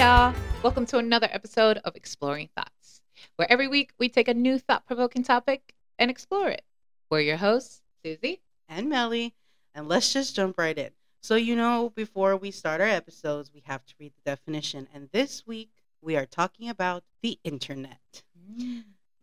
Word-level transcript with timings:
y'all. 0.00 0.34
Welcome 0.62 0.86
to 0.86 0.96
another 0.96 1.28
episode 1.30 1.76
of 1.84 1.94
Exploring 1.94 2.48
Thoughts, 2.56 3.02
where 3.36 3.52
every 3.52 3.68
week 3.68 3.92
we 3.98 4.08
take 4.08 4.28
a 4.28 4.32
new 4.32 4.58
thought 4.58 4.86
provoking 4.86 5.22
topic 5.22 5.74
and 5.98 6.10
explore 6.10 6.48
it. 6.48 6.62
We're 7.10 7.20
your 7.20 7.36
hosts, 7.36 7.82
Susie. 8.02 8.40
and 8.66 8.88
Melly, 8.88 9.34
and 9.74 9.90
let's 9.90 10.10
just 10.10 10.34
jump 10.34 10.56
right 10.56 10.78
in. 10.78 10.88
So, 11.20 11.34
you 11.34 11.54
know, 11.54 11.92
before 11.94 12.34
we 12.34 12.50
start 12.50 12.80
our 12.80 12.86
episodes, 12.86 13.50
we 13.52 13.62
have 13.66 13.84
to 13.84 13.94
read 14.00 14.14
the 14.16 14.30
definition. 14.30 14.88
And 14.94 15.10
this 15.12 15.46
week, 15.46 15.68
we 16.00 16.16
are 16.16 16.24
talking 16.24 16.70
about 16.70 17.04
the 17.20 17.38
internet. 17.44 18.22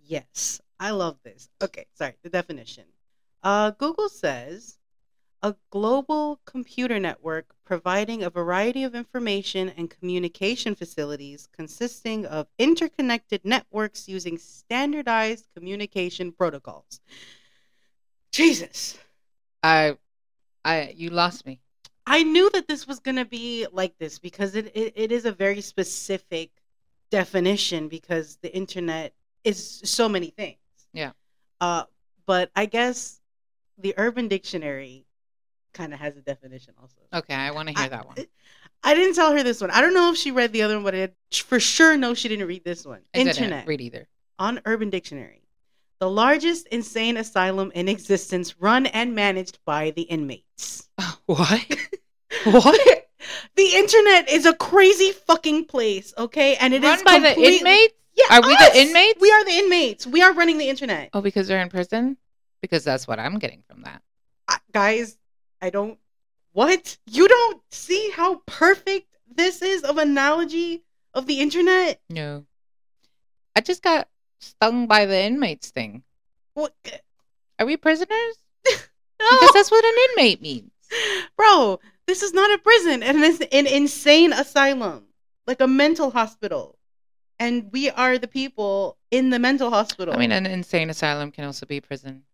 Yes, 0.05 0.61
I 0.79 0.91
love 0.91 1.17
this. 1.23 1.49
Okay, 1.59 1.87
sorry, 1.95 2.13
the 2.21 2.29
definition. 2.29 2.83
Uh, 3.41 3.71
Google 3.71 4.09
says 4.09 4.76
a 5.47 5.55
global 5.69 6.41
computer 6.43 6.99
network 6.99 7.55
providing 7.63 8.21
a 8.21 8.29
variety 8.29 8.83
of 8.83 8.93
information 8.93 9.69
and 9.77 9.89
communication 9.89 10.75
facilities 10.75 11.47
consisting 11.55 12.25
of 12.25 12.47
interconnected 12.59 13.39
networks 13.45 14.09
using 14.09 14.37
standardized 14.37 15.47
communication 15.55 16.33
protocols. 16.33 16.99
Jesus. 18.33 18.97
I, 19.63 19.97
I, 20.65 20.93
you 20.97 21.11
lost 21.11 21.45
me. 21.45 21.61
I 22.05 22.23
knew 22.23 22.49
that 22.49 22.67
this 22.67 22.85
was 22.85 22.99
going 22.99 23.15
to 23.15 23.25
be 23.25 23.67
like 23.71 23.97
this 23.97 24.19
because 24.19 24.53
it, 24.55 24.69
it, 24.75 24.91
it 24.97 25.11
is 25.13 25.23
a 25.23 25.31
very 25.31 25.61
specific 25.61 26.51
definition 27.09 27.87
because 27.87 28.37
the 28.41 28.53
internet 28.53 29.13
is 29.45 29.81
so 29.85 30.09
many 30.09 30.27
things. 30.27 30.57
Yeah. 30.91 31.11
Uh, 31.61 31.83
but 32.25 32.51
I 32.53 32.65
guess 32.65 33.21
the 33.77 33.93
Urban 33.97 34.27
Dictionary 34.27 35.06
kind 35.77 35.93
of 35.93 35.99
has 35.99 36.17
a 36.17 36.21
definition 36.21 36.73
also. 36.81 36.97
Okay, 37.13 37.33
I 37.33 37.51
want 37.51 37.69
to 37.69 37.75
hear 37.75 37.85
I- 37.85 37.89
that 37.89 38.05
one. 38.07 38.17
I 38.83 38.93
didn't 38.93 39.15
tell 39.15 39.31
her 39.35 39.41
this 39.43 39.59
one. 39.59 39.71
I 39.71 39.81
don't 39.81 39.93
know 39.93 40.11
if 40.11 40.17
she 40.17 40.31
read 40.31 40.53
the 40.53 40.61
other 40.61 40.75
one, 40.75 40.83
but 40.83 40.93
I 40.95 41.09
for 41.33 41.59
sure 41.59 41.97
know 41.97 42.13
she 42.13 42.27
didn't 42.29 42.47
read 42.47 42.63
this 42.63 42.85
one. 42.85 43.01
I 43.15 43.19
Internet 43.19 43.65
read 43.67 43.81
either. 43.81 44.07
on 44.39 44.61
Urban 44.65 44.89
Dictionary. 44.91 45.41
The 45.99 46.09
largest 46.09 46.67
insane 46.67 47.17
asylum 47.17 47.71
in 47.73 47.89
existence, 47.89 48.55
run 48.59 48.85
and 48.85 49.15
managed 49.15 49.57
by 49.65 49.91
the 49.91 50.03
inmates. 50.03 50.89
What? 51.25 51.65
what? 52.45 53.03
The 53.55 53.65
internet 53.75 54.29
is 54.29 54.45
a 54.45 54.53
crazy 54.53 55.11
fucking 55.11 55.65
place, 55.65 56.13
okay? 56.17 56.55
And 56.55 56.73
it 56.73 56.83
is 56.83 57.03
Run 57.03 57.03
by 57.03 57.19
the 57.19 57.35
inmates? 57.39 57.93
Yeah, 58.15 58.37
Are 58.37 58.47
we 58.47 58.53
us! 58.53 58.71
the 58.73 58.79
inmates? 58.79 59.19
We 59.19 59.31
are 59.31 59.43
the 59.43 59.51
inmates. 59.57 60.07
We 60.07 60.21
are 60.21 60.33
running 60.33 60.57
the 60.57 60.69
internet. 60.69 61.09
Oh, 61.13 61.21
because 61.21 61.47
they're 61.47 61.61
in 61.61 61.69
prison? 61.69 62.17
Because 62.61 62.83
that's 62.83 63.07
what 63.07 63.19
I'm 63.19 63.39
getting 63.39 63.63
from 63.67 63.81
that. 63.83 64.01
I- 64.47 64.59
guys, 64.71 65.17
I 65.61 65.69
don't. 65.69 65.97
What? 66.53 66.97
You 67.09 67.27
don't 67.27 67.61
see 67.71 68.11
how 68.11 68.41
perfect 68.45 69.07
this 69.33 69.61
is 69.61 69.83
of 69.83 69.97
analogy 69.97 70.83
of 71.13 71.25
the 71.27 71.39
internet? 71.39 72.01
No. 72.09 72.45
I 73.55 73.61
just 73.61 73.81
got 73.81 74.07
stung 74.39 74.87
by 74.87 75.05
the 75.05 75.21
inmates 75.21 75.69
thing. 75.71 76.03
What? 76.53 76.73
Are 77.59 77.65
we 77.65 77.77
prisoners? 77.77 78.35
No. 79.19 79.25
Because 79.31 79.53
that's 79.55 79.71
what 79.71 79.83
an 79.83 79.95
inmate 80.11 80.43
means. 80.43 80.71
Bro, 81.35 81.79
this 82.05 82.21
is 82.21 82.33
not 82.33 82.53
a 82.53 82.61
prison, 82.61 83.01
and 83.01 83.17
it's 83.23 83.39
an 83.39 83.65
insane 83.65 84.31
asylum, 84.31 85.05
like 85.47 85.59
a 85.59 85.65
mental 85.65 86.11
hospital. 86.11 86.77
And 87.39 87.71
we 87.71 87.89
are 87.89 88.19
the 88.19 88.27
people 88.27 88.97
in 89.09 89.31
the 89.31 89.39
mental 89.39 89.71
hospital. 89.71 90.13
I 90.13 90.17
mean, 90.17 90.31
an 90.31 90.45
insane 90.45 90.91
asylum 90.91 91.31
can 91.31 91.45
also 91.45 91.65
be 91.65 91.81
prison. 91.81 92.25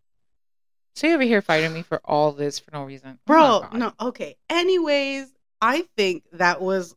So 0.95 1.07
you 1.07 1.13
over 1.15 1.23
here 1.23 1.41
fighting 1.41 1.73
me 1.73 1.81
for 1.81 1.99
all 2.05 2.31
this 2.31 2.59
for 2.59 2.71
no 2.71 2.83
reason. 2.83 3.17
Oh 3.21 3.25
bro, 3.25 3.59
God. 3.61 3.73
no, 3.73 3.93
okay. 3.99 4.35
Anyways, 4.49 5.27
I 5.61 5.85
think 5.97 6.23
that 6.33 6.61
was 6.61 6.95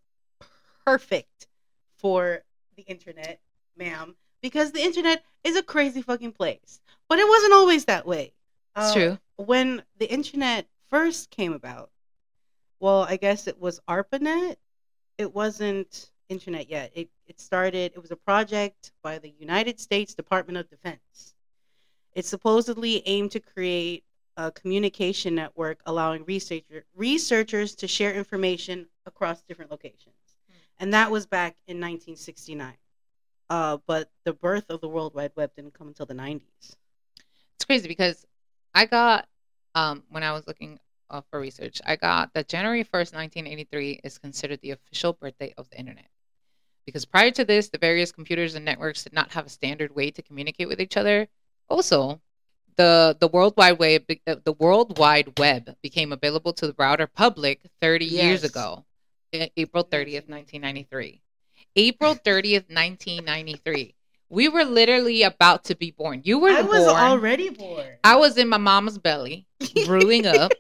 perfect 0.85 1.47
for 1.99 2.43
the 2.77 2.83
internet, 2.83 3.41
ma'am, 3.77 4.15
because 4.43 4.73
the 4.73 4.83
internet 4.83 5.25
is 5.45 5.57
a 5.57 5.63
crazy 5.63 6.03
fucking 6.03 6.33
place. 6.33 6.81
But 7.09 7.19
it 7.19 7.29
wasn't 7.29 7.55
always 7.55 7.87
that 7.87 8.07
way. 8.07 8.33
It's 8.77 8.91
Uh, 8.91 8.95
true. 8.95 9.19
When 9.37 9.83
the 9.99 10.11
internet 10.11 10.67
first 10.89 11.31
came 11.31 11.53
about, 11.53 11.91
well, 12.81 13.03
I 13.03 13.17
guess 13.17 13.47
it 13.47 13.59
was 13.59 13.81
ARPANET. 13.89 14.57
It 15.17 15.35
wasn't 15.35 16.11
internet 16.29 16.69
yet. 16.69 16.93
It 16.95 17.09
it 17.27 17.41
started. 17.41 17.93
It 17.95 18.03
was 18.03 18.11
a 18.11 18.17
project 18.17 18.93
by 19.03 19.19
the 19.19 19.31
United 19.31 19.81
States 19.81 20.15
Department 20.15 20.59
of 20.59 20.69
Defense. 20.69 21.35
It 22.17 22.25
supposedly 22.25 23.03
aimed 23.07 23.31
to 23.33 23.41
create 23.41 24.03
a 24.39 24.51
communication 24.51 25.35
network 25.35 25.81
allowing 25.85 26.25
researcher, 26.25 26.87
researchers 26.95 27.75
to 27.75 27.87
share 27.87 28.15
information 28.15 28.87
across 29.05 29.43
different 29.43 29.71
locations. 29.71 30.15
Hmm. 30.49 30.55
And 30.79 30.95
that 30.95 31.11
was 31.11 31.27
back 31.27 31.57
in 31.67 31.77
1969. 31.77 32.73
Uh, 33.51 33.77
but 33.87 34.11
the 34.25 34.33
birth 34.33 34.65
of 34.71 34.81
the 34.81 34.89
World 34.89 35.15
Wide 35.15 35.33
Web 35.37 35.51
didn't 35.55 35.75
come 35.75 35.89
until 35.89 36.07
the 36.07 36.15
90s. 36.15 36.41
It's 36.61 37.65
crazy 37.67 37.87
because 37.87 38.25
I 38.75 38.87
got 38.87 39.29
um 39.75 40.03
when 40.09 40.23
I 40.23 40.33
was 40.33 40.47
looking 40.47 40.81
uh, 41.11 41.21
for 41.31 41.39
research, 41.39 41.83
I 41.85 41.97
got 41.97 42.33
that 42.33 42.49
January 42.49 42.83
first, 42.83 43.13
nineteen 43.13 43.47
eighty 43.47 43.65
three, 43.65 44.01
is 44.03 44.17
considered 44.17 44.61
the 44.63 44.71
official 44.71 45.13
birthday 45.13 45.53
of 45.59 45.69
the 45.69 45.79
internet. 45.79 46.09
Because 46.87 47.05
prior 47.05 47.31
to 47.33 47.45
this, 47.45 47.69
the 47.69 47.79
various 47.79 48.11
computers 48.11 48.55
and 48.55 48.65
networks 48.65 49.05
did 49.05 49.13
not 49.13 49.33
have 49.33 49.47
a 49.47 49.51
standard 49.51 49.95
way 49.95 50.11
to 50.11 50.23
communicate 50.23 50.69
with 50.69 50.81
each 50.81 50.97
other. 50.97 51.29
Also, 51.69 52.21
the 52.77 53.17
the 53.19 53.29
World 53.29 53.55
Wide 53.57 53.79
Web 53.79 54.05
uh, 54.27 54.37
the 54.45 54.53
World 54.53 54.99
Wide 54.99 55.39
Web 55.39 55.77
became 55.83 56.13
available 56.13 56.53
to 56.55 56.67
the 56.67 56.73
broader 56.73 57.07
public 57.07 57.61
30 57.81 58.05
years 58.05 58.45
ago, 58.45 58.85
April 59.33 59.85
30th, 59.85 60.29
1993. 60.29 61.23
April 61.77 62.15
30th, 62.25 62.69
1993. 62.71 63.95
We 64.29 64.49
were 64.49 64.65
literally 64.65 65.23
about 65.23 65.65
to 65.65 65.77
be 65.77 65.93
born. 65.93 66.23
You 66.25 66.39
were 66.41 66.51
I 66.51 66.63
was 66.63 66.85
born. 66.85 66.97
already 66.97 67.51
born. 67.51 67.87
I 68.03 68.17
was 68.17 68.37
in 68.37 68.49
my 68.49 68.57
mama's 68.59 68.99
belly, 68.99 69.47
brewing 69.85 70.27
up, 70.27 70.51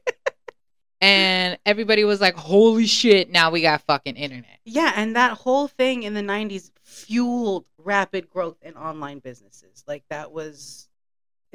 and 1.00 1.58
everybody 1.66 2.04
was 2.04 2.20
like, 2.20 2.36
"Holy 2.36 2.86
shit! 2.86 3.30
Now 3.30 3.50
we 3.50 3.62
got 3.62 3.82
fucking 3.82 4.16
internet." 4.16 4.58
Yeah, 4.64 4.92
and 4.96 5.16
that 5.16 5.32
whole 5.32 5.68
thing 5.68 6.04
in 6.04 6.14
the 6.14 6.22
90s 6.22 6.70
fueled 6.82 7.64
rapid 7.78 8.30
growth 8.30 8.56
in 8.62 8.74
online 8.74 9.18
businesses. 9.18 9.84
Like 9.86 10.04
that 10.10 10.30
was 10.32 10.85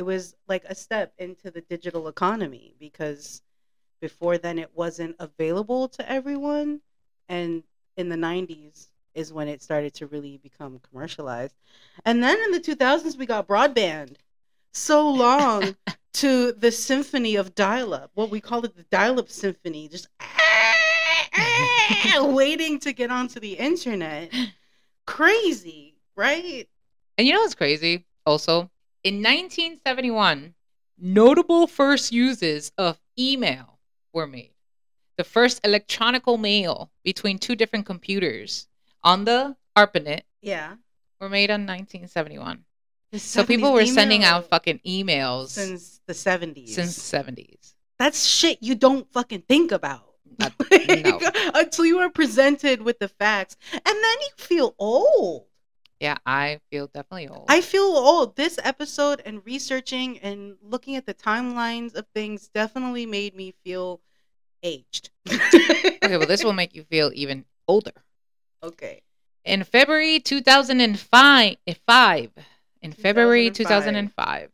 it 0.01 0.06
was 0.06 0.35
like 0.47 0.66
a 0.67 0.73
step 0.73 1.13
into 1.19 1.51
the 1.51 1.62
digital 1.62 2.07
economy 2.07 2.73
because 2.79 3.44
before 4.00 4.39
then 4.39 4.57
it 4.57 4.72
wasn't 4.73 5.16
available 5.19 5.88
to 5.88 6.12
everyone 6.12 6.81
and 7.29 7.62
in 7.97 8.09
the 8.09 8.16
90s 8.16 8.88
is 9.13 9.31
when 9.31 9.47
it 9.47 9.62
started 9.62 9.94
to 9.94 10.07
really 10.07 10.38
become 10.38 10.79
commercialized. 10.89 11.53
And 12.03 12.23
then 12.23 12.35
in 12.45 12.50
the 12.50 12.59
2000s 12.59 13.16
we 13.16 13.28
got 13.28 13.47
broadband. 13.47 14.16
So 14.73 15.07
long 15.07 15.75
to 16.13 16.51
the 16.53 16.72
symphony 16.72 17.35
of 17.35 17.53
dial-up. 17.53 18.09
What 18.16 18.31
we 18.31 18.41
call 18.41 18.66
it 18.66 18.75
the 18.75 18.85
dial-up 18.89 19.29
symphony 19.29 19.88
just 19.88 20.07
waiting 22.19 22.79
to 22.79 22.91
get 22.91 23.12
onto 23.12 23.39
the 23.39 23.53
internet. 23.53 24.33
Crazy, 25.06 25.94
right? 26.16 26.68
And 27.19 27.28
you 27.28 27.35
know 27.35 27.41
what's 27.41 27.53
crazy? 27.53 28.07
Also, 28.25 28.71
in 29.03 29.16
1971, 29.16 30.53
notable 30.97 31.67
first 31.67 32.12
uses 32.12 32.72
of 32.78 33.00
email 33.17 33.79
were 34.13 34.28
made. 34.28 34.51
The 35.17 35.23
first 35.23 35.59
electronical 35.63 36.38
mail 36.38 36.91
between 37.03 37.38
two 37.38 37.56
different 37.56 37.85
computers 37.85 38.67
on 39.03 39.25
the 39.25 39.56
ARPANET 39.75 40.22
Yeah. 40.41 40.75
were 41.19 41.29
made 41.29 41.50
in 41.50 41.62
1971. 41.66 42.66
So 43.13 43.44
people 43.45 43.72
70s 43.72 43.73
were 43.73 43.85
sending 43.88 44.23
out 44.23 44.47
fucking 44.50 44.79
emails 44.88 45.50
since, 45.50 46.00
the 46.07 46.13
70s. 46.13 46.69
since 46.69 46.97
70s. 46.97 47.74
That's 48.00 48.25
shit 48.25 48.57
you 48.62 48.74
don't 48.75 49.12
fucking 49.12 49.42
think 49.47 49.71
about. 49.71 50.13
Not- 50.39 50.54
Like, 50.71 50.88
no. 51.04 51.19
Until 51.54 51.86
you 51.86 52.00
are 52.00 52.09
presented 52.09 52.81
with 52.81 53.00
the 53.00 53.09
facts. 53.09 53.57
And 53.74 53.81
then 53.86 53.95
you 54.21 54.30
feel 54.38 54.75
old. 54.80 55.45
Yeah, 56.01 56.18
I 56.25 56.59
feel 56.71 56.88
definitely 56.88 57.27
old. 57.27 57.45
I 57.48 57.62
feel 57.62 57.83
old. 57.83 58.36
This 58.36 58.57
episode 58.63 59.21
and 59.24 59.45
researching 59.45 60.18
and 60.19 60.56
looking 60.63 60.95
at 60.95 61.06
the 61.06 61.13
timelines 61.13 61.94
of 61.94 62.07
things 62.15 62.50
definitely 62.51 63.06
made 63.06 63.36
me 63.36 63.53
feel 63.63 64.01
aged. 64.63 65.12
okay, 65.31 66.18
well, 66.18 66.25
this 66.25 66.44
will 66.44 66.53
make 66.53 66.74
you 66.74 66.83
feel 66.86 67.12
even 67.13 67.45
older. 67.68 67.92
Okay. 68.63 69.03
In 69.45 69.63
February 69.63 70.19
2005, 70.19 71.57
eh, 71.68 71.74
five- 71.86 72.31
in 72.81 72.94
February 72.94 73.51
2005. 73.51 74.50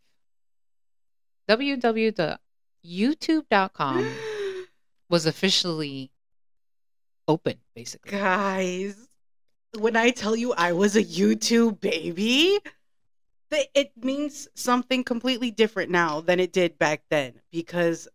2005, 1.47 2.37
www.youtube.com 2.83 4.15
was 5.09 5.25
officially 5.25 6.11
open, 7.25 7.55
basically. 7.73 8.11
Guys, 8.11 9.06
when 9.77 9.95
I 9.95 10.11
tell 10.11 10.35
you 10.35 10.53
I 10.53 10.73
was 10.73 10.95
a 10.95 11.03
YouTube 11.03 11.79
baby, 11.79 12.59
it 13.51 13.91
means 14.01 14.47
something 14.55 15.03
completely 15.03 15.51
different 15.51 15.91
now 15.91 16.21
than 16.21 16.39
it 16.39 16.51
did 16.51 16.77
back 16.77 17.03
then 17.09 17.33
because 17.51 18.07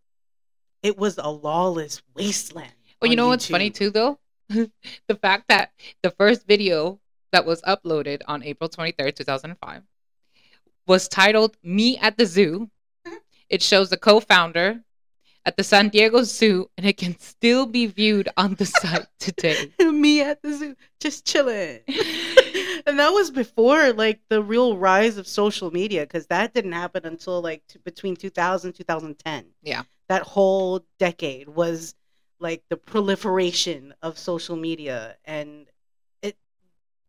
it 0.81 0.97
was 0.97 1.17
a 1.17 1.29
lawless 1.29 2.01
wasteland. 2.15 2.73
Well, 3.01 3.09
you 3.09 3.17
know 3.17 3.27
what's 3.27 3.47
funny 3.47 3.69
too, 3.69 3.89
though? 3.89 4.19
the 4.49 5.15
fact 5.21 5.47
that 5.47 5.71
the 6.01 6.11
first 6.11 6.45
video 6.45 6.99
that 7.31 7.45
was 7.45 7.61
uploaded 7.63 8.21
on 8.27 8.43
April 8.43 8.69
23rd, 8.69 9.15
2005 9.15 9.83
was 10.85 11.07
titled 11.07 11.57
Me 11.63 11.97
at 11.97 12.17
the 12.17 12.25
Zoo. 12.25 12.69
Mm-hmm. 13.07 13.17
It 13.49 13.61
shows 13.61 13.89
the 13.89 13.97
co 13.97 14.19
founder 14.19 14.83
at 15.45 15.57
the 15.57 15.63
San 15.63 15.89
Diego 15.89 16.23
Zoo 16.23 16.69
and 16.77 16.85
it 16.85 16.97
can 16.97 17.17
still 17.19 17.65
be 17.65 17.85
viewed 17.85 18.29
on 18.37 18.55
the 18.55 18.65
site 18.81 19.07
today. 19.19 19.71
Me 19.79 20.21
at 20.21 20.41
the 20.41 20.53
zoo, 20.53 20.75
just 20.99 21.25
chilling. 21.25 21.79
and 22.85 22.97
that 22.99 23.11
was 23.13 23.29
before 23.31 23.93
like 23.93 24.19
the 24.29 24.41
real 24.41 24.77
rise 24.77 25.17
of 25.17 25.27
social 25.27 25.71
media 25.71 26.01
because 26.01 26.27
that 26.27 26.53
didn't 26.53 26.71
happen 26.71 27.05
until 27.05 27.41
like 27.41 27.61
t- 27.67 27.79
between 27.83 28.15
2000 28.15 28.73
2010 28.73 29.45
Yeah. 29.63 29.83
that 30.07 30.21
whole 30.23 30.85
decade 30.99 31.49
was 31.49 31.95
like 32.39 32.63
the 32.69 32.77
proliferation 32.77 33.93
of 34.01 34.17
social 34.17 34.55
media 34.55 35.15
and 35.25 35.67
it 36.21 36.35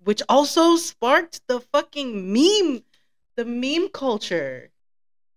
which 0.04 0.22
also 0.28 0.76
sparked 0.76 1.40
the 1.48 1.60
fucking 1.60 2.32
meme 2.32 2.82
the 3.36 3.44
meme 3.44 3.88
culture 3.88 4.70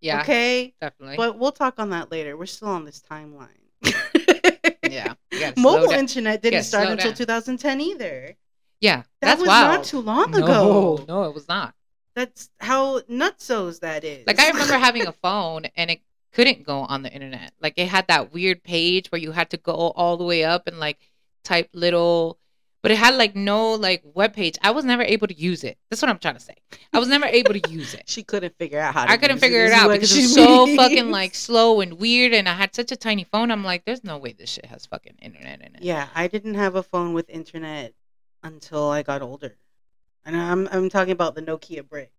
Yeah, 0.07 0.21
okay 0.21 0.73
definitely. 0.81 1.17
but 1.17 1.37
we'll 1.37 1.51
talk 1.51 1.75
on 1.77 1.89
that 1.91 2.11
later 2.11 2.35
we're 2.37 2.45
still 2.45 2.69
on 2.69 2.85
this 2.85 3.01
timeline 3.01 3.47
yeah. 3.83 5.13
you 5.31 5.39
gotta 5.39 5.59
slow 5.59 5.79
mobile 5.79 5.91
internet 5.91 6.41
didn't 6.41 6.63
start 6.63 6.87
until 6.87 7.11
down. 7.11 7.15
2010 7.17 7.81
either 7.81 8.35
Yeah, 8.81 9.03
that 9.21 9.37
was 9.37 9.47
wild. 9.47 9.67
not 9.77 9.83
too 9.83 9.99
long 9.99 10.35
ago. 10.35 10.45
no, 10.47 10.93
ago 10.97 11.05
no, 11.07 11.23
it 11.23 11.33
was 11.33 11.47
not. 11.47 11.73
That's 12.15 12.49
how 12.59 13.01
nutsos 13.01 13.81
that 13.81 14.03
is. 14.03 14.25
Like 14.25 14.39
I 14.39 14.49
remember 14.49 14.73
having 14.77 15.05
a 15.05 15.11
phone 15.23 15.65
and 15.75 15.91
it 15.91 15.99
couldn't 16.33 16.63
go 16.63 16.79
on 16.79 17.03
the 17.03 17.11
internet. 17.11 17.53
Like 17.61 17.75
it 17.77 17.87
had 17.87 18.07
that 18.07 18.33
weird 18.33 18.63
page 18.63 19.11
where 19.11 19.21
you 19.21 19.31
had 19.31 19.49
to 19.51 19.57
go 19.57 19.73
all 19.73 20.17
the 20.17 20.23
way 20.23 20.43
up 20.43 20.67
and 20.67 20.79
like 20.79 20.97
type 21.43 21.69
little 21.73 22.39
but 22.81 22.91
it 22.91 22.97
had 22.97 23.15
like 23.15 23.35
no 23.35 23.73
like 23.73 24.03
web 24.13 24.33
page. 24.33 24.57
I 24.61 24.71
was 24.71 24.85
never 24.85 25.03
able 25.03 25.27
to 25.27 25.37
use 25.37 25.63
it. 25.63 25.77
That's 25.89 26.01
what 26.01 26.09
I'm 26.09 26.19
trying 26.19 26.35
to 26.35 26.39
say. 26.39 26.55
I 26.93 26.99
was 26.99 27.07
never 27.07 27.25
able 27.25 27.53
to 27.53 27.69
use 27.69 27.93
it. 27.93 28.03
she 28.07 28.23
couldn't 28.23 28.55
figure 28.57 28.79
out 28.79 28.93
how 28.93 29.05
to 29.05 29.11
I 29.11 29.17
couldn't 29.17 29.39
figure 29.39 29.65
is 29.65 29.71
it 29.71 29.75
out 29.75 29.91
because 29.91 30.15
it 30.15 30.21
was 30.21 30.33
so 30.33 30.65
means. 30.65 30.77
fucking 30.81 31.11
like 31.11 31.35
slow 31.35 31.81
and 31.81 31.93
weird 31.99 32.33
and 32.33 32.47
I 32.47 32.53
had 32.53 32.75
such 32.75 32.91
a 32.91 32.95
tiny 32.95 33.23
phone. 33.23 33.51
I'm 33.51 33.63
like, 33.63 33.85
there's 33.85 34.03
no 34.03 34.17
way 34.17 34.33
this 34.33 34.49
shit 34.49 34.65
has 34.65 34.85
fucking 34.85 35.15
internet 35.21 35.61
in 35.61 35.75
it. 35.75 35.81
Yeah, 35.81 36.07
I 36.15 36.27
didn't 36.27 36.55
have 36.55 36.75
a 36.75 36.83
phone 36.83 37.13
with 37.13 37.29
internet 37.29 37.93
until 38.43 38.89
I 38.89 39.03
got 39.03 39.21
older. 39.21 39.55
And 40.25 40.35
I'm 40.35 40.67
I'm 40.71 40.89
talking 40.89 41.13
about 41.13 41.35
the 41.35 41.41
Nokia 41.41 41.87
bricks. 41.87 42.11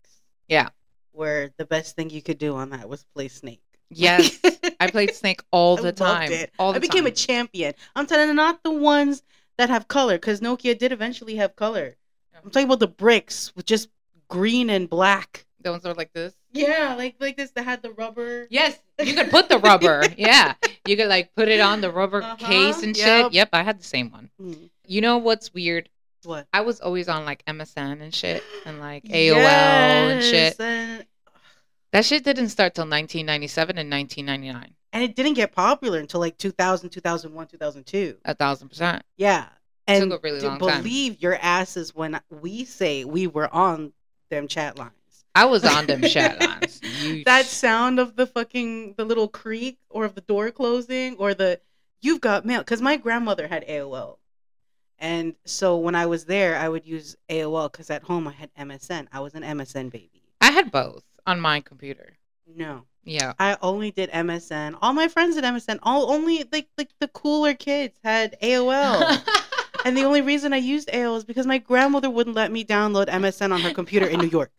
Yeah. 0.49 0.69
Where 1.13 1.51
the 1.57 1.65
best 1.65 1.97
thing 1.97 2.11
you 2.11 2.23
could 2.23 2.39
do 2.39 2.57
on 2.57 2.71
that 2.71 2.89
was 2.89 3.05
play 3.15 3.29
Snake. 3.29 3.63
Yes. 3.91 4.39
I 4.81 4.91
played 4.91 5.15
Snake 5.15 5.41
all 5.51 5.79
I 5.79 5.81
the 5.81 5.87
loved 5.87 5.99
time. 5.99 6.33
it. 6.33 6.53
All 6.59 6.73
the 6.73 6.77
I 6.77 6.81
became 6.81 7.07
a 7.07 7.11
champion. 7.11 7.75
I'm 7.97 8.07
telling 8.07 8.29
you, 8.29 8.35
not 8.35 8.63
the 8.63 8.71
ones 8.71 9.23
that 9.59 9.69
have 9.71 9.89
color, 9.89 10.15
because 10.17 10.41
Nokia 10.41 10.77
did 10.79 10.93
eventually 10.93 11.37
have 11.37 11.55
color. 11.57 11.97
Yeah. 12.33 12.41
I'm 12.45 12.51
talking 12.51 12.67
about 12.67 12.79
the 12.81 12.89
bricks 12.89 13.55
with 13.55 13.67
just 13.67 13.89
green 14.29 14.71
and 14.71 14.89
black. 14.89 15.45
the 15.61 15.71
ones 15.71 15.83
that 15.83 15.89
were 15.91 15.95
like 15.95 16.13
this. 16.13 16.35
Yeah, 16.53 16.95
like 16.97 17.17
like 17.21 17.37
this 17.37 17.51
that 17.53 17.65
had 17.65 17.83
the 17.83 17.91
rubber. 17.91 18.47
Yes, 18.51 18.79
you 19.03 19.15
could 19.15 19.31
put 19.31 19.49
the 19.51 19.59
rubber. 19.71 20.03
yeah, 20.17 20.55
you 20.87 20.97
could 20.97 21.09
like 21.09 21.35
put 21.35 21.49
it 21.49 21.61
on 21.61 21.81
the 21.83 21.91
rubber 21.91 22.23
Uh-huh, 22.23 22.37
case 22.37 22.83
and 22.83 22.97
shit. 22.97 23.07
yep. 23.07 23.33
Yep, 23.33 23.49
I 23.53 23.63
had 23.63 23.79
the 23.79 23.85
same 23.85 24.11
one. 24.11 24.31
Hmm. 24.41 24.55
You 24.87 25.01
know 25.03 25.19
what's 25.19 25.53
weird? 25.53 25.89
What? 26.25 26.47
I 26.53 26.63
was 26.63 26.81
always 26.81 27.09
on 27.09 27.25
like 27.27 27.45
MSN 27.45 28.01
and 28.01 28.15
shit, 28.15 28.43
and 28.65 28.81
like 28.81 29.05
AOL 29.21 29.37
and 29.37 30.23
shit. 30.25 30.59
And- 30.61 31.05
That 31.93 32.05
shit 32.05 32.23
didn't 32.25 32.49
start 32.49 32.75
till 32.75 32.83
1997 32.85 33.77
and 33.79 33.91
1999. 33.91 34.75
And 34.93 35.03
it 35.03 35.15
didn't 35.17 35.35
get 35.35 35.53
popular 35.53 35.99
until 35.99 36.21
like 36.21 36.39
2000 36.39 36.91
2001 36.91 37.47
2002 37.47 38.17
A 38.25 38.35
thousand 38.35 38.69
percent. 38.69 39.03
yeah 39.17 39.47
and 39.87 40.11
Took 40.11 40.21
a 40.21 40.27
really 40.27 40.41
long 40.41 40.59
time. 40.59 40.83
believe 40.83 41.21
your 41.23 41.37
asses 41.41 41.95
when 41.95 42.21
we 42.31 42.65
say 42.65 43.05
we 43.05 43.27
were 43.27 43.53
on 43.55 43.93
them 44.31 44.49
chat 44.49 44.79
lines 44.79 44.93
I 45.35 45.45
was 45.45 45.65
on 45.65 45.87
them 45.87 46.03
chat 46.15 46.41
lines. 46.41 46.81
You 47.03 47.23
that 47.25 47.45
sound 47.47 48.01
of 48.01 48.17
the 48.17 48.27
fucking 48.27 48.95
the 48.97 49.05
little 49.05 49.29
creak 49.29 49.79
or 49.89 50.05
of 50.05 50.15
the 50.15 50.21
door 50.23 50.51
closing 50.51 51.17
or 51.17 51.33
the 51.35 51.61
you've 52.01 52.21
got 52.21 52.45
mail 52.45 52.61
because 52.61 52.83
my 52.83 52.97
grandmother 52.97 53.47
had 53.49 53.67
aol 53.69 54.17
and 54.99 55.35
so 55.45 55.77
when 55.77 55.95
i 55.95 56.07
was 56.07 56.25
there 56.25 56.57
i 56.57 56.69
would 56.69 56.85
use 56.85 57.17
aol 57.29 57.71
because 57.71 57.89
at 57.91 58.03
home 58.03 58.27
i 58.29 58.33
had 58.33 58.51
msn 58.55 59.07
i 59.13 59.21
was 59.21 59.35
an 59.35 59.43
msn 59.43 59.91
baby 59.91 60.11
I 60.41 60.53
had 60.53 60.71
both 60.71 61.03
on 61.27 61.41
my 61.41 61.61
computer. 61.61 62.17
No 62.57 62.85
Yeah. 63.05 63.33
I 63.39 63.57
only 63.63 63.91
did 63.91 64.11
MSN. 64.11 64.77
All 64.83 64.93
my 64.93 65.09
friends 65.09 65.35
did 65.35 65.45
MSN. 65.45 65.79
All 65.83 66.11
only 66.11 66.45
like 66.53 66.69
like 66.77 66.91
the 67.01 67.09
cooler 67.09 67.55
kids 67.55 67.99
had 68.03 68.37
AOL. 68.43 69.23
and 69.85 69.97
the 69.97 70.05
only 70.05 70.21
reason 70.21 70.53
I 70.53 70.59
used 70.59 70.89
AOL 70.89 71.17
is 71.17 71.25
because 71.25 71.47
my 71.47 71.59
grandmother 71.59 72.11
wouldn't 72.11 72.37
let 72.37 72.53
me 72.53 72.65
download 72.65 73.07
MSN 73.07 73.53
on 73.53 73.61
her 73.61 73.73
computer 73.73 74.07
in 74.07 74.21
New 74.21 74.29
York. 74.29 74.51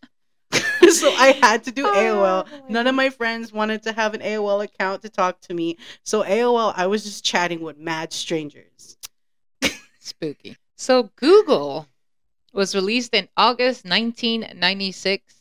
so 0.52 1.12
I 1.12 1.38
had 1.42 1.64
to 1.66 1.72
do 1.72 1.86
AOL. 1.86 2.48
Oh, 2.48 2.62
my 2.64 2.70
None 2.70 2.88
of 2.88 2.96
my 2.96 3.10
friends 3.10 3.54
wanted 3.54 3.84
to 3.84 3.92
have 3.92 4.14
an 4.14 4.22
AOL 4.22 4.64
account 4.64 5.02
to 5.04 5.10
talk 5.10 5.40
to 5.42 5.54
me. 5.54 5.78
So 6.04 6.24
AOL, 6.24 6.74
I 6.76 6.88
was 6.88 7.04
just 7.04 7.24
chatting 7.24 7.62
with 7.62 7.78
mad 7.78 8.14
strangers. 8.14 8.98
Spooky. 10.00 10.58
So 10.76 11.12
Google 11.16 11.88
was 12.54 12.74
released 12.74 13.14
in 13.14 13.28
August 13.38 13.86
1996. 13.86 15.36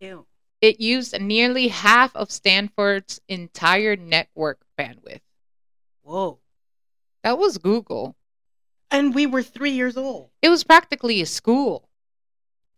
Ew. 0.00 0.26
It 0.64 0.80
used 0.80 1.20
nearly 1.20 1.68
half 1.68 2.16
of 2.16 2.30
Stanford's 2.30 3.20
entire 3.28 3.96
network 3.96 4.64
bandwidth. 4.78 5.20
Whoa. 6.00 6.38
That 7.22 7.36
was 7.36 7.58
Google. 7.58 8.16
And 8.90 9.14
we 9.14 9.26
were 9.26 9.42
three 9.42 9.72
years 9.72 9.98
old. 9.98 10.30
It 10.40 10.48
was 10.48 10.64
practically 10.64 11.20
a 11.20 11.26
school 11.26 11.90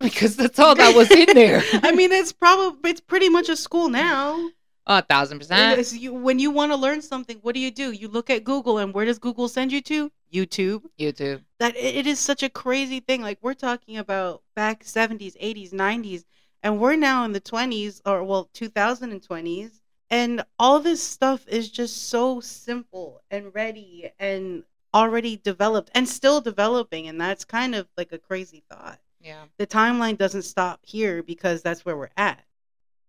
because 0.01 0.35
that's 0.35 0.59
all 0.59 0.75
that 0.75 0.97
was 0.97 1.13
in 1.13 1.27
there. 1.35 1.63
I 1.75 1.93
mean, 1.93 2.11
it's 2.11 2.33
probably 2.33 2.91
it's 2.91 3.01
pretty 3.01 3.29
much 3.29 3.49
a 3.49 3.55
school 3.55 3.89
now. 3.89 4.51
a 4.89 5.01
thousand 5.03 5.39
percent. 5.39 5.93
You, 5.93 6.13
when 6.13 6.41
you 6.41 6.51
want 6.51 6.73
to 6.73 6.77
learn 6.77 7.01
something, 7.03 7.39
what 7.43 7.55
do 7.55 7.61
you 7.61 7.71
do? 7.71 7.93
You 7.93 8.09
look 8.09 8.31
at 8.31 8.43
Google, 8.43 8.79
and 8.79 8.93
where 8.93 9.05
does 9.05 9.21
Google 9.21 9.47
send 9.47 9.71
you 9.71 9.81
to? 9.83 10.11
YouTube. 10.33 10.83
YouTube. 10.99 11.43
That 11.61 11.77
it 11.77 11.95
it 11.95 12.07
is 12.09 12.19
such 12.19 12.43
a 12.43 12.49
crazy 12.49 12.99
thing. 12.99 13.23
Like 13.23 13.39
we're 13.43 13.55
talking 13.55 13.97
about 13.97 14.43
back 14.57 14.83
seventies, 14.83 15.37
eighties, 15.39 15.73
nineties, 15.73 16.25
and 16.67 16.81
we're 16.81 16.97
now 16.97 17.25
in 17.25 17.31
the 17.31 17.39
twenties, 17.39 18.03
or 18.05 18.25
well, 18.25 18.51
two 18.53 18.69
thousand 18.69 19.13
and 19.13 19.23
twenties, 19.23 19.81
and 20.11 20.45
all 20.59 20.81
this 20.81 21.01
stuff 21.01 21.47
is 21.47 21.69
just 21.71 22.09
so 22.09 22.41
simple 22.41 23.23
and 23.31 23.55
ready 23.55 24.11
and 24.19 24.65
already 24.93 25.37
developed 25.37 25.91
and 25.95 26.09
still 26.09 26.41
developing, 26.41 27.07
and 27.07 27.21
that's 27.21 27.45
kind 27.45 27.77
of 27.77 27.87
like 27.97 28.11
a 28.11 28.19
crazy 28.19 28.65
thought 28.69 28.99
Yeah. 29.21 29.45
the 29.59 29.67
timeline 29.67 30.19
doesn't 30.19 30.43
stop 30.43 30.81
here 30.83 31.23
because 31.23 31.63
that's 31.63 31.85
where 31.85 31.97
we're 31.97 32.11
at. 32.17 32.45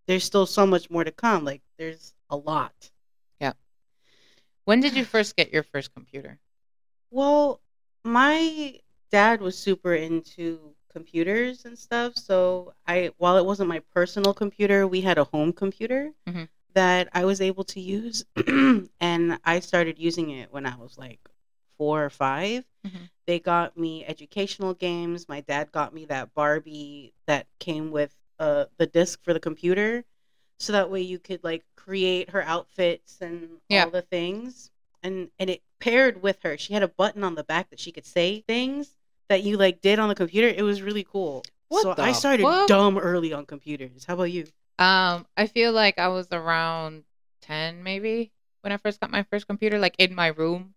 There's 0.06 0.22
still 0.22 0.46
so 0.46 0.64
much 0.64 0.88
more 0.88 1.02
to 1.02 1.10
come. 1.10 1.44
Like 1.44 1.62
there's 1.78 2.14
a 2.30 2.36
lot. 2.36 2.92
Yeah. 3.40 3.54
When 4.66 4.78
did 4.80 4.94
you 4.94 5.04
first 5.04 5.34
get 5.34 5.52
your 5.52 5.64
first 5.64 5.92
computer? 5.92 6.38
Well, 7.10 7.60
my 8.04 8.78
dad 9.10 9.40
was 9.40 9.58
super 9.58 9.94
into 9.94 10.74
computers 10.98 11.64
and 11.64 11.78
stuff, 11.78 12.16
so 12.16 12.72
I 12.86 13.10
while 13.18 13.36
it 13.36 13.46
wasn't 13.46 13.68
my 13.68 13.80
personal 13.94 14.34
computer, 14.34 14.86
we 14.86 15.00
had 15.02 15.16
a 15.18 15.24
home 15.24 15.52
computer 15.52 16.12
Mhm. 16.26 16.48
that 16.74 17.08
I 17.12 17.24
was 17.24 17.40
able 17.40 17.64
to 17.64 17.80
use 17.80 18.24
and 19.00 19.38
I 19.44 19.60
started 19.60 19.98
using 19.98 20.30
it 20.30 20.52
when 20.52 20.66
I 20.66 20.76
was 20.76 20.98
like 20.98 21.20
4 21.78 22.04
or 22.06 22.10
5. 22.10 22.64
Mhm. 22.86 23.08
They 23.26 23.38
got 23.38 23.76
me 23.76 24.04
educational 24.06 24.74
games. 24.74 25.28
My 25.28 25.40
dad 25.42 25.70
got 25.70 25.94
me 25.94 26.04
that 26.06 26.34
Barbie 26.34 27.12
that 27.26 27.46
came 27.60 27.90
with 27.92 28.12
uh 28.40 28.64
the 28.78 28.86
disc 28.86 29.22
for 29.24 29.32
the 29.32 29.40
computer 29.48 30.04
so 30.60 30.72
that 30.72 30.90
way 30.90 31.00
you 31.02 31.18
could 31.20 31.42
like 31.44 31.64
create 31.76 32.30
her 32.30 32.42
outfits 32.42 33.20
and 33.20 33.60
Yeah. 33.68 33.84
all 33.84 33.90
the 33.90 34.02
things 34.02 34.70
and 35.02 35.30
and 35.38 35.48
it 35.50 35.62
paired 35.80 36.22
with 36.22 36.38
her 36.42 36.56
she 36.58 36.72
had 36.72 36.82
a 36.82 36.88
button 36.88 37.22
on 37.24 37.34
the 37.36 37.44
back 37.44 37.70
that 37.70 37.78
she 37.80 37.92
could 37.92 38.06
say 38.06 38.40
things 38.48 38.96
that 39.28 39.42
you 39.42 39.56
like 39.56 39.80
did 39.80 39.98
on 39.98 40.08
the 40.08 40.14
computer 40.14 40.48
it 40.48 40.62
was 40.62 40.82
really 40.82 41.04
cool 41.04 41.44
What 41.68 41.82
so 41.82 41.94
the 41.94 42.02
i 42.02 42.12
started 42.12 42.42
fuck? 42.44 42.68
dumb 42.68 42.98
early 42.98 43.32
on 43.32 43.46
computers 43.46 44.04
how 44.04 44.14
about 44.14 44.30
you 44.32 44.46
Um, 44.78 45.26
I 45.36 45.46
feel 45.48 45.72
like 45.72 45.98
I 45.98 46.06
was 46.08 46.28
around 46.30 47.02
ten, 47.42 47.82
maybe, 47.82 48.30
when 48.62 48.72
I 48.72 48.76
first 48.78 49.00
got 49.00 49.10
my 49.10 49.24
first 49.26 49.46
computer, 49.50 49.76
like 49.78 49.96
in 49.98 50.14
my 50.14 50.28
room. 50.28 50.74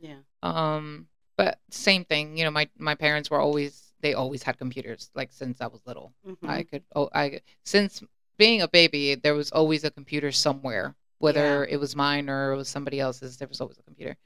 yeah 0.00 0.20
Um, 0.42 1.06
but 1.38 1.58
same 1.70 2.04
thing. 2.04 2.36
You 2.36 2.44
know, 2.44 2.50
my 2.50 2.66
my 2.78 2.94
parents 2.98 3.30
were 3.30 3.38
always 3.38 3.94
they 4.02 4.12
always 4.14 4.42
had 4.42 4.58
computers, 4.58 5.10
like 5.14 5.30
since 5.32 5.60
I 5.62 5.68
was 5.70 5.80
little. 5.86 6.12
Mhm. 6.26 6.48
I 6.50 6.62
could 6.66 6.82
oh 6.98 7.08
I 7.14 7.40
since 7.62 8.02
being 8.42 8.60
a 8.62 8.66
baby, 8.68 9.14
there 9.14 9.34
was 9.38 9.52
always 9.54 9.84
a 9.86 9.90
computer 9.94 10.32
somewhere, 10.34 10.94
whether 11.22 11.62
it 11.70 11.78
was 11.78 11.94
mine 11.94 12.26
or 12.28 12.52
it 12.52 12.56
was 12.58 12.68
somebody 12.68 12.98
else's. 12.98 13.36
There 13.38 13.46
was 13.48 13.60
always 13.62 13.78
a 13.78 13.86
computer. 13.86 14.16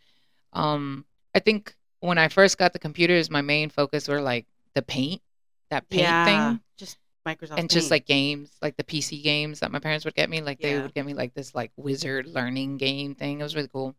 Um, 0.52 1.04
I 1.36 1.40
think 1.40 1.76
when 2.00 2.18
I 2.18 2.28
first 2.28 2.58
got 2.58 2.72
the 2.72 2.78
computers, 2.78 3.30
my 3.30 3.42
main 3.42 3.70
focus 3.70 4.08
were 4.08 4.20
like 4.20 4.46
the 4.74 4.82
paint, 4.82 5.22
that 5.70 5.88
paint 5.88 6.02
yeah 6.02 6.24
thing, 6.50 6.60
just 6.76 6.98
microsoft 7.26 7.58
and 7.58 7.70
just 7.70 7.90
like 7.90 8.06
games, 8.06 8.50
like 8.62 8.76
the 8.76 8.84
PC 8.84 9.22
games 9.22 9.60
that 9.60 9.70
my 9.70 9.78
parents 9.78 10.04
would 10.04 10.14
get 10.14 10.30
me. 10.30 10.40
Like 10.40 10.60
they 10.60 10.80
would 10.80 10.94
get 10.94 11.06
me 11.06 11.14
like 11.14 11.34
this 11.34 11.54
like 11.54 11.72
wizard 11.76 12.26
learning 12.26 12.76
game 12.76 13.14
thing. 13.14 13.40
It 13.40 13.42
was 13.42 13.56
really 13.56 13.68
cool. 13.68 13.94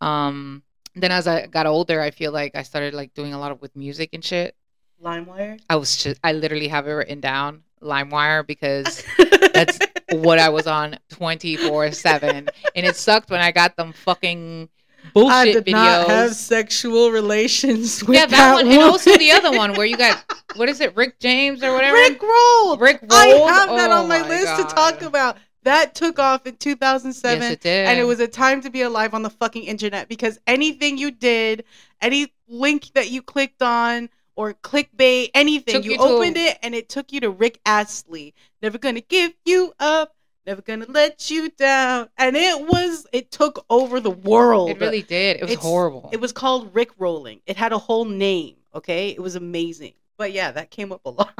Um, 0.00 0.62
then 0.94 1.12
as 1.12 1.26
I 1.26 1.46
got 1.46 1.66
older, 1.66 2.00
I 2.00 2.10
feel 2.10 2.32
like 2.32 2.54
I 2.54 2.62
started 2.62 2.94
like 2.94 3.14
doing 3.14 3.34
a 3.34 3.38
lot 3.38 3.52
of 3.52 3.60
with 3.60 3.76
music 3.76 4.10
and 4.12 4.24
shit. 4.24 4.54
LimeWire. 5.02 5.60
I 5.68 5.76
was 5.76 5.96
just 5.96 6.20
I 6.24 6.32
literally 6.32 6.68
have 6.68 6.86
it 6.86 6.92
written 6.92 7.20
down 7.20 7.62
LimeWire 7.82 8.46
because 8.46 9.04
That's 9.56 9.78
what 10.12 10.38
I 10.38 10.50
was 10.50 10.66
on 10.66 10.98
twenty 11.08 11.56
four 11.56 11.90
seven, 11.92 12.48
and 12.74 12.86
it 12.86 12.96
sucked 12.96 13.30
when 13.30 13.40
I 13.40 13.52
got 13.52 13.76
them 13.76 13.92
fucking 13.92 14.68
bullshit 15.16 15.32
I 15.32 15.44
did 15.44 15.66
videos. 15.66 15.72
not 15.72 16.08
have 16.08 16.34
sexual 16.34 17.10
relations 17.10 18.04
with 18.04 18.18
yeah, 18.18 18.26
that, 18.26 18.54
one, 18.54 18.68
and 18.68 18.82
also 18.82 19.16
the 19.16 19.30
other 19.32 19.56
one 19.56 19.74
where 19.74 19.86
you 19.86 19.96
got 19.96 20.22
what 20.56 20.68
is 20.68 20.80
it, 20.80 20.94
Rick 20.96 21.18
James 21.18 21.62
or 21.62 21.72
whatever? 21.72 21.96
Rick 21.96 22.22
rolled. 22.22 22.80
Rick 22.80 23.00
I 23.10 23.26
have 23.26 23.68
that 23.70 23.90
Oh 23.90 24.02
on 24.02 24.08
my, 24.08 24.20
my 24.20 24.28
list 24.28 24.56
to 24.56 24.74
talk 24.74 25.02
about. 25.02 25.38
That 25.62 25.94
took 25.94 26.18
off 26.18 26.46
in 26.46 26.56
2007. 26.56 27.42
Yes, 27.42 27.52
it 27.52 27.60
did. 27.60 27.88
and 27.88 27.98
it 27.98 28.04
was 28.04 28.20
a 28.20 28.28
time 28.28 28.60
to 28.60 28.70
be 28.70 28.82
alive 28.82 29.14
on 29.14 29.22
the 29.22 29.30
fucking 29.30 29.64
internet 29.64 30.08
because 30.08 30.38
anything 30.46 30.96
you 30.96 31.10
did, 31.10 31.64
any 32.00 32.32
link 32.46 32.92
that 32.94 33.10
you 33.10 33.20
clicked 33.20 33.62
on 33.62 34.08
or 34.36 34.54
clickbait, 34.54 35.30
anything, 35.34 35.74
Took 35.74 35.84
you, 35.84 35.92
you 35.92 35.98
opened 35.98 36.36
it 36.36 36.58
and 36.62 36.74
it 36.74 36.88
took 36.88 37.10
you 37.10 37.20
to 37.20 37.30
Rick 37.30 37.60
Astley. 37.66 38.34
Never 38.62 38.78
gonna 38.78 39.00
give 39.00 39.32
you 39.44 39.72
up, 39.80 40.14
never 40.46 40.62
gonna 40.62 40.86
let 40.88 41.30
you 41.30 41.50
down. 41.50 42.08
And 42.16 42.36
it 42.36 42.66
was, 42.68 43.06
it 43.12 43.30
took 43.30 43.64
over 43.68 44.00
the 44.00 44.10
world. 44.10 44.70
It 44.70 44.80
really 44.80 45.02
did. 45.02 45.36
It 45.38 45.42
was 45.42 45.52
It's- 45.52 45.64
horrible. 45.66 46.08
It 46.12 46.20
was 46.20 46.32
called 46.32 46.74
Rick 46.74 46.90
Rolling. 46.98 47.40
It 47.46 47.56
had 47.56 47.72
a 47.72 47.78
whole 47.78 48.04
name, 48.04 48.56
okay? 48.74 49.10
It 49.10 49.20
was 49.20 49.34
amazing. 49.34 49.94
But 50.16 50.32
yeah, 50.32 50.50
that 50.52 50.70
came 50.70 50.92
up 50.92 51.02
a 51.04 51.10
lot 51.20 51.32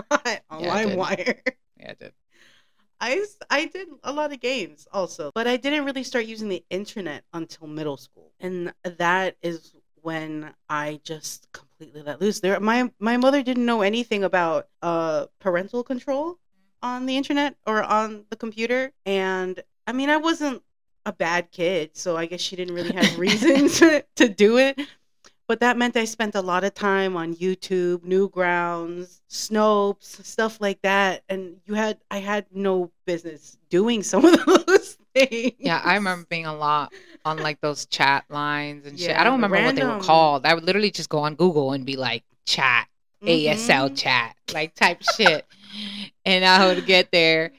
on 0.51 0.61
Yeah. 0.61 0.85
LimeWire. 0.85 1.39
yeah, 1.79 1.91
it 1.91 1.99
did. 1.99 2.13
I, 3.01 3.25
I 3.51 3.67
did 3.67 3.89
a 4.05 4.13
lot 4.13 4.33
of 4.33 4.41
games 4.41 4.87
also, 4.91 5.31
but 5.35 5.47
I 5.47 5.59
didn't 5.59 5.85
really 5.85 6.03
start 6.03 6.25
using 6.25 6.49
the 6.49 6.65
internet 6.71 7.25
until 7.35 7.67
middle 7.67 7.99
school. 7.99 8.33
And 8.41 8.73
that 8.85 9.37
is 9.43 9.75
when 10.01 10.55
I 10.71 11.01
just 11.05 11.53
completely 11.53 12.01
let 12.03 12.21
loose. 12.23 12.41
There 12.41 12.59
my 12.61 12.91
my 12.99 13.17
mother 13.19 13.43
didn't 13.43 13.67
know 13.67 13.83
anything 13.83 14.25
about 14.25 14.69
uh 14.81 15.27
parental 15.41 15.83
control 15.85 16.39
on 16.83 17.07
the 17.07 17.17
internet 17.17 17.57
or 17.67 17.83
on 17.83 18.25
the 18.31 18.37
computer 18.37 18.93
and 19.05 19.63
I 19.87 19.93
mean 19.93 20.11
I 20.11 20.17
wasn't 20.17 20.63
a 21.07 21.13
bad 21.13 21.53
kid, 21.53 21.97
so 21.97 22.17
I 22.17 22.27
guess 22.27 22.41
she 22.41 22.57
didn't 22.57 22.75
really 22.75 22.93
have 22.93 23.19
reasons 23.19 23.79
to 24.17 24.29
do 24.29 24.59
it. 24.59 24.79
But 25.49 25.61
that 25.61 25.79
meant 25.79 25.97
I 25.97 26.05
spent 26.07 26.35
a 26.35 26.41
lot 26.41 26.65
of 26.65 26.75
time 26.75 27.17
on 27.17 27.33
YouTube, 27.37 27.99
Newgrounds, 27.99 29.21
Snopes, 29.31 30.25
stuff 30.25 30.61
like 30.61 30.83
that. 30.83 31.23
And 31.29 31.59
you 31.67 31.75
had 31.75 31.99
I 32.11 32.19
had 32.19 32.47
no 32.53 32.91
business 33.07 33.57
doing 33.71 34.03
some 34.03 34.25
of 34.25 34.45
those 34.67 34.99
things. 35.15 35.53
Yeah, 35.61 35.81
I 35.85 35.95
remember 35.95 36.27
being 36.29 36.47
a 36.47 36.55
lot 36.55 36.93
on 37.25 37.39
like 37.39 37.61
those 37.61 37.87
chat 37.87 38.25
lines 38.29 38.87
and 38.87 38.99
shit. 38.99 39.17
I 39.17 39.23
don't 39.23 39.35
remember 39.35 39.63
what 39.63 39.77
they 39.77 39.85
were 39.85 40.01
called. 40.01 40.45
I 40.45 40.55
would 40.55 40.65
literally 40.65 40.91
just 40.91 41.09
go 41.09 41.19
on 41.19 41.37
Google 41.37 41.73
and 41.73 41.87
be 41.87 41.97
like 41.97 42.25
chat, 42.45 42.89
ASL 43.23 43.91
Mhm. 43.91 43.97
chat, 43.99 44.37
like 44.53 44.75
type 44.75 45.03
shit. 45.17 45.47
And 46.25 46.45
I 46.45 46.67
would 46.67 46.87
get 46.87 47.11
there. 47.13 47.53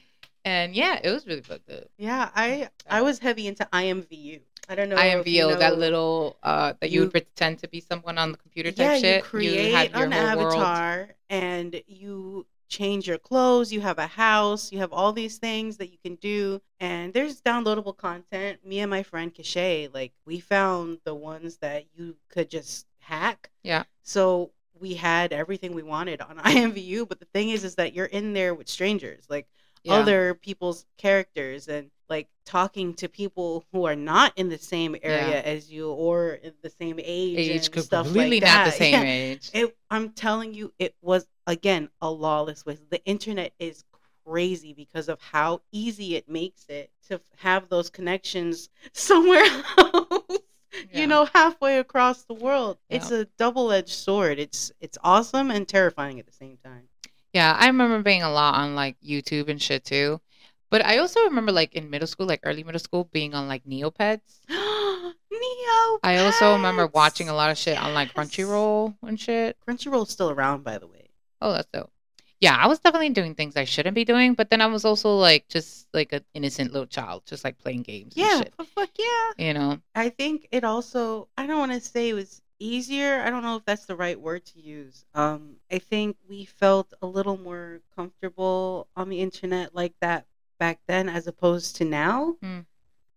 And 0.45 0.73
yeah, 0.75 0.99
it 1.03 1.09
was 1.11 1.27
really 1.27 1.41
fucked 1.41 1.69
up. 1.69 1.85
Yeah, 1.97 2.29
I 2.35 2.69
I 2.89 3.01
was 3.01 3.19
heavy 3.19 3.47
into 3.47 3.67
IMVU. 3.73 4.41
I 4.69 4.75
don't 4.75 4.89
know. 4.89 4.95
IMVU, 4.97 5.25
you 5.31 5.47
know- 5.49 5.55
that 5.55 5.77
little 5.77 6.37
uh 6.43 6.73
that 6.79 6.89
you, 6.89 6.95
you- 6.95 7.01
would 7.01 7.11
pretend 7.11 7.59
to 7.59 7.67
be 7.67 7.79
someone 7.81 8.17
on 8.17 8.31
the 8.31 8.37
computer 8.37 8.71
type 8.71 8.77
yeah, 8.79 8.97
shit. 8.99 9.15
you 9.17 9.23
create 9.23 9.71
your 9.93 10.03
an 10.05 10.11
whole 10.11 10.37
world. 10.43 10.53
avatar 10.55 11.09
and 11.29 11.81
you 11.87 12.45
change 12.69 13.07
your 13.07 13.17
clothes. 13.17 13.71
You 13.71 13.79
have 13.81 13.97
a 13.97 14.07
house. 14.07 14.71
You 14.73 14.79
have 14.79 14.91
all 14.91 15.13
these 15.13 15.37
things 15.37 15.77
that 15.77 15.89
you 15.89 15.97
can 16.03 16.15
do, 16.15 16.61
and 16.81 17.13
there's 17.13 17.41
downloadable 17.41 17.95
content. 17.95 18.65
Me 18.65 18.79
and 18.79 18.89
my 18.89 19.03
friend 19.03 19.33
Cachet, 19.33 19.87
like 19.93 20.11
we 20.25 20.39
found 20.41 20.99
the 21.05 21.15
ones 21.15 21.57
that 21.57 21.85
you 21.95 22.17
could 22.29 22.49
just 22.49 22.85
hack. 22.99 23.49
Yeah. 23.63 23.83
So 24.03 24.51
we 24.79 24.93
had 24.95 25.33
everything 25.33 25.73
we 25.73 25.83
wanted 25.83 26.21
on 26.21 26.37
IMVU, 26.45 27.07
but 27.07 27.19
the 27.19 27.25
thing 27.33 27.49
is, 27.49 27.63
is 27.63 27.75
that 27.75 27.93
you're 27.93 28.05
in 28.07 28.33
there 28.33 28.53
with 28.53 28.67
strangers, 28.69 29.25
like 29.29 29.47
Yeah. 29.83 29.95
other 29.99 30.33
people's 30.35 30.85
characters 30.97 31.67
and 31.67 31.89
like 32.09 32.27
talking 32.45 32.93
to 32.95 33.09
people 33.09 33.65
who 33.71 33.85
are 33.85 33.95
not 33.95 34.33
in 34.37 34.49
the 34.49 34.57
same 34.57 34.95
area 35.03 35.41
as 35.43 35.69
you 35.71 35.91
or 35.91 36.39
the 36.61 36.69
same 36.69 36.99
age, 36.99 37.37
age 37.37 37.67
and 37.67 37.77
stuff 37.79 38.05
completely 38.05 38.39
like 38.39 38.41
not 38.41 38.63
that. 38.63 38.63
the 38.63 38.71
same 38.83 38.93
Yeah. 38.93 39.03
age. 39.03 39.49
It, 39.53 39.77
I'm 39.89 40.09
telling 40.11 40.53
you, 40.53 40.73
it 40.79 40.95
was 41.01 41.27
again 41.47 41.89
a 42.01 42.09
lawless 42.09 42.65
way. 42.65 42.77
The 42.89 43.03
internet 43.05 43.53
is 43.59 43.83
crazy 44.25 44.73
because 44.73 45.09
of 45.09 45.21
how 45.21 45.61
easy 45.71 46.15
it 46.15 46.27
makes 46.29 46.65
it 46.69 46.91
to 47.07 47.19
have 47.37 47.69
those 47.69 47.89
connections 47.89 48.69
somewhere 48.93 49.45
else. 49.77 50.39
Yeah. 50.91 51.01
You 51.01 51.07
know, 51.07 51.25
halfway 51.33 51.79
across 51.79 52.23
the 52.23 52.33
world. 52.33 52.77
Yeah. 52.89 52.97
It's 52.97 53.11
a 53.11 53.25
double-edged 53.37 53.89
sword. 53.89 54.39
It's 54.39 54.71
it's 54.79 54.97
awesome 55.03 55.51
and 55.51 55.67
terrifying 55.67 56.19
at 56.19 56.25
the 56.25 56.33
same 56.33 56.57
time. 56.63 56.87
Yeah, 57.33 57.55
I 57.57 57.67
remember 57.67 58.01
being 58.01 58.23
a 58.23 58.31
lot 58.31 58.55
on 58.55 58.75
like 58.75 58.97
YouTube 59.01 59.49
and 59.49 59.61
shit 59.61 59.83
too. 59.83 60.21
But 60.69 60.85
I 60.85 60.97
also 60.97 61.21
remember 61.23 61.51
like 61.51 61.75
in 61.75 61.89
middle 61.89 62.07
school, 62.07 62.25
like 62.25 62.41
early 62.43 62.63
middle 62.63 62.79
school, 62.79 63.09
being 63.11 63.33
on 63.33 63.47
like 63.47 63.63
Neopets. 63.65 64.19
Neopets. 64.49 65.99
I 66.03 66.17
also 66.17 66.53
remember 66.53 66.87
watching 66.87 67.29
a 67.29 67.33
lot 67.33 67.51
of 67.51 67.57
shit 67.57 67.81
on 67.81 67.93
like 67.93 68.13
Crunchyroll 68.13 68.95
and 69.03 69.19
shit. 69.19 69.57
Crunchyroll's 69.67 70.11
still 70.11 70.29
around, 70.29 70.63
by 70.63 70.77
the 70.77 70.87
way. 70.87 71.09
Oh, 71.41 71.53
that's 71.53 71.67
dope. 71.71 71.91
Yeah, 72.39 72.55
I 72.55 72.67
was 72.67 72.79
definitely 72.79 73.09
doing 73.09 73.33
things 73.33 73.55
I 73.55 73.63
shouldn't 73.63 73.95
be 73.95 74.05
doing, 74.05 74.33
but 74.35 74.49
then 74.49 74.61
I 74.61 74.67
was 74.67 74.85
also 74.85 75.15
like 75.15 75.47
just 75.47 75.87
like 75.93 76.13
an 76.13 76.23
innocent 76.33 76.71
little 76.71 76.87
child, 76.87 77.23
just 77.25 77.43
like 77.43 77.57
playing 77.57 77.81
games 77.81 78.15
and 78.15 78.25
Yeah, 78.25 78.63
fuck 78.75 78.89
yeah. 78.97 79.45
You 79.47 79.53
know? 79.53 79.79
I 79.95 80.09
think 80.09 80.47
it 80.51 80.63
also 80.63 81.27
I 81.37 81.47
don't 81.47 81.59
want 81.59 81.71
to 81.71 81.81
say 81.81 82.09
it 82.09 82.13
was 82.13 82.41
easier. 82.59 83.21
I 83.21 83.29
don't 83.29 83.43
know 83.43 83.55
if 83.55 83.65
that's 83.65 83.85
the 83.85 83.95
right 83.95 84.19
word 84.19 84.45
to 84.47 84.59
use. 84.59 85.05
Um 85.15 85.55
I 85.71 85.79
think 85.79 86.17
we 86.29 86.45
felt 86.45 86.93
a 87.01 87.07
little 87.07 87.37
more 87.37 87.81
comfortable 87.95 88.87
on 88.95 89.09
the 89.09 89.19
internet 89.19 89.73
like 89.73 89.93
that 90.01 90.25
back 90.59 90.79
then 90.87 91.09
as 91.09 91.27
opposed 91.27 91.77
to 91.77 91.85
now. 91.85 92.35
Hmm. 92.41 92.59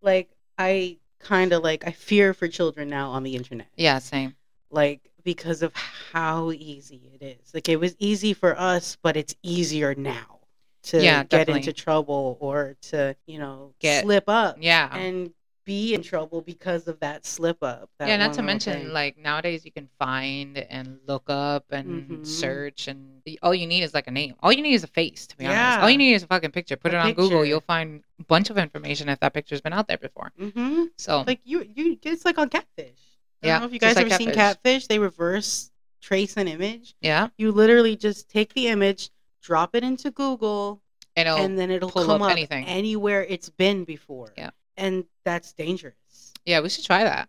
Like 0.00 0.30
I 0.56 0.98
kind 1.18 1.52
of 1.52 1.62
like 1.62 1.86
I 1.86 1.90
fear 1.90 2.32
for 2.32 2.48
children 2.48 2.88
now 2.88 3.10
on 3.10 3.22
the 3.22 3.36
internet. 3.36 3.68
Yeah, 3.76 3.98
same. 3.98 4.34
Like 4.70 5.09
because 5.34 5.62
of 5.62 5.72
how 6.12 6.50
easy 6.50 7.00
it 7.14 7.22
is. 7.24 7.54
Like 7.54 7.68
it 7.68 7.76
was 7.78 7.94
easy 7.98 8.32
for 8.34 8.58
us, 8.58 8.96
but 9.02 9.16
it's 9.16 9.34
easier 9.44 9.94
now 9.94 10.40
to 10.84 10.96
Yeah, 11.02 11.18
get 11.22 11.30
definitely. 11.30 11.60
into 11.60 11.72
trouble 11.72 12.36
or 12.40 12.76
to, 12.90 13.14
you 13.26 13.38
know, 13.38 13.74
Get- 13.78 14.02
slip 14.02 14.24
up 14.28 14.56
Yeah. 14.60 14.88
and 14.96 15.32
be 15.64 15.94
in 15.94 16.02
trouble 16.02 16.40
because 16.40 16.88
of 16.88 16.98
that 16.98 17.24
slip 17.24 17.58
up. 17.62 17.88
that 17.98 18.08
yeah, 18.08 18.16
not 18.16 18.32
to 18.34 18.42
mention 18.42 18.72
thing. 18.72 18.92
like 18.92 19.16
nowadays 19.18 19.64
you 19.64 19.70
can 19.70 19.88
find 20.00 20.58
and 20.58 20.98
look 21.06 21.24
up 21.28 21.66
and 21.70 22.10
Mhm. 22.10 22.26
search 22.26 22.88
and 22.88 23.22
all 23.42 23.54
you 23.54 23.68
need 23.68 23.82
is 23.84 23.94
like 23.94 24.08
a 24.08 24.10
name. 24.10 24.34
All 24.42 24.50
you 24.52 24.62
need 24.62 24.74
is 24.74 24.82
a 24.82 24.88
face, 24.88 25.28
to 25.28 25.36
be 25.36 25.46
honest. 25.46 25.78
All 25.82 25.90
you 25.90 25.98
need 25.98 26.14
is 26.14 26.24
a 26.24 26.26
fucking 26.26 26.50
picture. 26.50 26.76
Put 26.76 26.92
A 26.92 26.96
it 26.96 27.00
on 27.00 27.12
Google, 27.12 27.44
you'll 27.44 27.60
find 27.60 28.02
a 28.18 28.24
bunch 28.24 28.50
of 28.50 28.58
information 28.58 29.08
if 29.08 29.20
that 29.20 29.32
picture's 29.32 29.60
been 29.60 29.72
out 29.74 29.86
there 29.86 29.98
before. 29.98 30.32
Mhm. 30.40 30.88
So 30.96 31.22
like 31.24 31.40
you, 31.44 31.70
you, 31.76 31.98
it's 32.02 32.24
like 32.24 32.38
on 32.38 32.48
Catfish. 32.48 32.98
I 33.42 33.46
Yeah, 33.46 33.52
don't 33.54 33.60
know 33.62 33.66
if 33.68 33.72
you 33.72 33.78
guys 33.78 33.96
like 33.96 34.06
ever 34.06 34.14
seen 34.16 34.32
Catfish. 34.32 34.34
Catfish. 34.62 34.86
They 34.88 34.98
reverse 34.98 35.70
trace 36.00 36.36
an 36.36 36.48
image. 36.48 36.94
yeah, 37.00 37.28
You 37.36 37.52
literally 37.52 37.96
just 37.96 38.28
take 38.30 38.54
the 38.54 38.68
image, 38.68 39.10
drop 39.42 39.74
it 39.74 39.84
into 39.84 40.10
Google, 40.10 40.82
and 41.16 41.28
it'll, 41.28 41.38
and 41.38 41.58
then 41.58 41.70
it'll 41.70 41.90
pull 41.90 42.04
come 42.06 42.22
up 42.22 42.26
up 42.28 42.32
anything. 42.32 42.64
anywhere 42.66 43.24
it's 43.28 43.50
been 43.50 43.84
before. 43.84 44.32
Yeah. 44.36 44.50
and 44.76 45.04
that's 45.24 45.52
dangerous. 45.52 46.32
yeah, 46.46 46.60
we 46.60 46.68
should 46.70 46.84
try 46.84 47.04
that. 47.04 47.28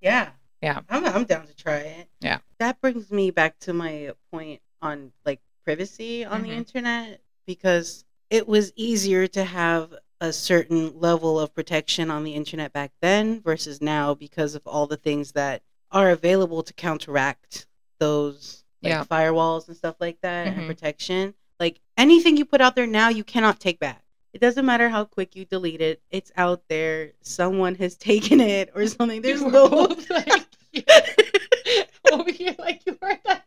Yeah. 0.00 0.30
Yeah. 0.62 0.80
I'm, 0.88 1.04
I'm 1.04 1.24
down 1.24 1.46
to 1.46 1.54
try 1.56 1.78
it. 1.78 2.08
Yeah. 2.20 2.38
That 2.58 2.80
brings 2.80 3.10
me 3.10 3.30
back 3.30 3.58
to 3.60 3.72
my 3.72 4.12
point 4.30 4.60
on 4.80 5.12
like 5.26 5.40
privacy 5.64 6.24
on 6.24 6.42
the 6.42 6.50
Mhm. 6.50 6.56
internet 6.56 7.20
because 7.46 8.04
it 8.30 8.46
was 8.48 8.72
easier 8.76 9.26
to 9.28 9.44
have 9.44 9.92
a 10.20 10.32
certain 10.32 10.98
level 11.00 11.38
of 11.38 11.54
protection 11.54 12.10
on 12.10 12.24
the 12.24 12.34
internet 12.34 12.72
back 12.72 12.92
then 13.00 13.40
versus 13.40 13.80
now 13.82 14.14
because 14.14 14.54
of 14.54 14.62
all 14.66 14.86
the 14.86 14.96
things 14.96 15.32
that 15.32 15.62
are 15.90 16.10
available 16.10 16.62
to 16.62 16.72
counteract 16.72 17.66
those 17.98 18.64
like 18.82 18.90
Yeah. 18.90 19.04
firewalls 19.04 19.68
and 19.68 19.76
stuff 19.76 19.96
like 20.00 20.20
that 20.22 20.46
Mhm. 20.46 20.58
and 20.58 20.66
protection. 20.66 21.34
Like 21.60 21.80
anything 21.96 22.36
you 22.36 22.44
put 22.44 22.60
out 22.60 22.74
there 22.76 22.86
now, 22.86 23.08
you 23.08 23.24
cannot 23.24 23.60
take 23.60 23.78
back. 23.78 24.02
It 24.32 24.40
doesn't 24.40 24.66
matter 24.66 24.88
how 24.88 25.04
quick 25.04 25.36
you 25.36 25.44
delete 25.44 25.80
it. 25.80 26.02
It's 26.10 26.32
out 26.36 26.62
there. 26.68 27.12
Someone 27.22 27.74
has 27.76 27.96
taken 28.38 28.40
it 28.40 28.70
or 28.74 28.86
something. 28.86 29.22
There's 29.22 29.40
You 29.40 29.50
no 29.50 29.68
both 29.68 30.10
like, 30.10 30.46
over 32.12 32.30
here 32.30 32.54
like 32.58 32.82
you 32.86 32.98
heard 33.00 33.20
that 33.24 33.44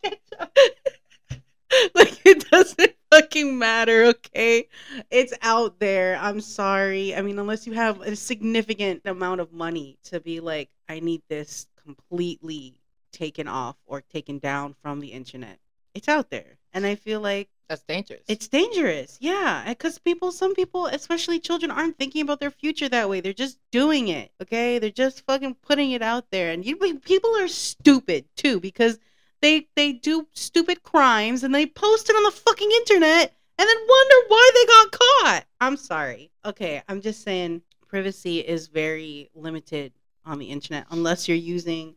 like 1.93 2.25
it 2.25 2.49
doesn't 2.49 2.95
fucking 3.11 3.57
matter, 3.57 4.05
okay? 4.05 4.67
It's 5.09 5.33
out 5.41 5.79
there. 5.79 6.17
I'm 6.19 6.41
sorry. 6.41 7.15
I 7.15 7.21
mean, 7.21 7.39
unless 7.39 7.67
you 7.67 7.73
have 7.73 8.01
a 8.01 8.15
significant 8.15 9.01
amount 9.05 9.41
of 9.41 9.51
money 9.53 9.97
to 10.05 10.19
be 10.19 10.39
like, 10.39 10.69
I 10.89 10.99
need 10.99 11.21
this 11.29 11.67
completely 11.83 12.79
taken 13.11 13.47
off 13.47 13.75
or 13.85 14.01
taken 14.01 14.39
down 14.39 14.75
from 14.81 14.99
the 14.99 15.07
internet. 15.09 15.59
It's 15.93 16.07
out 16.07 16.29
there. 16.29 16.57
And 16.73 16.85
I 16.85 16.95
feel 16.95 17.21
like 17.21 17.49
That's 17.69 17.83
dangerous. 17.83 18.21
It's 18.27 18.47
dangerous, 18.47 19.17
yeah, 19.19 19.65
because 19.67 19.99
people, 19.99 20.31
some 20.31 20.53
people, 20.55 20.85
especially 20.87 21.39
children, 21.39 21.71
aren't 21.71 21.97
thinking 21.97 22.21
about 22.21 22.39
their 22.39 22.51
future 22.51 22.87
that 22.89 23.09
way. 23.09 23.19
They're 23.19 23.33
just 23.33 23.57
doing 23.71 24.07
it, 24.07 24.31
okay? 24.41 24.79
They're 24.79 24.89
just 24.89 25.25
fucking 25.25 25.55
putting 25.55 25.91
it 25.91 26.01
out 26.01 26.31
there, 26.31 26.51
and 26.51 26.65
you 26.65 26.75
people 26.99 27.35
are 27.37 27.47
stupid 27.49 28.25
too 28.37 28.59
because 28.59 28.99
they 29.41 29.67
they 29.75 29.93
do 29.93 30.27
stupid 30.33 30.83
crimes 30.83 31.43
and 31.43 31.53
they 31.53 31.65
post 31.65 32.09
it 32.09 32.15
on 32.15 32.23
the 32.23 32.31
fucking 32.31 32.71
internet 32.71 33.33
and 33.57 33.67
then 33.67 33.77
wonder 33.87 34.15
why 34.27 34.51
they 34.53 34.65
got 34.65 34.91
caught. 34.91 35.45
I'm 35.61 35.77
sorry. 35.77 36.31
Okay, 36.45 36.81
I'm 36.87 37.01
just 37.01 37.23
saying 37.23 37.61
privacy 37.87 38.39
is 38.39 38.67
very 38.67 39.29
limited 39.33 39.93
on 40.25 40.39
the 40.39 40.45
internet 40.45 40.85
unless 40.91 41.27
you're 41.27 41.37
using 41.37 41.95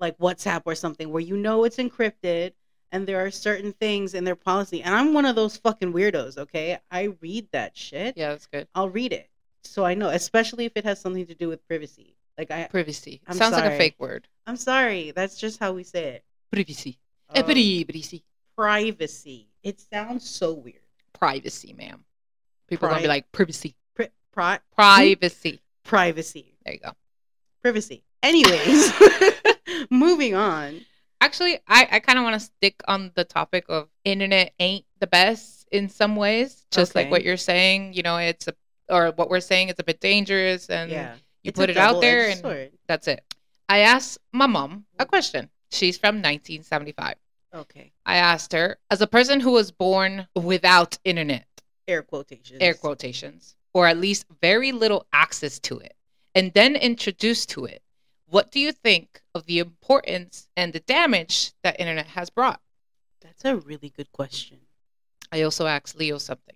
like 0.00 0.16
WhatsApp 0.18 0.62
or 0.64 0.74
something 0.74 1.10
where 1.10 1.20
you 1.20 1.36
know 1.36 1.64
it's 1.64 1.76
encrypted 1.76 2.52
and 2.92 3.06
there 3.06 3.24
are 3.24 3.30
certain 3.30 3.72
things 3.72 4.14
in 4.14 4.24
their 4.24 4.36
policy. 4.36 4.82
And 4.82 4.94
I'm 4.94 5.12
one 5.12 5.26
of 5.26 5.34
those 5.34 5.56
fucking 5.56 5.92
weirdos, 5.92 6.38
okay? 6.38 6.78
I 6.90 7.14
read 7.20 7.48
that 7.52 7.76
shit. 7.76 8.16
yeah, 8.16 8.28
that's 8.28 8.46
good. 8.46 8.68
I'll 8.74 8.88
read 8.88 9.12
it. 9.12 9.28
So 9.62 9.84
I 9.84 9.94
know, 9.94 10.10
especially 10.10 10.64
if 10.64 10.72
it 10.76 10.84
has 10.84 11.00
something 11.00 11.26
to 11.26 11.34
do 11.34 11.48
with 11.48 11.66
privacy. 11.66 12.14
Like 12.38 12.50
I 12.50 12.68
Privacy. 12.70 13.20
I'm 13.26 13.36
Sounds 13.36 13.54
like 13.54 13.64
a 13.64 13.76
fake 13.76 13.96
word. 13.98 14.28
I'm 14.46 14.56
sorry, 14.56 15.12
that's 15.12 15.38
just 15.38 15.58
how 15.60 15.72
we 15.72 15.84
say 15.84 16.04
it. 16.04 16.24
Privacy. 16.54 16.98
Um, 17.30 17.44
Privacy. 17.44 18.24
privacy. 18.56 19.48
It 19.62 19.80
sounds 19.80 20.28
so 20.28 20.52
weird. 20.52 20.78
Privacy, 21.12 21.72
ma'am. 21.72 22.04
People 22.68 22.86
are 22.86 22.90
gonna 22.92 23.02
be 23.02 23.08
like 23.08 23.30
privacy. 23.32 23.76
Pri- 23.94 24.10
pri- 24.32 24.60
Privacy. 24.74 25.60
privacy. 25.84 26.56
There 26.64 26.74
you 26.74 26.80
go. 26.80 26.92
Privacy. 27.62 28.02
Anyways, 28.22 28.92
moving 29.90 30.34
on. 30.34 30.80
Actually, 31.20 31.58
I, 31.66 31.88
I 31.90 32.00
kind 32.00 32.18
of 32.18 32.24
want 32.24 32.34
to 32.34 32.40
stick 32.40 32.82
on 32.86 33.10
the 33.14 33.24
topic 33.24 33.64
of 33.68 33.88
internet 34.04 34.52
ain't 34.60 34.84
the 35.00 35.06
best 35.06 35.66
in 35.72 35.88
some 35.88 36.16
ways. 36.16 36.66
Just 36.70 36.94
like 36.94 37.10
what 37.10 37.24
you're 37.24 37.36
saying, 37.36 37.94
you 37.94 38.02
know, 38.02 38.16
it's 38.18 38.48
a 38.48 38.54
or 38.90 39.12
what 39.12 39.30
we're 39.30 39.40
saying 39.40 39.70
is 39.70 39.76
a 39.78 39.84
bit 39.84 40.00
dangerous 40.00 40.68
and 40.68 40.90
yeah. 40.90 41.14
you 41.42 41.48
It's 41.48 41.58
put 41.58 41.70
it 41.70 41.76
out 41.78 42.02
there 42.02 42.34
double-edged 42.34 42.68
and 42.68 42.70
that's 42.86 43.08
it. 43.08 43.24
I 43.68 43.78
asked 43.78 44.18
my 44.32 44.46
mom 44.46 44.84
a 44.98 45.06
question. 45.06 45.48
She's 45.74 45.98
from 45.98 46.16
1975. 46.16 47.16
Okay. 47.54 47.92
I 48.06 48.16
asked 48.16 48.52
her, 48.52 48.78
as 48.90 49.00
a 49.00 49.06
person 49.06 49.40
who 49.40 49.52
was 49.52 49.70
born 49.70 50.26
without 50.34 50.98
internet, 51.04 51.46
Air 51.86 52.02
quotations. 52.02 52.58
air 52.60 52.74
quotations, 52.74 53.56
or 53.72 53.86
at 53.86 53.98
least 53.98 54.26
very 54.40 54.72
little 54.72 55.06
access 55.12 55.58
to 55.60 55.78
it, 55.78 55.94
and 56.34 56.52
then 56.54 56.76
introduced 56.76 57.50
to 57.50 57.64
it, 57.64 57.82
what 58.26 58.50
do 58.50 58.58
you 58.58 58.72
think 58.72 59.20
of 59.34 59.46
the 59.46 59.58
importance 59.58 60.48
and 60.56 60.72
the 60.72 60.80
damage 60.80 61.52
that 61.62 61.78
internet 61.78 62.06
has 62.06 62.30
brought? 62.30 62.60
That's 63.20 63.44
a 63.44 63.56
really 63.56 63.90
good 63.90 64.10
question. 64.12 64.58
I 65.30 65.42
also 65.42 65.66
asked 65.66 65.96
Leo 65.98 66.18
something. 66.18 66.54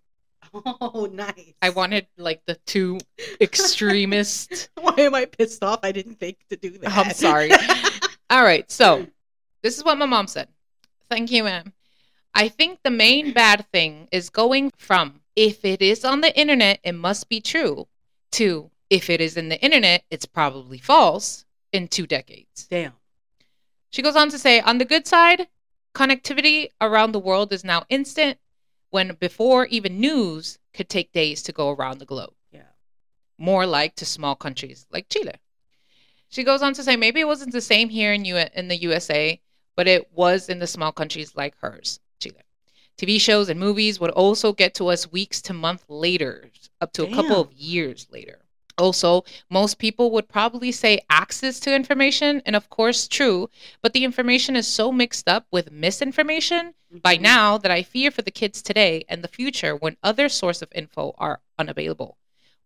Oh, 0.54 1.08
nice. 1.12 1.52
I 1.60 1.68
wanted 1.70 2.06
like 2.16 2.40
the 2.46 2.54
two 2.66 2.98
extremist. 3.40 4.70
Why 4.80 4.94
am 4.98 5.14
I 5.14 5.26
pissed 5.26 5.62
off? 5.62 5.80
I 5.82 5.92
didn't 5.92 6.18
think 6.18 6.38
to 6.50 6.56
do 6.56 6.70
that. 6.78 6.96
I'm 6.96 7.12
sorry. 7.12 7.50
All 8.30 8.42
right, 8.42 8.70
so 8.70 9.06
this 9.62 9.78
is 9.78 9.84
what 9.84 9.98
my 9.98 10.06
mom 10.06 10.26
said. 10.26 10.48
Thank 11.08 11.30
you, 11.30 11.44
ma'am. 11.44 11.72
I 12.34 12.48
think 12.48 12.80
the 12.82 12.90
main 12.90 13.32
bad 13.32 13.66
thing 13.72 14.08
is 14.12 14.28
going 14.30 14.70
from 14.76 15.20
if 15.34 15.64
it 15.64 15.80
is 15.80 16.04
on 16.04 16.20
the 16.20 16.38
internet, 16.38 16.80
it 16.82 16.92
must 16.92 17.28
be 17.28 17.40
true, 17.40 17.86
to 18.32 18.70
if 18.90 19.08
it 19.08 19.20
is 19.20 19.36
in 19.36 19.48
the 19.48 19.60
internet, 19.62 20.04
it's 20.10 20.26
probably 20.26 20.78
false 20.78 21.44
in 21.72 21.88
two 21.88 22.06
decades. 22.06 22.66
Damn. 22.68 22.92
She 23.90 24.02
goes 24.02 24.16
on 24.16 24.28
to 24.30 24.38
say, 24.38 24.60
on 24.60 24.78
the 24.78 24.84
good 24.84 25.06
side, 25.06 25.48
connectivity 25.94 26.68
around 26.80 27.12
the 27.12 27.18
world 27.18 27.52
is 27.52 27.64
now 27.64 27.84
instant, 27.88 28.38
when 28.90 29.14
before 29.14 29.66
even 29.66 30.00
news 30.00 30.58
could 30.74 30.88
take 30.88 31.12
days 31.12 31.42
to 31.42 31.52
go 31.52 31.70
around 31.70 31.98
the 31.98 32.06
globe. 32.06 32.34
Yeah. 32.50 32.72
More 33.38 33.66
like 33.66 33.94
to 33.96 34.04
small 34.04 34.34
countries 34.34 34.86
like 34.90 35.08
Chile. 35.08 35.34
She 36.28 36.44
goes 36.44 36.62
on 36.62 36.74
to 36.74 36.82
say, 36.82 36.96
maybe 36.96 37.20
it 37.20 37.26
wasn't 37.26 37.52
the 37.52 37.60
same 37.60 37.88
here 37.88 38.12
in, 38.12 38.24
U- 38.24 38.36
in 38.54 38.68
the 38.68 38.76
USA, 38.76 39.40
but 39.76 39.88
it 39.88 40.12
was 40.12 40.48
in 40.48 40.58
the 40.58 40.66
small 40.66 40.92
countries 40.92 41.34
like 41.34 41.54
hers, 41.60 42.00
Chile. 42.20 42.42
TV 42.96 43.18
shows 43.18 43.48
and 43.48 43.58
movies 43.60 44.00
would 44.00 44.10
also 44.10 44.52
get 44.52 44.74
to 44.74 44.88
us 44.88 45.10
weeks 45.10 45.40
to 45.42 45.54
months 45.54 45.84
later, 45.88 46.50
up 46.80 46.92
to 46.92 47.04
a 47.04 47.14
couple 47.14 47.40
of 47.40 47.52
years 47.52 48.06
later. 48.10 48.40
Also, 48.76 49.24
most 49.50 49.78
people 49.78 50.10
would 50.12 50.28
probably 50.28 50.70
say 50.70 51.00
access 51.10 51.58
to 51.60 51.74
information, 51.74 52.42
and 52.46 52.54
of 52.54 52.68
course, 52.70 53.08
true, 53.08 53.50
but 53.82 53.92
the 53.92 54.04
information 54.04 54.54
is 54.54 54.68
so 54.68 54.92
mixed 54.92 55.28
up 55.28 55.46
with 55.50 55.72
misinformation 55.72 56.74
by 56.90 57.16
Mhm. 57.16 57.20
now 57.22 57.58
that 57.58 57.70
I 57.72 57.82
fear 57.82 58.10
for 58.10 58.22
the 58.22 58.30
kids 58.30 58.62
today 58.62 59.04
and 59.08 59.22
the 59.22 59.28
future 59.28 59.74
when 59.74 59.96
other 60.02 60.28
source 60.28 60.62
of 60.62 60.72
info 60.74 61.14
are 61.18 61.40
unavailable. 61.58 62.18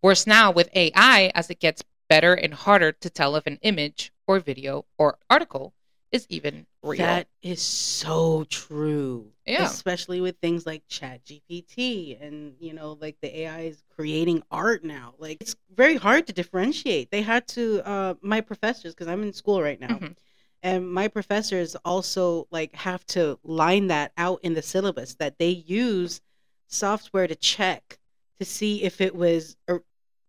Worse 0.03 0.27
now 0.27 0.51
with 0.51 0.69
AI 0.75 1.31
as 1.33 1.49
it 1.49 1.59
gets 1.59 1.83
better 2.09 2.33
and 2.33 2.53
harder 2.53 2.91
to 2.91 3.09
tell 3.09 3.35
if 3.35 3.45
an 3.47 3.59
image 3.61 4.11
or 4.27 4.39
video 4.39 4.85
or 4.97 5.17
article 5.29 5.73
is 6.11 6.27
even 6.29 6.67
real. 6.83 6.99
That 6.99 7.27
is 7.41 7.61
so 7.61 8.45
true. 8.49 9.31
Yeah. 9.45 9.63
Especially 9.65 10.21
with 10.21 10.37
things 10.37 10.65
like 10.65 10.83
Chat 10.87 11.25
GPT 11.25 12.21
and, 12.21 12.53
you 12.59 12.73
know, 12.73 12.97
like 13.01 13.17
the 13.21 13.39
AI 13.39 13.61
is 13.61 13.83
creating 13.95 14.43
art 14.51 14.83
now. 14.83 15.15
Like 15.17 15.41
it's 15.41 15.55
very 15.75 15.95
hard 15.95 16.27
to 16.27 16.33
differentiate. 16.33 17.09
They 17.11 17.23
had 17.23 17.47
to 17.49 17.81
uh 17.85 18.13
my 18.21 18.41
professors 18.41 18.93
because 18.93 19.07
I'm 19.07 19.23
in 19.23 19.33
school 19.33 19.61
right 19.61 19.79
now. 19.79 19.97
Mhm. 19.99 20.15
And 20.61 20.89
my 20.89 21.09
professors 21.09 21.75
also 21.83 22.47
like 22.51 22.73
have 22.75 23.05
to 23.07 23.37
line 23.43 23.87
that 23.87 24.13
out 24.15 24.39
in 24.43 24.53
the 24.53 24.61
syllabus 24.61 25.15
that 25.15 25.37
they 25.39 25.49
use 25.49 26.21
software 26.67 27.27
to 27.27 27.35
check 27.35 27.99
to 28.39 28.45
see 28.45 28.83
if 28.83 29.01
it 29.01 29.15
was 29.15 29.57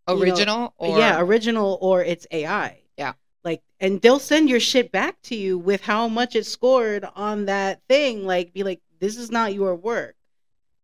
or 0.07 0.17
you 0.17 0.27
know, 0.27 0.31
original 0.33 0.75
or 0.79 0.99
yeah, 0.99 1.21
original 1.21 1.79
or 1.81 2.03
it's 2.03 2.27
AI. 2.31 2.81
Yeah. 2.97 3.15
Like, 3.45 3.63
and 3.81 4.01
they'll 4.01 4.19
send 4.19 4.49
your 4.49 4.61
shit 4.61 4.91
back 4.91 5.21
to 5.23 5.35
you 5.35 5.59
with 5.59 5.83
how 5.83 6.09
much 6.09 6.35
it 6.35 6.47
scored 6.47 7.05
on 7.15 7.47
that 7.47 7.83
thing. 7.89 8.25
Like, 8.27 8.53
be 8.53 8.63
like, 8.63 8.81
this 9.01 9.17
is 9.17 9.31
not 9.31 9.55
your 9.55 9.75
work. 9.75 10.17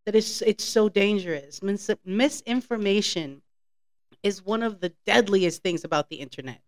That 0.07 0.15
is, 0.15 0.43
it's 0.47 0.65
so 0.65 0.89
dangerous. 0.89 1.63
Mis- 1.63 1.91
misinformation 2.05 3.43
is 4.23 4.45
one 4.45 4.63
of 4.63 4.81
the 4.81 4.93
deadliest 5.07 5.63
things 5.63 5.85
about 5.85 6.11
the 6.11 6.17
internet. 6.17 6.61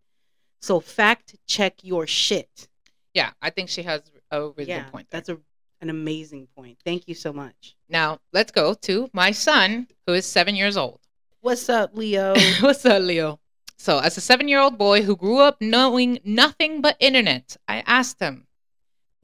So, 0.60 0.80
fact 0.80 1.34
check 1.46 1.74
your 1.82 2.06
shit. 2.06 2.68
yeah, 3.14 3.30
I 3.42 3.50
think 3.50 3.68
she 3.68 3.82
has 3.82 4.00
a 4.30 4.48
really 4.56 4.64
yeah, 4.64 4.84
good 4.84 4.92
point. 4.92 5.10
There. 5.10 5.20
that's 5.20 5.28
a 5.28 5.38
an 5.82 5.90
amazing 5.90 6.46
point. 6.56 6.78
Thank 6.84 7.08
you 7.08 7.14
so 7.14 7.32
much. 7.32 7.76
now 7.88 8.20
let's 8.32 8.52
go 8.52 8.72
to 8.72 9.10
my 9.12 9.32
son, 9.32 9.88
who 10.06 10.14
is 10.14 10.24
seven 10.24 10.54
years 10.54 10.76
old. 10.76 11.00
What's 11.42 11.68
up, 11.68 11.96
Leo? 11.96 12.35
What's 12.61 12.87
up, 12.87 13.02
Leo? 13.02 13.40
So, 13.76 13.98
as 13.98 14.16
a 14.16 14.20
seven 14.20 14.46
year 14.46 14.61
old 14.61 14.78
boy 14.78 15.02
who 15.02 15.16
grew 15.16 15.38
up 15.40 15.61
knowing 15.61 16.20
nothing 16.24 16.81
but 16.81 16.96
internet, 17.00 17.57
I 17.66 17.83
asked 17.85 18.20
him, 18.20 18.46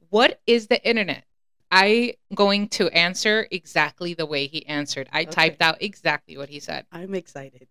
What 0.09 0.41
is 0.45 0.67
the 0.67 0.85
internet? 0.85 1.23
I 1.71 2.15
going 2.35 2.67
to 2.69 2.89
answer 2.89 3.47
exactly 3.51 4.13
the 4.15 4.25
way 4.25 4.47
he 4.47 4.65
answered. 4.65 5.07
I 5.13 5.21
Okay. 5.21 5.31
typed 5.31 5.61
out 5.61 5.77
exactly 5.81 6.35
what 6.37 6.49
he 6.49 6.59
said. 6.59 6.85
I'm 6.91 7.15
excited. 7.15 7.67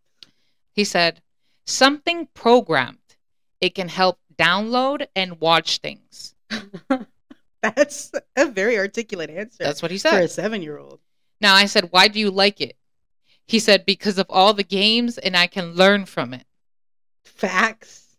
He 0.73 0.85
said, 0.85 1.21
Something 1.67 2.27
programmed. 2.33 3.17
It 3.61 3.75
can 3.75 3.89
help 3.89 4.19
download 4.39 5.07
and 5.15 5.39
watch 5.41 5.79
things. 5.79 6.35
That's 7.61 8.13
a 8.35 8.47
very 8.47 8.79
articulate 8.79 9.29
answer 9.29 9.63
That's 9.65 9.83
what 9.83 9.91
he 9.91 9.99
said. 9.99 10.13
for 10.17 10.23
a 10.23 10.29
seven 10.29 10.63
year 10.63 10.79
old. 10.79 11.01
Now 11.39 11.55
I 11.55 11.67
said, 11.67 11.89
Why 11.93 12.09
do 12.09 12.19
you 12.19 12.31
like 12.31 12.63
it? 12.63 12.78
He 13.49 13.59
said, 13.59 13.85
Because 13.87 14.19
of 14.19 14.27
all 14.31 14.55
the 14.55 14.63
games 14.65 15.19
and 15.19 15.37
I 15.37 15.49
can 15.49 15.75
learn 15.75 16.07
from 16.07 16.35
it. 16.35 16.47
Facts. 17.25 18.17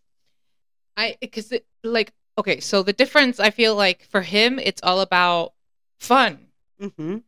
I 0.96 1.16
because 1.20 1.52
it 1.52 1.66
like 1.84 2.12
okay, 2.38 2.60
so 2.60 2.82
the 2.82 2.92
difference 2.92 3.40
I 3.40 3.50
feel 3.50 3.74
like 3.76 4.04
for 4.10 4.22
him 4.22 4.58
it's 4.58 4.82
all 4.82 5.00
about 5.00 5.54
fun, 5.98 6.48
Mm-hmm. 6.80 7.18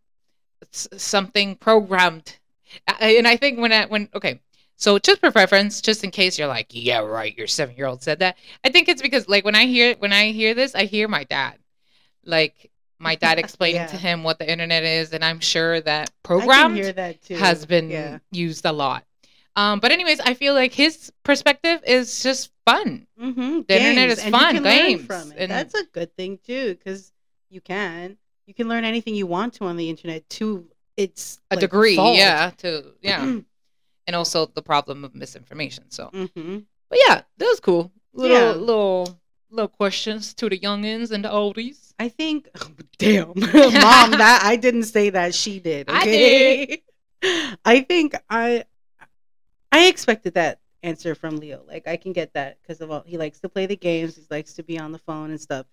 it's 0.62 0.88
something 0.96 1.56
programmed, 1.56 2.38
and 3.00 3.28
I 3.28 3.36
think 3.36 3.58
when 3.60 3.72
I 3.72 3.86
when 3.86 4.08
okay, 4.14 4.40
so 4.76 4.98
just 4.98 5.20
for 5.20 5.30
reference, 5.30 5.80
just 5.80 6.04
in 6.04 6.10
case 6.10 6.38
you're 6.38 6.48
like, 6.48 6.68
yeah, 6.70 6.98
right, 7.00 7.36
your 7.36 7.46
seven 7.46 7.76
year 7.76 7.86
old 7.86 8.02
said 8.02 8.20
that. 8.20 8.36
I 8.64 8.70
think 8.70 8.88
it's 8.88 9.02
because 9.02 9.28
like 9.28 9.44
when 9.44 9.54
I 9.54 9.66
hear 9.66 9.94
when 9.98 10.12
I 10.12 10.32
hear 10.32 10.54
this, 10.54 10.74
I 10.74 10.84
hear 10.86 11.08
my 11.08 11.24
dad, 11.24 11.58
like 12.24 12.71
my 13.02 13.14
dad 13.16 13.38
explaining 13.44 13.82
Yeah. 13.82 13.86
to 13.88 13.96
him 13.96 14.22
what 14.22 14.38
the 14.38 14.50
internet 14.50 14.84
is, 14.84 15.12
and 15.12 15.24
I'm 15.24 15.40
sure 15.40 15.80
that 15.80 16.02
I 16.02 16.04
can 16.06 16.12
programmed 16.22 16.78
that 16.96 17.18
has 17.28 17.66
been 17.66 17.90
Yeah. 17.90 18.18
used 18.30 18.64
a 18.64 18.72
lot. 18.72 19.04
Um, 19.54 19.80
but 19.80 19.92
anyways, 19.92 20.20
I 20.20 20.32
feel 20.34 20.54
like 20.54 20.72
his 20.72 21.12
perspective 21.24 21.80
is 21.86 22.22
just 22.22 22.50
fun. 22.64 23.06
Mm-hmm. 23.20 23.60
The 23.68 23.76
internet 23.78 24.08
is 24.08 24.24
fun, 24.24 24.54
can 24.54 24.62
learn 24.62 24.86
games, 24.86 25.04
from 25.06 25.32
it. 25.32 25.38
and- 25.38 25.50
That's 25.50 25.74
a 25.74 25.84
good 25.92 26.16
thing 26.16 26.38
too, 26.46 26.74
because 26.74 27.12
you 27.50 27.60
can 27.60 28.16
you 28.46 28.54
can 28.54 28.68
learn 28.68 28.84
anything 28.84 29.14
you 29.14 29.26
want 29.26 29.54
to 29.54 29.64
on 29.64 29.76
the 29.76 29.88
internet 29.90 30.28
to 30.30 30.66
its 30.96 31.40
a 31.50 31.54
like, 31.54 31.60
degree, 31.60 31.96
fault. 31.96 32.16
yeah, 32.16 32.50
to 32.58 32.92
yeah, 33.02 33.22
and 34.06 34.16
also 34.16 34.46
the 34.46 34.62
problem 34.62 35.04
of 35.04 35.14
misinformation. 35.14 35.84
So, 35.90 36.08
mm-hmm. 36.12 36.58
but 36.88 36.98
yeah, 37.06 37.22
that 37.36 37.44
was 37.46 37.60
cool. 37.60 37.92
Little 38.14 38.36
Yeah. 38.36 38.52
little 38.52 39.18
little 39.52 39.68
questions 39.68 40.34
to 40.34 40.48
the 40.48 40.58
youngins 40.58 41.10
and 41.10 41.24
the 41.24 41.28
oldies. 41.28 41.92
I 41.98 42.08
think, 42.08 42.48
damn, 42.98 43.28
mom, 43.36 44.10
that 44.12 44.40
I 44.44 44.56
didn't 44.56 44.84
say 44.84 45.10
that. 45.10 45.34
She 45.34 45.60
did. 45.60 45.88
I 45.90 46.00
Okay? 46.02 46.82
I 47.64 47.80
think 47.80 48.14
I, 48.28 48.64
I 49.70 49.86
expected 49.86 50.34
that 50.34 50.58
answer 50.82 51.14
from 51.14 51.36
Leo. 51.36 51.62
Like 51.68 51.86
I 51.86 51.96
can 51.96 52.12
get 52.12 52.32
that 52.34 52.58
because 52.60 52.80
of 52.80 52.90
all 52.90 53.04
he 53.06 53.16
likes 53.16 53.38
to 53.40 53.48
play 53.48 53.66
the 53.66 53.76
games. 53.76 54.16
He 54.16 54.22
likes 54.30 54.54
to 54.54 54.62
be 54.64 54.78
on 54.78 54.90
the 54.90 54.98
phone 54.98 55.30
and 55.30 55.40
stuff. 55.40 55.66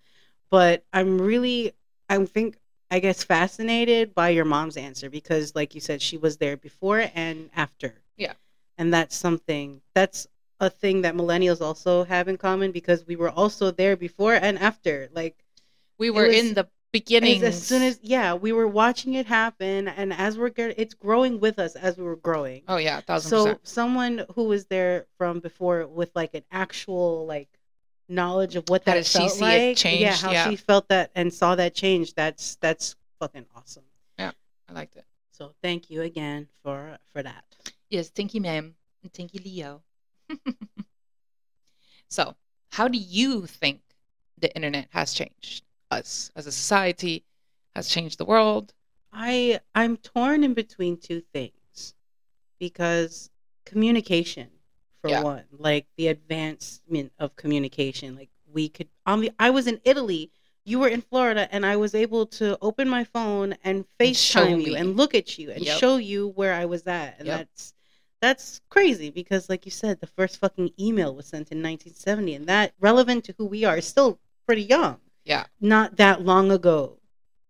But 0.50 0.84
I'm 0.92 1.20
really, 1.20 1.72
I 2.08 2.24
think, 2.24 2.58
I 2.90 3.00
guess, 3.00 3.24
fascinated 3.24 4.14
by 4.14 4.30
your 4.30 4.44
mom's 4.44 4.76
answer 4.76 5.10
because, 5.10 5.54
like 5.54 5.74
you 5.74 5.80
said, 5.80 6.02
she 6.02 6.16
was 6.16 6.36
there 6.36 6.56
before 6.56 7.08
and 7.14 7.50
after. 7.56 7.94
Yeah. 8.16 8.34
and 8.78 8.92
that's 8.92 9.16
something 9.16 9.80
that's 9.94 10.26
a 10.60 10.70
thing 10.70 11.02
that 11.02 11.14
millennials 11.14 11.60
also 11.60 12.04
have 12.04 12.28
in 12.28 12.36
common 12.36 12.70
because 12.72 13.06
we 13.06 13.16
were 13.16 13.30
also 13.30 13.70
there 13.70 13.96
before 13.96 14.34
and 14.34 14.58
after. 14.58 15.08
Like 15.12 15.36
We 15.98 16.10
were 16.10 16.26
was- 16.26 16.36
in 16.36 16.54
the 16.54 16.68
beginning. 16.92 17.36
as, 17.42 17.54
as 17.56 17.66
soon 17.66 17.82
as 17.82 17.98
yeah, 18.02 18.34
we 18.34 18.52
were 18.52 18.66
watching 18.68 19.14
it 19.14 19.26
happen, 19.26 19.88
and 19.88 20.12
as 20.12 20.36
we're 20.36 20.48
get, 20.50 20.74
it's 20.78 20.92
growing 20.94 21.40
with 21.40 21.58
us 21.58 21.76
as 21.76 21.96
we 21.96 22.04
were 22.04 22.16
growing. 22.16 22.62
oh 22.68 22.76
yeah, 22.76 22.98
a 22.98 23.02
thousand 23.02 23.30
so 23.30 23.44
percent. 23.44 23.68
someone 23.68 24.24
who 24.34 24.44
was 24.44 24.66
there 24.66 25.06
from 25.16 25.40
before 25.40 25.86
with 25.86 26.10
like 26.14 26.34
an 26.34 26.42
actual 26.50 27.26
like 27.26 27.48
knowledge 28.08 28.56
of 28.56 28.68
what 28.68 28.82
How 28.84 28.92
that 28.92 28.96
did 28.98 29.06
she 29.06 29.18
felt 29.18 29.30
see 29.32 29.44
it 29.44 29.68
like, 29.68 29.76
change? 29.76 30.00
yeah, 30.00 30.16
how 30.16 30.32
Yeah. 30.32 30.50
she 30.50 30.56
felt 30.56 30.88
that 30.88 31.10
and 31.14 31.32
saw 31.32 31.54
that 31.54 31.74
change. 31.74 32.14
That's 32.14 32.56
that's 32.56 32.96
fucking 33.20 33.46
awesome. 33.56 33.84
Yeah, 34.18 34.32
I 34.68 34.72
liked 34.72 34.96
it. 34.96 35.04
So 35.30 35.54
thank 35.62 35.90
you 35.90 36.02
again 36.02 36.48
for 36.62 36.98
for 37.12 37.22
that. 37.22 37.44
Yes, 37.88 38.10
thank 38.10 38.34
you, 38.34 38.40
ma'am. 38.40 38.74
And 39.02 39.12
thank 39.12 39.32
you, 39.32 39.40
Leo. 39.44 39.82
so, 42.08 42.34
how 42.70 42.88
do 42.88 42.98
you 42.98 43.46
think 43.46 43.80
the 44.38 44.54
internet 44.54 44.88
has 44.90 45.12
changed 45.12 45.64
us 45.90 46.30
as 46.36 46.46
a 46.46 46.52
society? 46.52 47.24
Has 47.74 47.88
changed 47.88 48.18
the 48.18 48.24
world? 48.24 48.72
I 49.12 49.60
I'm 49.74 49.96
torn 49.96 50.44
in 50.44 50.54
between 50.54 50.96
two 50.96 51.20
things 51.32 51.94
because 52.58 53.30
communication 53.64 54.48
for 55.00 55.10
Yeah. 55.10 55.22
one, 55.22 55.44
like 55.52 55.86
the 55.96 56.08
advancement 56.08 57.12
of 57.18 57.36
communication, 57.36 58.14
like 58.16 58.30
we 58.52 58.68
could 58.68 58.88
on 59.06 59.20
the 59.20 59.30
I 59.38 59.50
was 59.50 59.66
in 59.66 59.80
Italy, 59.84 60.30
you 60.64 60.78
were 60.78 60.88
in 60.88 61.00
Florida 61.00 61.48
and 61.52 61.64
I 61.64 61.76
was 61.76 61.94
able 61.94 62.26
to 62.26 62.58
open 62.60 62.88
my 62.88 63.04
phone 63.04 63.54
and 63.64 63.84
FaceTime 63.98 64.62
you 64.62 64.74
and 64.74 64.96
look 64.96 65.14
at 65.14 65.38
you 65.38 65.50
and 65.50 65.64
Yep. 65.64 65.78
show 65.78 65.96
you 65.96 66.28
where 66.28 66.54
I 66.54 66.64
was 66.66 66.86
at 66.86 67.16
and 67.18 67.28
Yep. 67.28 67.38
that's 67.40 67.74
that's 68.20 68.60
crazy 68.68 69.10
because 69.10 69.48
like 69.48 69.64
you 69.64 69.70
said 69.70 70.00
the 70.00 70.06
first 70.06 70.38
fucking 70.38 70.72
email 70.78 71.14
was 71.14 71.26
sent 71.26 71.50
in 71.52 71.58
1970 71.58 72.34
and 72.34 72.46
that 72.46 72.74
relevant 72.80 73.24
to 73.24 73.34
who 73.38 73.46
we 73.46 73.64
are 73.64 73.78
is 73.78 73.86
still 73.86 74.18
pretty 74.46 74.62
young. 74.62 74.98
Yeah. 75.24 75.44
Not 75.60 75.96
that 75.96 76.22
long 76.22 76.50
ago. 76.50 76.98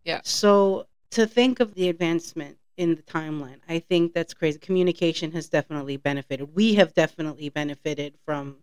Yeah. 0.05 0.21
So 0.25 0.87
to 1.11 1.27
think 1.27 1.61
of 1.61 1.75
the 1.75 1.89
advancement 1.89 2.59
in 2.77 2.95
the 2.95 3.03
timeline, 3.03 3.59
I 3.69 3.79
think 3.81 4.13
that's 4.13 4.35
crazy. 4.35 4.59
Communication 4.59 5.33
has 5.33 5.49
definitely 5.49 5.97
benefited. 5.97 6.55
We 6.55 6.75
have 6.75 6.95
definitely 6.95 7.49
benefited 7.49 8.15
from 8.25 8.57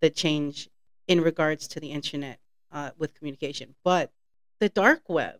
the 0.00 0.10
change 0.10 0.68
in 1.08 1.20
regards 1.20 1.68
to 1.68 1.80
the 1.80 1.90
internet 1.90 2.38
uh, 2.72 2.90
with 2.98 3.14
communication. 3.14 3.74
But 3.82 4.10
the 4.58 4.68
dark 4.68 5.08
web, 5.08 5.38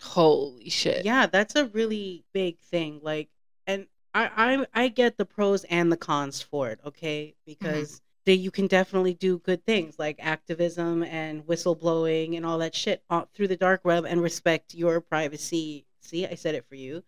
Holy 0.00 0.68
shit. 0.70 1.04
yeah, 1.04 1.26
that's 1.26 1.56
a 1.56 1.66
really 1.66 2.24
big 2.32 2.58
thing. 2.58 3.00
Like, 3.02 3.28
and 3.66 3.86
I 4.14 4.30
I, 4.74 4.84
I 4.84 4.88
get 4.88 5.16
the 5.16 5.24
pros 5.24 5.64
and 5.64 5.90
the 5.92 5.96
cons 5.96 6.40
for 6.40 6.70
it. 6.70 6.80
Okay, 6.84 7.34
because 7.46 8.00
they, 8.24 8.34
you 8.34 8.50
can 8.50 8.66
definitely 8.66 9.14
do 9.14 9.38
good 9.38 9.64
things 9.64 9.98
like 9.98 10.16
activism 10.20 11.02
and 11.02 11.46
whistleblowing 11.46 12.36
and 12.36 12.44
all 12.44 12.58
that 12.58 12.74
shit 12.74 13.02
through 13.34 13.48
the 13.48 13.56
dark 13.56 13.84
web 13.84 14.04
and 14.04 14.20
respect 14.20 14.74
your 14.74 15.00
privacy. 15.00 15.86
See, 16.00 16.26
I 16.26 16.34
said 16.34 16.54
it 16.54 16.66
for 16.68 16.74
you, 16.74 17.02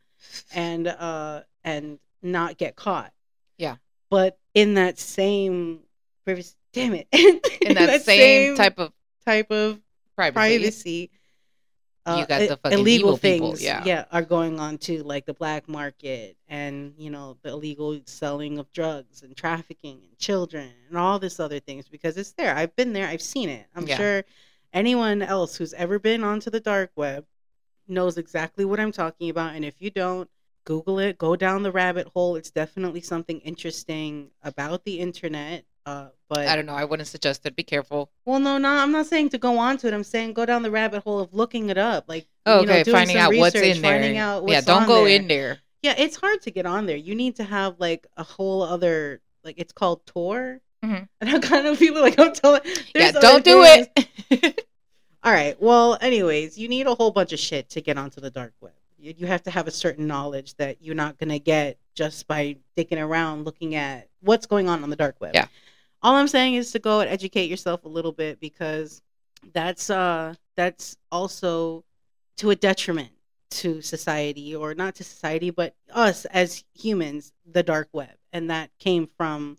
and 0.54 0.88
uh 0.88 1.42
and 1.64 1.98
not 2.22 2.58
get 2.58 2.76
caught. 2.76 3.12
Yeah. 3.58 3.76
But 4.08 4.38
in 4.54 4.74
that 4.74 4.98
same 4.98 5.80
privacy, 6.24 6.54
damn 6.72 6.94
it, 6.94 7.06
In 7.60 7.74
that, 7.74 8.02
same, 8.02 8.56
type 8.56 8.78
of 8.78 8.92
type 9.24 9.50
of 9.50 9.80
privacy. 10.16 10.34
privacy. 10.34 11.10
Uh, 12.06 12.16
you 12.20 12.26
got 12.26 12.48
the 12.48 12.56
fucking 12.56 12.78
illegal 12.78 13.16
things, 13.16 13.62
yeah. 13.62 14.04
are 14.10 14.22
going 14.22 14.58
on 14.58 14.78
too, 14.78 15.02
like 15.02 15.26
the 15.26 15.34
black 15.34 15.68
market 15.68 16.36
and 16.48 16.94
you 16.96 17.10
know 17.10 17.36
the 17.42 17.50
illegal 17.50 17.98
selling 18.06 18.58
of 18.58 18.72
drugs 18.72 19.22
and 19.22 19.36
trafficking 19.36 20.00
and 20.08 20.18
children 20.18 20.70
and 20.88 20.96
all 20.96 21.18
this 21.18 21.38
other 21.38 21.60
things 21.60 21.88
because 21.88 22.16
it's 22.16 22.32
there. 22.32 22.54
I've 22.56 22.74
been 22.74 22.92
there. 22.94 23.06
I've 23.06 23.22
seen 23.22 23.50
it. 23.50 23.66
I'm 23.76 23.86
Yeah. 23.86 23.96
sure 23.96 24.24
anyone 24.72 25.20
else 25.20 25.56
who's 25.56 25.74
ever 25.74 25.98
been 25.98 26.24
onto 26.24 26.50
the 26.50 26.60
dark 26.60 26.90
web 26.96 27.26
knows 27.86 28.16
exactly 28.16 28.64
what 28.64 28.80
I'm 28.80 28.92
talking 28.92 29.28
about. 29.28 29.54
And 29.54 29.64
if 29.64 29.74
you 29.80 29.90
don't, 29.90 30.30
Google 30.64 30.98
it. 30.98 31.18
Go 31.18 31.36
down 31.36 31.62
the 31.62 31.72
rabbit 31.72 32.06
hole. 32.08 32.36
It's 32.36 32.50
definitely 32.50 33.00
something 33.00 33.40
interesting 33.40 34.30
about 34.42 34.84
the 34.84 35.00
internet. 35.00 35.64
Uh, 35.86 36.08
but 36.28 36.46
I 36.46 36.54
don't 36.56 36.66
know. 36.66 36.74
I 36.74 36.84
wouldn't 36.84 37.08
suggest 37.08 37.44
it. 37.46 37.56
Be 37.56 37.62
careful. 37.62 38.10
well, 38.24 38.38
no, 38.38 38.58
no, 38.58 38.68
I'm 38.68 38.92
not 38.92 39.06
saying 39.06 39.30
to 39.30 39.38
go 39.38 39.58
on 39.58 39.78
to 39.78 39.88
it. 39.88 39.94
I'm 39.94 40.04
saying 40.04 40.34
go 40.34 40.44
down 40.46 40.62
the 40.62 40.70
rabbit 40.70 41.02
hole 41.02 41.18
of 41.20 41.32
looking 41.34 41.70
it 41.70 41.78
up, 41.78 42.04
like 42.08 42.26
Oh, 42.46 42.60
you 42.60 42.66
know, 42.66 42.74
okay, 42.76 42.92
finding 42.92 43.16
out 43.16 43.34
what's 43.34 43.54
research, 43.54 43.76
in 43.76 43.82
there. 43.82 43.92
Finding 44.00 44.18
out 44.18 44.42
what's 44.42 44.52
yeah, 44.52 44.60
don't 44.60 44.82
on 44.82 44.88
go 44.88 45.04
there. 45.04 45.16
in 45.16 45.26
there. 45.28 45.58
Yeah, 45.82 45.94
it's 45.96 46.16
hard 46.16 46.42
to 46.42 46.50
get 46.50 46.66
on 46.66 46.86
there. 46.86 46.96
You 46.96 47.14
need 47.14 47.36
to 47.36 47.44
have 47.44 47.76
like 47.78 48.06
a 48.16 48.22
whole 48.22 48.62
other, 48.62 49.20
like 49.44 49.54
it's 49.58 49.72
called 49.72 50.04
Tor, 50.06 50.60
Mhm. 50.84 51.08
and 51.20 51.30
I'm 51.30 51.40
kind 51.40 51.66
of 51.66 51.78
feeling 51.78 52.02
like 52.02 52.18
I'm 52.18 52.32
telling. 52.32 52.62
Yeah, 52.94 53.12
don't 53.12 53.44
do 53.44 53.62
things. 53.64 53.88
it. 54.30 54.66
All 55.22 55.32
right. 55.32 55.60
Well, 55.60 55.98
anyways, 56.00 56.56
you 56.58 56.68
need 56.68 56.86
a 56.86 56.94
whole 56.94 57.10
bunch 57.10 57.32
of 57.32 57.38
shit 57.38 57.68
to 57.70 57.80
get 57.82 57.98
onto 57.98 58.20
the 58.20 58.30
dark 58.30 58.54
web. 58.60 58.72
You, 58.98 59.14
you 59.18 59.26
have 59.26 59.42
to 59.44 59.50
have 59.50 59.66
a 59.66 59.70
certain 59.70 60.06
knowledge 60.06 60.54
that 60.56 60.78
you're 60.80 60.94
not 60.94 61.18
gonna 61.18 61.38
get 61.38 61.78
just 61.94 62.26
by 62.28 62.56
dicking 62.76 63.02
around 63.02 63.44
looking 63.44 63.74
at 63.74 64.08
what's 64.20 64.46
going 64.46 64.68
on 64.68 64.82
on 64.82 64.90
the 64.90 64.96
dark 64.96 65.16
web. 65.20 65.34
Yeah. 65.34 65.46
All 66.02 66.14
I'm 66.14 66.28
saying 66.28 66.54
is 66.54 66.72
to 66.72 66.78
go 66.78 67.00
and 67.00 67.10
educate 67.10 67.50
yourself 67.50 67.84
a 67.84 67.88
little 67.88 68.12
bit 68.12 68.40
because 68.40 69.02
that's 69.52 69.88
uh 69.90 70.34
that's 70.56 70.96
also 71.10 71.84
to 72.36 72.50
a 72.50 72.56
detriment 72.56 73.10
to 73.50 73.80
society 73.82 74.54
or 74.54 74.74
not 74.74 74.94
to 74.96 75.02
society 75.04 75.50
but 75.50 75.74
us 75.92 76.24
as 76.26 76.62
humans 76.74 77.32
the 77.50 77.62
dark 77.62 77.88
web 77.92 78.10
and 78.32 78.50
that 78.50 78.70
came 78.78 79.08
from 79.16 79.56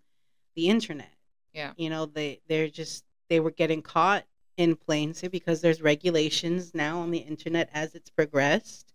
the 0.55 0.69
internet 0.69 1.11
Yeah. 1.53 1.73
you 1.77 1.89
know 1.89 2.05
they 2.05 2.41
they're 2.47 2.69
just 2.69 3.03
they 3.27 3.39
were 3.39 3.51
getting 3.51 3.81
caught 3.81 4.23
in 4.55 4.75
plain 4.75 5.13
sight 5.15 5.31
because 5.31 5.61
there's 5.61 5.81
regulations 5.81 6.73
now 6.75 6.99
on 6.99 7.09
the 7.11 7.17
internet 7.19 7.69
as 7.73 7.95
it's 7.95 8.09
progressed 8.11 8.93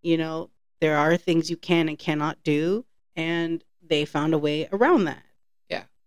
you 0.00 0.16
know 0.16 0.48
there 0.80 0.96
are 0.96 1.16
things 1.16 1.50
you 1.50 1.56
can 1.56 1.88
and 1.88 1.98
cannot 1.98 2.42
do 2.42 2.84
and 3.14 3.62
they 3.86 4.04
found 4.06 4.32
a 4.32 4.38
way 4.38 4.68
around 4.72 5.04
that. 5.04 5.22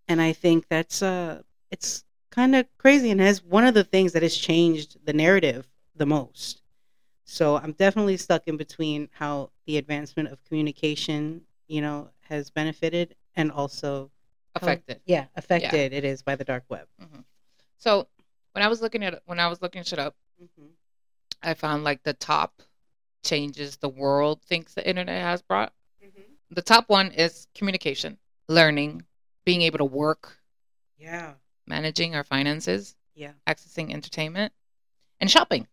And 0.08 0.22
i 0.22 0.32
think 0.34 0.68
that's 0.70 1.02
uh 1.02 1.42
it's 1.72 2.04
kind 2.32 2.56
of 2.56 2.66
crazy 2.78 3.12
and 3.12 3.22
has 3.22 3.44
one 3.44 3.66
of 3.66 3.74
the 3.74 3.84
things 3.84 4.12
that 4.14 4.24
has 4.24 4.36
changed 4.36 4.98
the 5.06 5.14
narrative 5.14 5.68
the 5.96 6.06
most 6.06 6.62
so 7.24 7.58
i'm 7.58 7.72
definitely 7.74 8.18
stuck 8.18 8.44
in 8.48 8.58
between 8.58 9.10
how 9.14 9.50
the 9.66 9.78
advancement 9.78 10.30
of 10.30 10.44
communication 10.46 11.42
you 11.68 11.82
know 11.82 12.10
has 12.22 12.50
benefited 12.50 13.16
and 13.36 13.52
also 13.52 14.10
how- 14.56 14.68
Affected. 14.68 15.02
yeah 15.06 15.26
affected 15.36 15.92
it 15.94 16.04
is 16.06 16.22
by 16.22 16.36
the 16.36 16.44
dark 16.46 16.64
web 16.70 16.88
So 17.78 18.08
when 18.54 18.64
I 18.64 18.68
was 18.70 18.82
looking 18.82 19.04
at 19.04 19.22
when 19.26 19.40
I 19.40 19.48
was 19.48 19.62
looking 19.62 19.84
shit 19.84 20.00
up, 20.00 20.16
mm-hmm. 20.42 20.68
I 21.44 21.54
found 21.54 21.84
like 21.84 22.02
the 22.04 22.14
top 22.14 22.62
changes 23.22 23.76
the 23.78 23.90
world 23.90 24.42
thinks 24.44 24.74
the 24.74 24.88
internet 24.88 25.22
has 25.22 25.42
brought. 25.42 25.74
The 26.52 26.62
top 26.62 26.90
one 26.90 27.12
is 27.12 27.48
communication, 27.54 28.18
learning, 28.48 29.04
being 29.46 29.62
able 29.62 29.78
to 29.78 29.86
work, 29.86 30.38
yeah 30.98 31.34
managing 31.68 32.16
our 32.16 32.24
finances, 32.24 32.96
yeah 33.16 33.32
accessing 33.48 33.94
entertainment, 33.94 34.52
and 35.20 35.30
shopping 35.32 35.68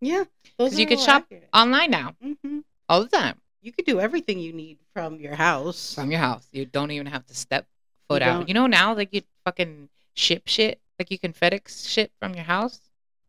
Yeah. 0.00 0.24
Because 0.42 0.78
you 0.78 0.86
could 0.86 1.00
shop 1.00 1.26
online 1.54 1.90
now 1.90 2.14
hmm 2.22 2.60
all 2.88 3.02
the 3.02 3.08
time 3.08 3.40
you 3.62 3.70
could 3.72 3.84
do 3.86 4.00
everything 4.00 4.38
you 4.40 4.52
need 4.52 4.78
from 4.92 5.20
your 5.20 5.36
house 5.36 5.94
from 5.94 6.10
your 6.10 6.18
house. 6.20 6.48
You 6.52 6.66
don't 6.66 6.90
even 6.90 7.06
have 7.06 7.24
to 7.26 7.34
step 7.34 7.66
foot 8.08 8.22
You 8.22 8.28
out. 8.28 8.38
don't. 8.40 8.48
You 8.48 8.54
know 8.54 8.66
now, 8.66 8.92
like 8.94 9.14
you 9.14 9.22
fucking 9.44 9.88
ship 10.14 10.42
shit, 10.46 10.80
like 10.98 11.10
you 11.12 11.18
can 11.18 11.32
FedEx 11.32 11.88
shit 11.88 12.10
from 12.18 12.34
your 12.34 12.44
house. 12.44 12.80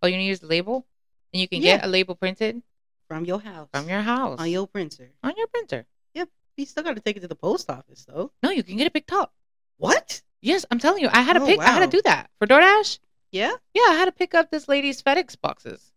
All 0.01 0.09
you 0.09 0.17
need 0.17 0.31
is 0.31 0.41
a 0.41 0.47
label, 0.47 0.85
and 1.31 1.39
you 1.39 1.47
can 1.47 1.61
get 1.61 1.85
a 1.85 1.87
label 1.87 2.15
printed 2.15 2.63
from 3.07 3.25
your 3.25 3.39
house 3.39 3.69
from 3.71 3.87
your 3.87 4.01
house 4.01 4.39
on 4.39 4.49
your 4.49 4.65
printer 4.65 5.11
on 5.23 5.33
your 5.37 5.47
printer. 5.47 5.85
Yep. 6.15 6.29
You 6.57 6.65
still 6.65 6.83
got 6.83 6.95
to 6.95 7.01
take 7.01 7.15
it 7.15 7.21
to 7.21 7.27
the 7.27 7.35
post 7.35 7.69
office 7.69 8.05
though 8.09 8.31
No, 8.41 8.49
you 8.49 8.63
can 8.63 8.75
get 8.75 8.87
it 8.87 8.93
picked 8.93 9.13
up. 9.13 9.31
What 9.77 10.21
Yes, 10.41 10.65
I'm 10.69 10.79
telling 10.79 11.01
you, 11.01 11.09
I 11.11 11.21
had 11.21 11.33
to 11.33 11.41
Oh, 11.41 11.45
pick. 11.45 11.59
I 11.61 11.71
had 11.71 11.89
to 11.89 11.97
do 11.97 12.01
that 12.03 12.29
for 12.37 12.45
DoorDash. 12.47 12.99
yeah 13.31 13.53
Yeah, 13.73 13.83
I 13.89 13.93
had 13.95 14.05
to 14.05 14.11
pick 14.11 14.33
up 14.33 14.51
this 14.51 14.67
lady's 14.67 15.01
FedEx 15.01 15.39
boxes 15.39 15.91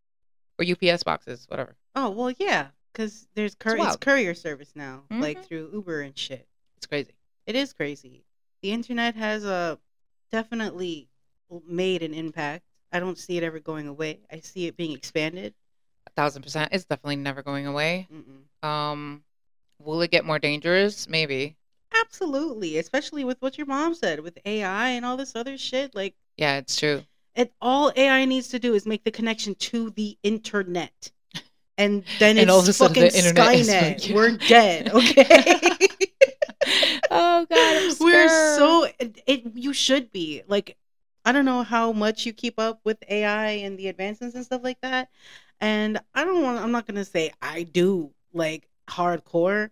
or 0.59 0.65
UPS 0.65 1.03
boxes, 1.03 1.47
whatever. 1.49 1.77
oh 1.95 2.11
well 2.11 2.31
yeah 2.39 2.69
because 2.93 3.27
there's 3.35 3.55
cur- 3.55 3.77
it's, 3.77 3.81
wild. 3.85 4.01
courier 4.01 4.35
service 4.35 4.73
now 4.75 5.03
like 5.11 5.39
Mhm. 5.41 5.45
through 5.45 5.71
uber 5.73 6.01
and 6.01 6.17
shit 6.17 6.47
It's 6.79 6.87
crazy. 6.87 7.13
it 7.47 7.55
is 7.57 7.73
crazy 7.73 8.25
the 8.63 8.73
internet 8.73 9.15
has 9.17 9.45
uh, 9.45 9.77
definitely 10.33 11.09
made 11.67 12.03
an 12.03 12.15
impact 12.15 12.65
I 12.93 13.01
don't 13.01 13.19
see 13.19 13.37
it 13.37 13.43
ever 13.43 13.59
going 13.59 13.89
away. 13.89 14.21
I 14.31 14.39
see 14.41 14.67
it 14.69 14.77
being 14.77 14.93
expanded. 14.93 15.55
A 16.07 16.11
thousand 16.11 16.43
percent. 16.43 16.71
It's 16.73 16.85
definitely 16.85 17.17
never 17.17 17.43
going 17.43 17.67
away. 17.67 18.07
Mm-mm. 18.13 18.67
Um, 18.67 19.25
will 19.81 20.01
it 20.03 20.11
get 20.13 20.25
more 20.25 20.39
dangerous? 20.39 21.09
Maybe. 21.09 21.57
Absolutely, 21.95 22.79
especially 22.79 23.25
with 23.25 23.41
what 23.41 23.57
your 23.59 23.67
mom 23.67 23.95
said 23.95 24.21
with 24.21 24.39
AI 24.45 24.89
and 24.91 25.05
all 25.05 25.17
this 25.17 25.35
other 25.37 25.57
shit. 25.59 25.95
Like, 25.95 26.15
Yeah, 26.37 26.59
it's 26.59 26.77
true. 26.77 27.03
it 27.35 27.53
all 27.61 27.93
AI 27.97 28.25
needs 28.25 28.49
to 28.49 28.59
do 28.59 28.75
is 28.75 28.87
make 28.87 29.05
the 29.05 29.11
connection 29.11 29.55
to 29.57 29.91
the 29.91 30.19
internet, 30.23 31.11
and 31.79 32.05
then 32.19 32.37
And 32.39 32.49
it's 32.49 32.53
all 32.53 32.61
of 32.61 32.69
a 32.69 32.73
sudden 32.73 33.11
fucking 33.11 33.23
Skynet. 33.23 34.07
like- 34.09 34.15
We're 34.15 34.37
dead. 34.49 34.91
Okay. 34.93 35.61
oh 37.11 37.47
God, 37.49 37.77
I'm 37.77 37.95
We're 38.01 38.29
so 38.57 38.89
it, 38.99 39.23
it. 39.27 39.43
You 39.55 39.73
should 39.73 40.11
be 40.13 40.43
like, 40.49 40.77
I 41.25 41.33
don't 41.33 41.45
know 41.45 41.63
how 41.63 41.93
much 41.93 42.27
you 42.27 42.33
keep 42.33 42.59
up 42.59 42.81
with 42.85 42.99
AI 43.09 43.49
and 43.51 43.79
the 43.79 43.89
advancements 43.89 44.35
and 44.37 44.45
stuff 44.45 44.63
like 44.65 44.81
that. 44.83 45.09
And 45.61 45.99
I 46.15 46.25
don't 46.25 46.43
want. 46.43 46.59
I'm 46.59 46.73
not 46.73 46.87
gonna 46.87 47.05
say 47.05 47.33
I 47.41 47.63
do 47.63 48.13
like 48.33 48.69
hardcore, 48.89 49.71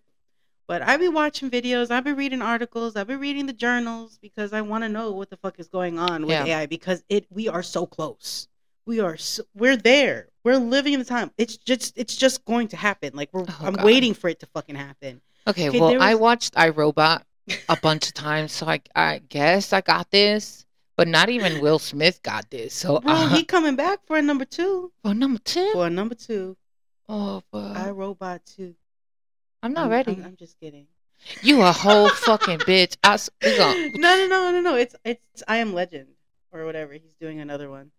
but 0.67 0.81
I 0.81 0.97
be 0.97 1.07
watching 1.07 1.49
videos. 1.49 1.91
I've 1.91 2.03
been 2.03 2.15
reading 2.15 2.41
articles. 2.41 2.95
I've 2.95 3.07
been 3.07 3.19
reading 3.19 3.45
the 3.45 3.53
journals 3.53 4.17
because 4.21 4.53
I 4.53 4.61
want 4.61 4.83
to 4.83 4.89
know 4.89 5.11
what 5.11 5.29
the 5.29 5.37
fuck 5.37 5.59
is 5.59 5.67
going 5.67 5.99
on 5.99 6.21
with 6.23 6.31
Yeah. 6.31 6.45
AI 6.45 6.65
because 6.65 7.03
it. 7.09 7.25
We 7.29 7.47
are 7.47 7.63
so 7.63 7.85
close. 7.85 8.47
We 8.85 8.99
are. 8.99 9.17
So, 9.17 9.43
we're 9.55 9.77
there. 9.77 10.29
We're 10.43 10.57
living 10.57 10.93
in 10.93 10.99
the 10.99 11.05
time. 11.05 11.31
It's 11.37 11.57
just. 11.57 11.93
It's 11.97 12.15
just 12.15 12.45
going 12.45 12.67
to 12.69 12.77
happen. 12.77 13.11
Like 13.13 13.29
we're. 13.33 13.45
Oh, 13.47 13.57
I'm 13.61 13.73
God. 13.73 13.85
waiting 13.85 14.13
for 14.13 14.29
it 14.29 14.39
to 14.41 14.45
fucking 14.47 14.75
happen. 14.75 15.21
Okay, 15.47 15.69
Okay, 15.69 15.79
well, 15.79 15.89
there 15.89 16.01
I 16.01 16.13
was- 16.15 16.21
watched 16.21 16.53
I 16.57 16.69
Robot 16.69 17.25
a 17.69 17.77
bunch 17.81 18.07
of 18.07 18.13
times, 18.13 18.51
so 18.51 18.67
I 18.67 18.81
I 18.95 19.21
guess 19.29 19.73
I 19.73 19.81
got 19.81 20.09
this, 20.11 20.65
but 20.97 21.07
not 21.07 21.29
even 21.29 21.61
Will 21.61 21.79
Smith 21.79 22.21
got 22.23 22.49
this. 22.49 22.73
So, 22.73 22.99
Bro, 22.99 23.13
uh, 23.13 23.29
he 23.29 23.43
coming 23.43 23.75
back 23.75 23.99
for 24.07 24.17
a 24.17 24.21
number 24.21 24.45
two. 24.45 24.91
for 25.03 25.13
number 25.13 25.39
two. 25.39 25.69
For 25.73 25.87
a 25.87 25.89
number 25.89 26.15
two. 26.15 26.57
Oh, 27.07 27.43
fuck. 27.51 27.77
I 27.77 27.91
Robot 27.91 28.41
2. 28.57 28.73
I'm 29.65 29.73
not 29.73 29.85
I'm, 29.85 29.91
ready. 29.91 30.11
I'm, 30.11 30.25
I'm 30.25 30.35
just 30.35 30.59
kidding. 30.59 30.85
You 31.41 31.63
a 31.63 31.71
whole 31.71 32.07
fucking 32.27 32.59
bitch. 32.59 32.97
I 33.03 33.15
s- 33.15 33.31
we 33.43 33.57
gon- 33.57 33.93
no, 33.95 34.15
no, 34.15 34.27
no, 34.27 34.51
no, 34.51 34.61
no. 34.61 34.75
It's 34.75 34.95
it's 35.03 35.41
I 35.47 35.57
Am 35.57 35.73
Legend 35.73 36.09
or 36.51 36.65
whatever. 36.65 36.93
He's 36.93 37.15
doing 37.19 37.39
another 37.39 37.67
one. 37.67 37.89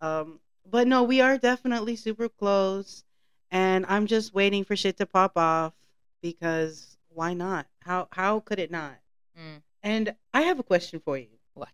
Um, 0.00 0.40
but 0.64 0.86
no, 0.88 1.02
we 1.02 1.20
are 1.20 1.36
definitely 1.36 1.96
super 1.96 2.30
close, 2.30 3.04
and 3.50 3.84
I'm 3.86 4.06
just 4.06 4.32
waiting 4.32 4.64
for 4.64 4.76
shit 4.76 4.96
to 4.96 5.04
pop 5.04 5.36
off 5.36 5.74
because 6.22 6.96
why 7.10 7.34
not? 7.34 7.66
How 7.80 8.08
how 8.12 8.40
could 8.40 8.58
it 8.58 8.70
not? 8.70 8.94
Mm. 9.38 9.60
And 9.82 10.14
I 10.32 10.42
have 10.42 10.58
a 10.58 10.62
question 10.62 11.00
for 11.04 11.18
you. 11.18 11.28
What? 11.52 11.68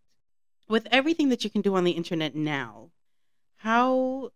With 0.69 0.89
everything 0.91 1.29
that 1.29 1.45
you 1.45 1.51
can 1.51 1.63
do 1.63 1.77
on 1.77 1.85
the 1.85 1.93
internet 1.93 2.35
now, 2.35 2.91
how 3.59 4.33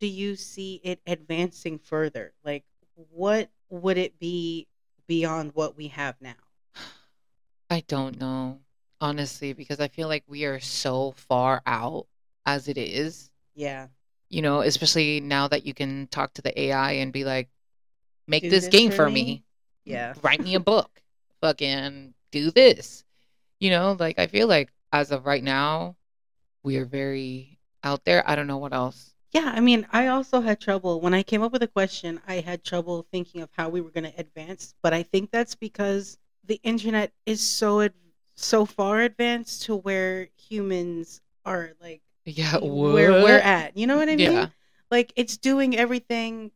do 0.00 0.06
you 0.06 0.36
see 0.36 0.80
it 0.82 1.00
advancing 1.06 1.78
further? 1.78 2.32
Like, 2.42 2.64
what 3.10 3.50
would 3.74 3.98
it 3.98 4.18
be 4.18 4.66
beyond 5.06 5.52
what 5.54 5.76
we 5.76 5.88
have 5.88 6.14
now? 6.20 6.34
I 7.70 7.82
don't 7.88 8.20
know, 8.20 8.60
honestly, 9.00 9.52
because 9.52 9.80
I 9.80 9.88
feel 9.88 10.08
like 10.08 10.24
we 10.28 10.44
are 10.44 10.60
so 10.60 11.12
far 11.16 11.62
out 11.66 12.06
as 12.46 12.68
it 12.68 12.78
is. 12.78 13.30
Yeah. 13.54 13.88
You 14.28 14.42
know, 14.42 14.60
especially 14.60 15.20
now 15.20 15.48
that 15.48 15.66
you 15.66 15.74
can 15.74 16.06
talk 16.08 16.34
to 16.34 16.42
the 16.42 16.58
AI 16.58 16.92
and 16.92 17.12
be 17.12 17.24
like, 17.24 17.48
make 18.26 18.42
Do 18.42 18.50
this 18.50 18.64
this 18.64 18.72
game 18.72 18.90
for 18.90 18.96
for 18.96 19.10
me." 19.10 19.24
me. 19.24 19.44
Yeah. 19.84 20.14
Write 20.22 20.40
me 20.40 20.54
a 20.54 20.60
book. 20.60 21.02
Fucking 21.40 22.14
do 22.30 22.50
this. 22.50 23.04
You 23.60 23.70
know, 23.70 23.96
like 23.98 24.18
I 24.18 24.26
feel 24.26 24.46
like 24.46 24.70
as 24.92 25.10
of 25.10 25.26
right 25.26 25.42
now, 25.42 25.96
we 26.62 26.76
are 26.78 26.84
very 26.84 27.58
out 27.82 28.04
there. 28.04 28.28
I 28.28 28.36
don't 28.36 28.46
know 28.46 28.58
what 28.58 28.72
else. 28.72 29.13
Yeah, 29.34 29.52
I 29.52 29.58
mean, 29.60 29.86
I 29.90 30.06
also 30.06 30.40
had 30.40 30.60
trouble 30.60 31.00
when 31.00 31.12
I 31.12 31.24
came 31.24 31.42
up 31.42 31.50
with 31.52 31.62
a 31.62 31.66
question. 31.68 32.20
I 32.26 32.36
had 32.36 32.62
trouble 32.62 33.04
thinking 33.10 33.40
of 33.42 33.50
how 33.56 33.68
we 33.68 33.80
were 33.80 33.90
going 33.90 34.04
to 34.10 34.16
advance, 34.18 34.74
but 34.80 34.94
I 34.94 35.02
think 35.02 35.32
that's 35.32 35.56
because 35.56 36.18
the 36.44 36.60
internet 36.62 37.12
is 37.26 37.40
so 37.40 37.80
ad- 37.80 37.94
so 38.36 38.64
far 38.64 39.00
advanced 39.00 39.62
to 39.64 39.76
where 39.76 40.28
humans 40.36 41.20
are 41.44 41.72
like 41.80 42.02
Yeah, 42.24 42.58
where 42.58 43.10
we're 43.12 43.38
at. 43.38 43.76
You 43.76 43.86
know 43.88 43.96
what 43.96 44.08
I 44.08 44.16
mean? 44.16 44.30
Yeah. 44.30 44.48
Like 44.90 45.12
it's 45.16 45.36
doing 45.36 45.76
everything 45.76 46.52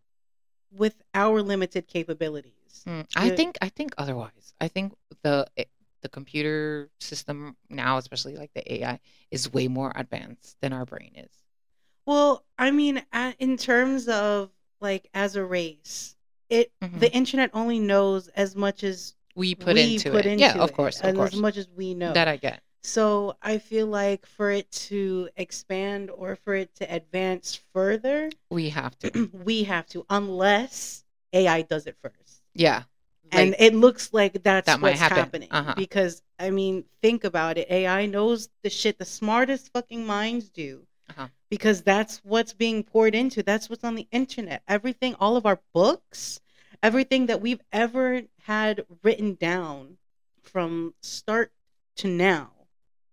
with 0.70 0.94
our 1.14 1.42
limited 1.42 1.88
capabilities. 1.88 2.84
Mm, 2.86 3.06
I 3.16 3.30
think 3.30 3.58
I 3.60 3.68
think 3.68 3.94
otherwise. 3.98 4.54
I 4.60 4.68
think 4.68 4.94
the 5.22 5.46
eh, 5.56 5.64
the 6.02 6.08
computer 6.08 6.90
system 7.00 7.56
now, 7.68 7.96
especially 7.98 8.36
like 8.36 8.52
the 8.54 8.72
AI, 8.72 9.00
is 9.30 9.52
way 9.52 9.68
more 9.68 9.92
advanced 9.96 10.56
than 10.60 10.72
our 10.72 10.84
brain 10.84 11.12
is. 11.16 11.37
Well, 12.08 12.42
I 12.58 12.70
mean, 12.70 13.02
in 13.38 13.58
terms 13.58 14.08
of 14.08 14.48
like 14.80 15.10
as 15.12 15.36
a 15.36 15.44
race, 15.44 16.16
it 16.48 16.72
Mhm. 16.82 17.00
the 17.00 17.12
internet 17.12 17.50
only 17.52 17.78
knows 17.78 18.28
as 18.28 18.56
much 18.56 18.82
as 18.82 19.14
We 19.34 19.54
put 19.54 19.74
we 19.74 19.92
into 19.96 20.10
put 20.12 20.24
it. 20.24 20.30
into 20.32 20.40
yeah, 20.40 20.54
of 20.54 20.72
course, 20.72 21.00
of 21.00 21.04
and 21.04 21.18
course. 21.18 21.34
as 21.34 21.38
much 21.38 21.58
as 21.58 21.68
we 21.68 21.92
know. 21.92 22.14
That 22.14 22.26
I 22.26 22.38
get. 22.38 22.62
So 22.82 23.36
I 23.42 23.58
feel 23.58 23.88
like 23.88 24.24
for 24.24 24.50
it 24.50 24.70
to 24.88 25.28
expand 25.36 26.08
or 26.10 26.34
for 26.34 26.54
it 26.54 26.74
to 26.76 26.90
advance 26.90 27.60
further, 27.74 28.30
We 28.48 28.70
have 28.70 28.98
to. 29.00 29.10
we 29.44 29.64
have 29.64 29.86
to, 29.88 30.06
unless 30.08 31.04
AI 31.34 31.60
does 31.60 31.86
it 31.86 31.96
first. 32.00 32.40
Yeah. 32.54 32.84
and 33.30 33.54
it 33.58 33.74
looks 33.74 34.14
like 34.14 34.42
that's 34.42 34.64
That 34.64 34.80
what's 34.80 34.98
happen. 34.98 35.18
happening. 35.18 35.48
Uh-huh. 35.50 35.74
Because 35.76 36.22
I 36.38 36.48
mean, 36.48 36.86
think 37.02 37.24
about 37.24 37.58
it. 37.58 37.70
AI 37.70 38.06
knows 38.06 38.48
the 38.62 38.70
shit 38.70 38.96
the 38.98 39.04
smartest 39.04 39.70
fucking 39.74 40.06
minds 40.06 40.48
do. 40.48 40.86
Uh-huh. 41.10 41.28
Because 41.50 41.82
that's 41.82 42.18
what's 42.24 42.52
being 42.52 42.82
poured 42.82 43.14
into. 43.14 43.42
That's 43.42 43.70
what's 43.70 43.84
on 43.84 43.94
the 43.94 44.08
internet. 44.10 44.62
Everything, 44.68 45.14
all 45.18 45.36
of 45.36 45.46
our 45.46 45.60
books, 45.72 46.40
everything 46.82 47.26
that 47.26 47.40
we've 47.40 47.62
ever 47.72 48.22
had 48.42 48.84
written 49.02 49.34
down 49.34 49.96
from 50.42 50.94
start 51.00 51.52
to 51.96 52.08
now 52.08 52.50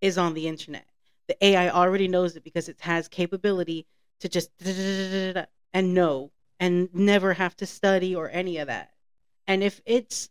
is 0.01 0.17
on 0.17 0.34
the 0.34 0.47
internet. 0.47 0.86
The 1.27 1.43
AI 1.43 1.69
already 1.69 2.08
knows 2.08 2.36
it 2.36 2.43
because 2.43 2.69
it 2.69 2.79
has 2.81 3.08
capability 3.08 3.88
to 4.19 4.29
just 4.29 4.51
and 5.73 5.93
know 5.93 6.31
and 6.60 6.89
never 6.93 7.34
have 7.34 7.55
to 7.58 7.65
study 7.65 8.15
or 8.15 8.29
any 8.29 8.58
of 8.58 8.67
that. 8.67 8.93
And 9.47 9.63
if 9.63 9.81
it's 9.86 10.29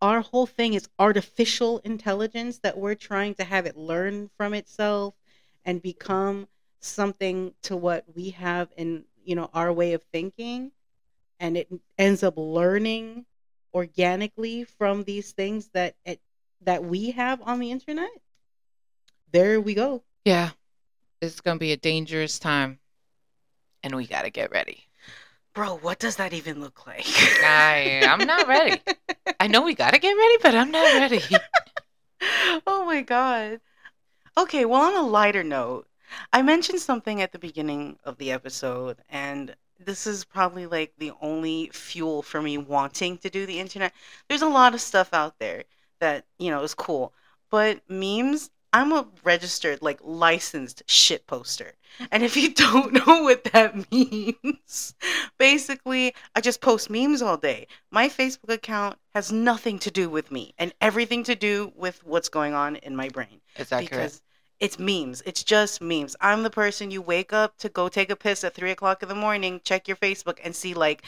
our 0.00 0.20
whole 0.20 0.46
thing 0.46 0.74
is 0.74 0.88
artificial 0.98 1.78
intelligence 1.84 2.58
that 2.58 2.76
we're 2.76 2.96
trying 2.96 3.34
to 3.34 3.44
have 3.44 3.66
it 3.66 3.76
learn 3.76 4.30
from 4.36 4.54
itself 4.54 5.14
and 5.64 5.80
become 5.80 6.48
something 6.82 7.54
to 7.62 7.76
what 7.76 8.04
we 8.14 8.30
have 8.30 8.68
in, 8.76 9.04
you 9.24 9.34
know, 9.34 9.48
our 9.54 9.72
way 9.72 9.92
of 9.94 10.02
thinking 10.12 10.72
and 11.40 11.56
it 11.56 11.68
ends 11.98 12.22
up 12.22 12.34
learning 12.36 13.26
organically 13.74 14.64
from 14.64 15.02
these 15.04 15.32
things 15.32 15.68
that 15.74 15.96
it 16.04 16.20
that 16.62 16.84
we 16.84 17.10
have 17.10 17.42
on 17.42 17.58
the 17.58 17.70
internet. 17.70 18.10
There 19.32 19.60
we 19.60 19.74
go. 19.74 20.02
yeah. 20.24 20.50
It's 21.20 21.40
gonna 21.40 21.58
be 21.58 21.70
a 21.72 21.76
dangerous 21.76 22.40
time. 22.40 22.80
And 23.84 23.94
we 23.94 24.06
gotta 24.06 24.30
get 24.30 24.50
ready. 24.50 24.84
Bro, 25.54 25.78
what 25.78 26.00
does 26.00 26.16
that 26.16 26.32
even 26.32 26.60
look 26.60 26.86
like? 26.86 27.06
I 27.06 28.02
I'm 28.08 28.26
not 28.26 28.48
ready. 28.48 28.80
I 29.38 29.46
know 29.46 29.62
we 29.62 29.74
gotta 29.74 29.98
get 29.98 30.12
ready, 30.12 30.36
but 30.42 30.54
I'm 30.54 30.70
not 30.70 30.94
ready. 30.94 31.22
oh 32.66 32.84
my 32.84 33.02
god. 33.02 33.60
Okay, 34.36 34.64
well 34.64 34.82
on 34.82 34.96
a 34.96 35.06
lighter 35.06 35.44
note, 35.44 35.86
I 36.32 36.42
mentioned 36.42 36.80
something 36.80 37.20
at 37.22 37.32
the 37.32 37.38
beginning 37.38 37.98
of 38.04 38.18
the 38.18 38.32
episode 38.32 38.98
and 39.08 39.54
this 39.78 40.06
is 40.06 40.24
probably 40.24 40.66
like 40.66 40.92
the 40.98 41.12
only 41.20 41.70
fuel 41.72 42.22
for 42.22 42.40
me 42.40 42.56
wanting 42.58 43.18
to 43.18 43.30
do 43.30 43.46
the 43.46 43.58
internet. 43.58 43.92
There's 44.28 44.42
a 44.42 44.48
lot 44.48 44.74
of 44.74 44.80
stuff 44.80 45.10
out 45.12 45.38
there 45.38 45.64
that, 46.00 46.24
you 46.38 46.50
know, 46.50 46.62
is 46.62 46.74
cool. 46.74 47.12
But 47.50 47.80
memes, 47.88 48.50
I'm 48.72 48.92
a 48.92 49.06
registered 49.24 49.82
like 49.82 49.98
licensed 50.02 50.82
shit 50.86 51.26
poster. 51.26 51.72
And 52.10 52.22
if 52.22 52.36
you 52.36 52.54
don't 52.54 52.92
know 53.06 53.22
what 53.22 53.44
that 53.44 53.90
means, 53.92 54.94
basically 55.38 56.14
I 56.34 56.40
just 56.40 56.60
post 56.60 56.88
memes 56.88 57.20
all 57.22 57.36
day 57.36 57.66
my 57.90 58.08
Facebook 58.08 58.52
account 58.52 58.98
has 59.14 59.30
nothing 59.32 59.78
to 59.80 59.90
do 59.90 60.08
with 60.08 60.30
me 60.30 60.54
and 60.58 60.72
everything 60.80 61.24
to 61.24 61.34
do 61.34 61.72
with 61.76 62.04
what's 62.04 62.28
going 62.28 62.54
on 62.54 62.76
in 62.76 62.96
my 62.96 63.08
brain 63.08 63.40
It's 63.56 63.72
accurate. 63.72 63.90
because 63.90 64.22
it's 64.60 64.78
memes. 64.78 65.22
It's 65.26 65.42
just 65.42 65.80
memes. 65.80 66.14
I'm 66.20 66.42
the 66.42 66.50
person 66.50 66.90
you 66.90 67.02
wake 67.02 67.32
up 67.32 67.58
to 67.58 67.68
go 67.68 67.88
take 67.88 68.10
a 68.10 68.16
piss 68.16 68.44
at 68.44 68.54
three 68.54 68.70
o'clock 68.70 69.02
in 69.02 69.08
the 69.08 69.14
morning, 69.14 69.60
check 69.64 69.88
your 69.88 69.96
Facebook, 69.96 70.38
and 70.44 70.54
see 70.54 70.74
like 70.74 71.02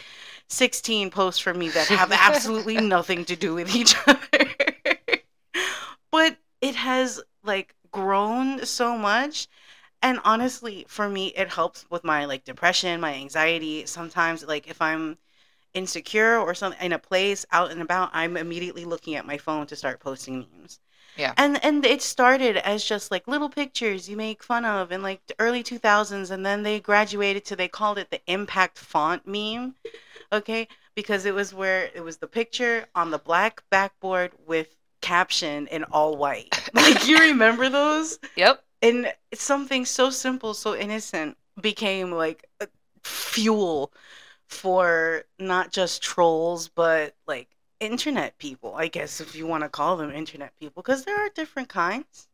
16 0.48 1.10
posts 1.10 1.40
from 1.40 1.58
me 1.58 1.68
that 1.70 1.86
have 1.88 2.12
absolutely 2.12 2.76
nothing 2.80 3.24
to 3.26 3.36
do 3.36 3.54
with 3.54 3.74
each 3.74 3.94
other. 4.06 4.18
but 6.10 6.36
it 6.60 6.74
has 6.74 7.20
like 7.42 7.74
grown 7.92 8.64
so 8.64 8.96
much 8.98 9.48
and 10.02 10.20
honestly 10.24 10.84
for 10.88 11.08
me 11.08 11.28
it 11.28 11.48
helps 11.48 11.84
with 11.90 12.04
my 12.04 12.24
like 12.24 12.44
depression 12.44 13.00
my 13.00 13.14
anxiety 13.14 13.86
sometimes 13.86 14.44
like 14.46 14.68
if 14.68 14.80
i'm 14.82 15.16
insecure 15.74 16.38
or 16.38 16.54
something 16.54 16.80
in 16.84 16.92
a 16.92 16.98
place 16.98 17.46
out 17.52 17.70
and 17.70 17.80
about 17.80 18.10
i'm 18.12 18.36
immediately 18.36 18.84
looking 18.84 19.14
at 19.14 19.26
my 19.26 19.38
phone 19.38 19.66
to 19.66 19.76
start 19.76 20.00
posting 20.00 20.40
memes 20.40 20.80
Yeah. 21.16 21.34
And 21.36 21.62
and 21.64 21.84
it 21.84 22.02
started 22.02 22.56
as 22.58 22.84
just 22.84 23.10
like 23.10 23.28
little 23.28 23.48
pictures 23.48 24.08
you 24.08 24.16
make 24.16 24.42
fun 24.42 24.64
of 24.64 24.90
in 24.92 25.02
like 25.02 25.24
the 25.26 25.34
early 25.38 25.62
2000s 25.62 26.30
and 26.30 26.44
then 26.44 26.62
they 26.62 26.80
graduated 26.80 27.44
to 27.46 27.56
they 27.56 27.68
called 27.68 27.98
it 27.98 28.10
the 28.10 28.20
impact 28.26 28.78
font 28.78 29.26
meme. 29.26 29.74
Okay? 30.32 30.68
Because 30.94 31.24
it 31.26 31.34
was 31.34 31.54
where 31.54 31.90
it 31.94 32.02
was 32.02 32.18
the 32.18 32.26
picture 32.26 32.86
on 32.94 33.10
the 33.10 33.18
black 33.18 33.62
backboard 33.70 34.32
with 34.46 34.74
caption 35.00 35.66
in 35.68 35.84
all 35.84 36.16
white. 36.16 36.60
Like 36.74 37.06
you 37.06 37.18
remember 37.20 37.68
those? 37.68 38.18
Yep. 38.36 38.62
and 38.82 39.12
something 39.34 39.84
so 39.84 40.10
simple, 40.10 40.54
so 40.54 40.74
innocent 40.74 41.36
became 41.60 42.10
like 42.12 42.48
fuel 43.04 43.92
for 44.48 45.24
not 45.38 45.72
just 45.72 46.02
trolls, 46.02 46.68
but 46.68 47.14
like 47.26 47.48
internet 47.84 48.38
people, 48.38 48.74
I 48.74 48.88
guess, 48.88 49.20
if 49.20 49.34
you 49.34 49.46
want 49.46 49.62
to 49.62 49.68
call 49.68 49.96
them 49.96 50.10
internet 50.10 50.58
people, 50.58 50.82
because 50.82 51.04
there 51.04 51.16
are 51.16 51.28
different 51.30 51.68
kinds. 51.68 52.28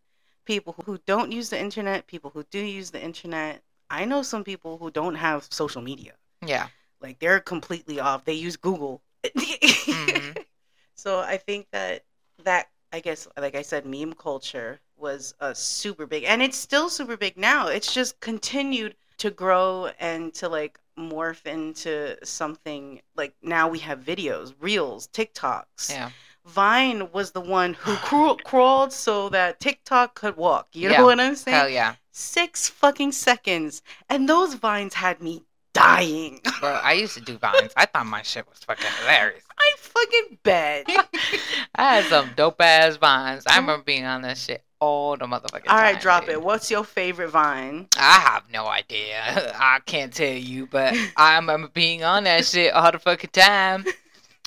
People 0.45 0.75
who 0.85 0.99
don't 1.07 1.33
use 1.33 1.51
the 1.51 1.61
internet, 1.61 2.07
people 2.07 2.31
who 2.31 2.45
do 2.51 2.59
use 2.59 2.91
the 2.91 3.03
internet. 3.03 3.63
I 3.91 4.05
know 4.05 4.23
some 4.23 4.45
people 4.45 4.79
who 4.79 4.91
don't 4.91 5.15
have 5.17 5.47
social 5.51 5.83
media. 5.83 6.13
Yeah. 6.45 6.69
Like 7.01 7.19
they're 7.19 7.41
completely 7.41 8.01
off. 8.01 8.25
They 8.25 8.35
use 8.35 8.57
Google. 8.57 9.03
Mhm. 9.25 10.37
So 10.95 11.21
I 11.21 11.39
think 11.39 11.67
that 11.73 12.05
that 12.45 12.69
I 12.93 13.01
guess 13.01 13.27
like 13.39 13.55
I 13.55 13.63
said 13.63 13.87
meme 13.87 14.13
culture 14.13 14.81
was 14.99 15.35
uh, 15.41 15.55
super 15.55 16.05
big 16.05 16.25
and 16.25 16.43
it's 16.43 16.59
still 16.59 16.91
super 16.91 17.17
big 17.17 17.39
now. 17.39 17.69
It's 17.69 17.95
just 17.95 18.21
continued 18.21 18.97
to 19.17 19.31
grow 19.31 19.91
and 19.99 20.35
to 20.35 20.49
like 20.49 20.79
morph 21.01 21.47
into 21.47 22.17
something 22.25 23.01
like 23.17 23.35
now 23.43 23.69
we 23.69 23.79
have 23.81 24.01
videos, 24.01 24.55
reels, 24.61 25.09
TikToks. 25.09 25.91
Yeah. 25.91 26.11
Vine 26.47 27.11
was 27.13 27.33
the 27.33 27.41
one 27.41 27.75
who 27.75 27.95
craw- 27.97 28.37
crawled 28.37 28.93
so 28.93 29.29
that 29.31 29.61
TikTok 29.61 30.15
could 30.15 30.37
walk. 30.37 30.69
You 30.73 30.89
know 30.89 30.95
Yeah. 30.95 31.03
what 31.05 31.21
I'm 31.21 31.37
saying? 31.37 31.57
Hell 31.57 31.69
yeah. 31.69 31.95
Six 32.13 32.69
fucking 32.69 33.13
seconds. 33.13 33.83
And 34.09 34.29
those 34.29 34.55
vines 34.55 34.95
had 34.95 35.21
me 35.23 35.45
dying. 35.73 36.41
Bro, 36.61 36.71
I 36.83 36.95
used 36.95 37.15
to 37.15 37.21
do 37.21 37.39
vines. 37.39 37.73
I 37.77 37.87
thought 37.87 38.07
my 38.07 38.23
shit 38.23 38.49
was 38.49 38.59
fucking 38.59 38.87
hilarious. 39.01 39.45
I 39.59 39.73
fucking 39.77 40.39
bet. 40.43 40.87
I 41.77 41.95
had 41.97 42.05
some 42.07 42.31
dope 42.37 42.61
ass 42.61 42.97
vines. 42.97 43.45
I 43.47 43.57
remember 43.61 43.85
being 43.85 44.05
on 44.05 44.23
that 44.23 44.37
shit 44.39 44.65
all 44.81 45.16
the 45.16 45.27
motherfucking 45.27 45.69
All 45.69 45.77
right, 45.77 45.93
time, 45.93 46.01
drop 46.03 46.23
dude. 46.25 46.33
it. 46.35 46.43
What's 46.43 46.71
your 46.71 46.85
favorite 46.85 47.29
vine? 47.29 47.87
I 47.97 48.12
have 48.21 48.45
no 48.53 48.66
idea. 48.66 49.53
I 49.59 49.79
can't 49.87 50.12
tell 50.12 50.33
you, 50.33 50.66
but 50.66 50.95
I 51.16 51.37
remember 51.37 51.69
being 51.69 52.03
on 52.03 52.25
that 52.25 52.45
shit 52.47 52.73
all 52.73 52.90
the 52.90 52.99
fucking 52.99 53.31
time. 53.31 53.85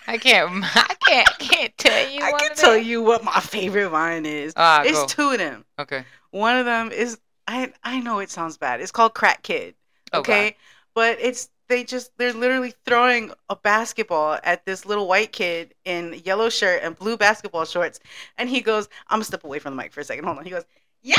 I 0.07 0.17
can't. 0.17 0.49
I 0.75 0.95
can't. 1.07 1.29
Can't 1.39 1.77
tell 1.77 2.09
you. 2.11 2.21
I 2.23 2.31
can 2.31 2.55
tell 2.55 2.77
you 2.77 3.01
what 3.01 3.23
my 3.23 3.39
favorite 3.39 3.89
vine 3.89 4.25
is. 4.25 4.53
Ah, 4.57 4.81
it's 4.83 4.99
go. 4.99 5.05
two 5.07 5.29
of 5.31 5.37
them. 5.37 5.63
Okay. 5.79 6.03
One 6.31 6.57
of 6.57 6.65
them 6.65 6.91
is 6.91 7.17
I 7.47 7.71
I 7.83 7.99
know 7.99 8.19
it 8.19 8.29
sounds 8.29 8.57
bad. 8.57 8.81
It's 8.81 8.91
called 8.91 9.13
Crack 9.13 9.43
Kid. 9.43 9.75
Oh, 10.11 10.19
Okay? 10.19 10.57
but 10.93 11.17
it's 11.21 11.49
they 11.67 11.83
just 11.83 12.11
they're 12.17 12.33
literally 12.33 12.73
throwing 12.85 13.31
a 13.49 13.55
basketball 13.55 14.39
at 14.43 14.65
this 14.65 14.85
little 14.85 15.07
white 15.07 15.31
kid 15.31 15.73
in 15.85 16.21
yellow 16.25 16.49
shirt 16.49 16.81
and 16.83 16.97
blue 16.97 17.17
basketball 17.17 17.65
shorts 17.65 17.99
and 18.37 18.49
he 18.49 18.61
goes, 18.61 18.87
I'm 19.07 19.17
gonna 19.17 19.25
step 19.25 19.43
away 19.43 19.59
from 19.59 19.75
the 19.75 19.81
mic 19.81 19.91
for 19.91 20.01
a 20.01 20.03
second. 20.03 20.25
Hold 20.25 20.39
on. 20.39 20.43
He 20.43 20.51
goes, 20.51 20.65
Yeah 21.01 21.15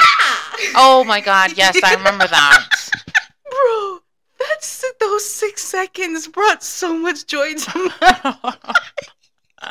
Oh 0.77 1.05
my 1.07 1.21
god. 1.21 1.57
Yes, 1.57 1.79
I 1.83 1.95
remember 1.95 2.27
that. 2.27 2.69
Bro, 3.51 4.01
that's 4.39 4.85
those 5.01 5.29
six 5.29 5.63
seconds 5.63 6.29
brought 6.29 6.63
so 6.63 6.97
much 6.97 7.27
joy 7.27 7.55
to 7.55 7.79
me. 7.85 7.91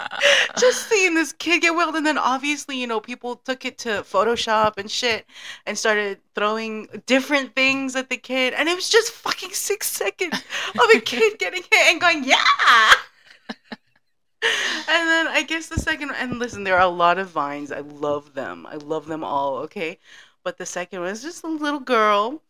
just 0.58 0.88
seeing 0.90 1.16
this 1.16 1.34
kid 1.34 1.62
get 1.62 1.76
wheeled 1.76 1.96
and 1.96 2.06
then 2.06 2.18
obviously 2.18 2.78
you 2.78 2.88
know 2.88 3.00
people 3.00 3.36
took 3.38 3.66
it 3.66 3.78
to 3.78 3.90
photoshop 4.04 4.78
and 4.78 4.90
shit 4.90 5.26
and 5.66 5.78
started 5.78 6.20
throwing 6.36 6.88
different 7.06 7.56
things 7.56 7.96
at 7.96 8.10
the 8.10 8.18
kid 8.18 8.54
and 8.54 8.70
it 8.70 8.76
was 8.76 8.90
just 8.90 9.12
fucking 9.12 9.52
six 9.52 9.90
seconds 9.92 10.42
of 10.76 10.90
a 10.96 11.00
kid 11.00 11.38
getting 11.40 11.64
hit 11.64 11.92
and 11.92 12.02
going 12.02 12.24
yeah! 12.24 12.94
And 14.46 15.08
then 15.08 15.28
i 15.28 15.46
guess 15.48 15.68
the 15.68 15.80
second 15.80 16.12
and 16.12 16.38
listen 16.38 16.64
there 16.64 16.76
are 16.76 16.82
a 16.82 16.88
lot 16.88 17.18
of 17.18 17.30
vines. 17.30 17.72
I 17.72 17.80
love 17.80 18.34
them. 18.34 18.68
I 18.70 18.76
love 18.76 19.08
them 19.08 19.24
all 19.24 19.58
okay? 19.60 20.00
But 20.44 20.58
the 20.58 20.66
second 20.66 21.00
one 21.00 21.10
is 21.10 21.22
just 21.22 21.44
a 21.44 21.48
little 21.48 21.80
girl 21.80 22.42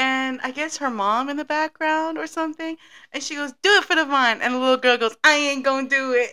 and 0.00 0.40
i 0.42 0.50
guess 0.50 0.78
her 0.78 0.90
mom 0.90 1.28
in 1.28 1.36
the 1.36 1.44
background 1.44 2.18
or 2.18 2.26
something 2.26 2.76
and 3.12 3.22
she 3.22 3.34
goes, 3.34 3.52
"Do 3.62 3.70
it 3.78 3.84
for 3.84 3.96
the 3.96 4.04
vine," 4.04 4.40
and 4.40 4.54
the 4.54 4.58
little 4.58 4.76
girl 4.76 4.96
goes, 4.96 5.16
"I 5.24 5.34
ain't 5.34 5.64
gonna 5.64 5.88
do 5.88 6.12
it." 6.12 6.30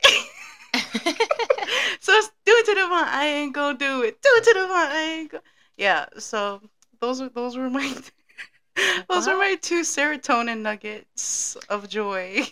so 2.00 2.14
it's, 2.14 2.30
do 2.46 2.52
it 2.52 2.66
to 2.66 2.76
the 2.76 2.88
vine. 2.88 3.08
I 3.08 3.26
ain't 3.26 3.54
gonna 3.54 3.78
do 3.78 4.02
it. 4.04 4.22
Do 4.22 4.30
it 4.38 4.44
to 4.44 4.54
the 4.54 4.68
vine. 4.68 4.92
I 4.92 5.02
ain't 5.02 5.32
go. 5.32 5.40
Yeah. 5.76 6.06
So 6.18 6.62
those 7.02 7.22
are 7.22 7.30
those 7.30 7.58
were 7.58 7.70
my 7.70 7.88
those 9.10 9.28
were 9.28 9.34
Wow. 9.34 9.40
my 9.40 9.56
two 9.62 9.82
serotonin 9.82 10.60
nuggets 10.62 11.56
of 11.70 11.90
joy. 11.90 12.46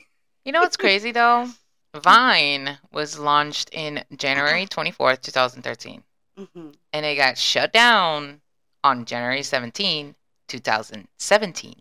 You 0.43 0.51
know 0.51 0.61
what's 0.61 0.77
crazy 0.77 1.11
though? 1.11 1.49
Vine 1.95 2.77
was 2.91 3.17
launched 3.17 3.69
in 3.71 4.03
January 4.15 4.65
24th, 4.75 5.21
2013, 5.21 6.03
hmm 6.37 6.69
and 6.93 7.05
it 7.05 7.15
got 7.15 7.37
shut 7.37 7.71
down 7.73 8.41
on 8.83 9.05
January 9.05 9.43
17, 9.43 10.15
2017. 10.47 11.75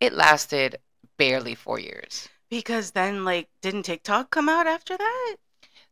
It 0.00 0.12
lasted 0.12 0.76
barely 1.16 1.54
four 1.54 1.78
years. 1.78 2.28
Because 2.50 2.92
then, 2.92 3.24
like, 3.24 3.48
didn't 3.62 3.84
TikTok 3.84 4.30
come 4.30 4.48
out 4.48 4.66
after 4.66 4.96
that? 4.96 5.36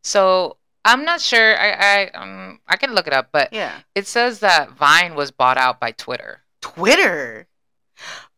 So 0.01 0.57
I'm 0.85 1.03
not 1.05 1.21
sure. 1.21 1.57
I 1.57 1.71
I 1.71 2.07
um 2.11 2.59
I 2.67 2.75
can 2.77 2.93
look 2.93 3.07
it 3.07 3.13
up, 3.13 3.29
but 3.31 3.51
Yeah. 3.53 3.79
it 3.95 4.07
says 4.07 4.39
that 4.39 4.71
Vine 4.71 5.15
was 5.15 5.31
bought 5.31 5.57
out 5.57 5.79
by 5.79 5.91
Twitter. 5.91 6.41
Twitter. 6.61 7.47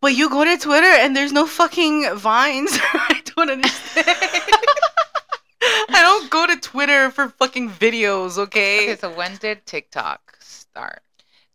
But 0.02 0.16
you 0.16 0.30
go 0.30 0.44
to 0.46 0.58
Twitter 0.58 0.86
and 0.86 1.16
there's 1.16 1.32
no 1.32 1.48
fucking 1.48 2.16
vines. 2.16 2.78
I 2.94 3.22
don't 3.36 3.50
understand. 3.50 4.08
I 5.90 6.02
don't 6.02 6.30
go 6.30 6.46
to 6.46 6.56
Twitter 6.58 7.10
for 7.10 7.30
fucking 7.30 7.70
videos, 7.72 8.38
okay? 8.38 8.92
Okay, 8.92 9.00
so 9.00 9.10
when 9.12 9.36
did 9.38 9.66
TikTok 9.66 10.38
start? 10.40 11.02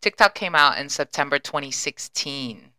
TikTok 0.01 0.35
came 0.35 0.55
out 0.55 0.79
in 0.79 0.89
September 0.89 1.39
2016. 1.39 2.73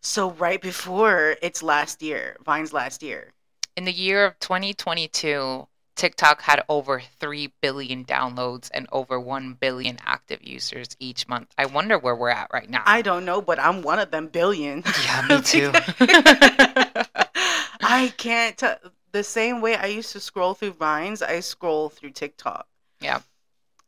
So 0.00 0.30
right 0.32 0.60
before 0.60 1.36
it's 1.42 1.62
last 1.62 2.02
year, 2.02 2.36
Vine's 2.44 2.72
last 2.72 3.02
year. 3.02 3.32
In 3.76 3.84
the 3.84 3.92
year 3.92 4.24
of 4.24 4.38
2022, 4.40 5.66
TikTok 5.96 6.42
had 6.42 6.62
over 6.68 7.02
3 7.18 7.52
billion 7.60 8.04
downloads 8.04 8.70
and 8.72 8.86
over 8.92 9.18
1 9.18 9.54
billion 9.54 9.98
active 10.04 10.42
users 10.42 10.88
each 10.98 11.26
month. 11.28 11.52
I 11.58 11.66
wonder 11.66 11.98
where 11.98 12.14
we're 12.14 12.30
at 12.30 12.50
right 12.52 12.70
now. 12.70 12.82
I 12.86 13.02
don't 13.02 13.24
know, 13.24 13.42
but 13.42 13.58
I'm 13.58 13.82
one 13.82 13.98
of 13.98 14.10
them 14.10 14.28
billion. 14.28 14.84
Yeah, 15.04 15.26
me 15.28 15.42
too. 15.42 15.72
I 17.82 18.12
can't 18.16 18.56
tell. 18.56 18.76
The 19.12 19.24
same 19.24 19.60
way 19.60 19.74
I 19.74 19.86
used 19.86 20.12
to 20.12 20.20
scroll 20.20 20.54
through 20.54 20.74
Vines, 20.74 21.20
I 21.20 21.40
scroll 21.40 21.88
through 21.88 22.10
TikTok. 22.10 22.68
Yeah. 23.00 23.20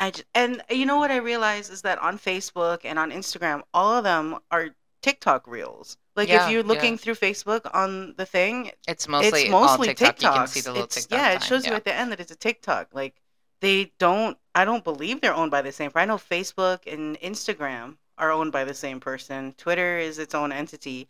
I 0.02 0.10
j- 0.10 0.22
and 0.34 0.62
you 0.70 0.84
know 0.84 0.96
what 1.02 1.10
I 1.10 1.16
realize 1.16 1.70
is 1.70 1.82
that 1.82 1.98
on 2.00 2.18
Facebook 2.18 2.80
and 2.84 2.98
on 2.98 3.10
Instagram, 3.12 3.62
all 3.72 3.96
of 3.96 4.04
them 4.04 4.38
are 4.50 4.70
TikTok 5.00 5.46
reels. 5.46 5.96
Like 6.16 6.28
Yeah, 6.28 6.44
if 6.46 6.50
you're 6.52 6.62
looking 6.62 6.92
yeah. 6.94 6.98
through 7.02 7.14
Facebook 7.14 7.62
on 7.72 8.14
the 8.16 8.26
thing, 8.26 8.72
it's 8.88 9.06
mostly, 9.08 9.42
it's 9.42 9.50
mostly 9.50 9.88
all 9.88 9.94
TikTok. 9.94 10.16
TikToks. 10.16 10.22
You 10.34 10.38
can 10.38 10.46
see 10.48 10.60
the 10.60 10.70
little 10.72 10.84
It's- 10.84 11.04
TikTok. 11.04 11.18
yeah, 11.18 11.30
it 11.30 11.40
sign, 11.40 11.48
shows 11.48 11.66
you 11.66 11.72
at 11.74 11.84
the 11.84 11.94
end 11.94 12.10
that 12.12 12.20
it's 12.20 12.32
a 12.32 12.36
TikTok. 12.36 12.88
Like 12.92 13.14
they 13.60 13.92
don't. 13.98 14.36
I 14.54 14.64
don't 14.64 14.84
believe 14.84 15.20
they're 15.20 15.34
owned 15.34 15.50
by 15.52 15.62
the 15.62 15.72
same. 15.72 15.90
I 15.94 16.04
know 16.04 16.18
Facebook 16.18 16.80
and 16.92 17.18
Instagram 17.20 17.96
are 18.18 18.30
owned 18.32 18.50
by 18.52 18.64
the 18.64 18.74
same 18.74 18.98
person. 19.00 19.54
Twitter 19.56 19.98
is 19.98 20.18
its 20.18 20.34
own 20.34 20.50
entity, 20.52 21.08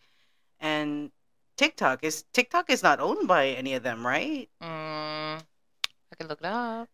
and 0.61 1.11
TikTok 1.57 2.05
is 2.05 2.25
TikTok 2.35 2.69
is 2.71 2.83
not 2.83 3.01
owned 3.01 3.27
by 3.27 3.49
any 3.49 3.73
of 3.75 3.83
them, 3.83 4.07
right? 4.07 4.49
Mm, 4.63 5.41
I 5.41 6.15
can 6.19 6.29
look 6.29 6.41
it 6.41 6.47
up. 6.47 6.89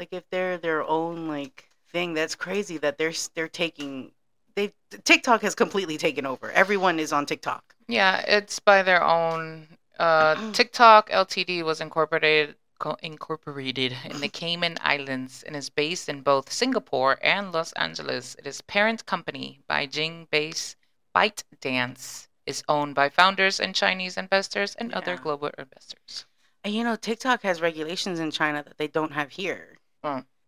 Like 0.00 0.14
if 0.14 0.24
they're 0.30 0.56
their 0.56 0.82
own 0.82 1.28
like 1.28 1.68
thing, 1.92 2.14
that's 2.14 2.34
crazy 2.34 2.78
that 2.78 2.96
they're 2.96 3.12
they're 3.34 3.48
taking. 3.48 4.12
They 4.54 4.72
TikTok 5.04 5.42
has 5.42 5.54
completely 5.54 5.98
taken 5.98 6.24
over. 6.24 6.50
Everyone 6.52 6.98
is 6.98 7.12
on 7.12 7.26
TikTok. 7.26 7.74
Yeah, 7.86 8.24
it's 8.26 8.58
by 8.60 8.82
their 8.82 9.04
own. 9.04 9.68
Uh, 9.98 10.52
TikTok 10.54 11.10
Ltd 11.10 11.62
was 11.62 11.82
incorporated 11.82 12.54
incorporated 13.02 13.94
in 14.06 14.22
the 14.22 14.28
Cayman 14.28 14.78
Islands 14.80 15.42
and 15.42 15.54
is 15.54 15.68
based 15.68 16.08
in 16.08 16.22
both 16.22 16.50
Singapore 16.50 17.18
and 17.20 17.52
Los 17.52 17.72
Angeles. 17.72 18.36
It 18.38 18.46
is 18.46 18.62
parent 18.62 19.04
company 19.04 19.60
Beijing-based 19.68 20.76
ByteDance 21.14 22.28
is 22.46 22.64
owned 22.68 22.94
by 22.94 23.10
founders 23.10 23.60
and 23.60 23.74
Chinese 23.74 24.16
investors 24.16 24.74
and 24.76 24.94
other 24.94 25.18
global 25.18 25.50
investors. 25.58 26.24
And 26.64 26.74
you 26.74 26.84
know, 26.84 26.96
TikTok 26.96 27.42
has 27.42 27.60
regulations 27.60 28.18
in 28.18 28.30
China 28.30 28.62
that 28.62 28.78
they 28.78 28.88
don't 28.88 29.12
have 29.12 29.32
here. 29.32 29.76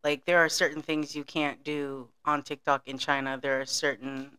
Like 0.05 0.25
there 0.25 0.39
are 0.39 0.49
certain 0.49 0.83
things 0.83 1.15
you 1.15 1.25
can't 1.25 1.63
do 1.63 2.09
on 2.25 2.43
TikTok 2.43 2.89
in 2.89 2.99
China. 2.99 3.39
There 3.41 3.61
are 3.61 3.67
certain 3.67 4.39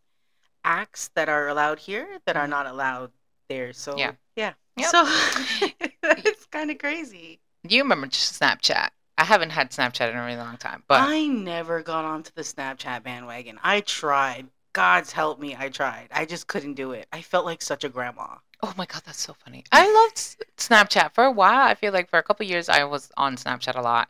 acts 0.64 1.10
that 1.16 1.30
are 1.30 1.48
allowed 1.48 1.80
here 1.80 2.20
that 2.26 2.36
are 2.38 2.48
Mhm. 2.48 2.50
not 2.50 2.68
allowed 2.68 3.12
there. 3.50 3.74
So 3.74 3.98
Yeah. 3.98 4.12
yeah. 4.36 4.54
Yep. 4.78 4.90
So 4.90 5.04
it's 6.04 6.46
kind 6.48 6.72
of 6.72 6.78
crazy. 6.80 7.40
You 7.68 7.84
remember 7.84 8.08
Snapchat? 8.08 8.90
I 9.18 9.24
I 9.24 9.26
haven't 9.26 9.52
had 9.52 9.70
Snapchat 9.72 10.10
in 10.12 10.18
a 10.18 10.26
really 10.26 10.38
long 10.38 10.58
time, 10.58 10.84
but 10.88 11.00
I 11.00 11.28
never 11.28 11.82
got 11.84 12.04
onto 12.04 12.32
the 12.36 12.42
Snapchat 12.42 13.04
bandwagon. 13.04 13.60
I 13.64 13.82
tried. 13.82 14.48
God's 14.74 15.12
help 15.12 15.40
me, 15.40 15.56
I 15.58 15.70
tried. 15.70 16.08
I 16.12 16.26
just 16.26 16.48
couldn't 16.48 16.74
do 16.74 16.94
it. 16.94 17.08
I 17.14 17.22
felt 17.22 17.46
like 17.46 17.62
such 17.62 17.84
a 17.84 17.90
grandma. 17.90 18.38
oh 18.64 18.74
my 18.76 18.86
god, 18.88 19.04
that's 19.06 19.22
so 19.22 19.34
funny. 19.36 19.64
I 19.72 19.86
loved 19.94 20.18
Snapchat 20.58 21.14
for 21.14 21.24
a 21.26 21.32
while. 21.32 21.68
I 21.68 21.76
feel 21.76 21.94
like 21.94 22.10
for 22.10 22.18
a 22.18 22.24
couple 22.24 22.46
years 22.48 22.70
I 22.70 22.84
was 22.86 23.12
on 23.18 23.36
Snapchat 23.38 23.76
a 23.76 23.82
lot, 23.82 24.10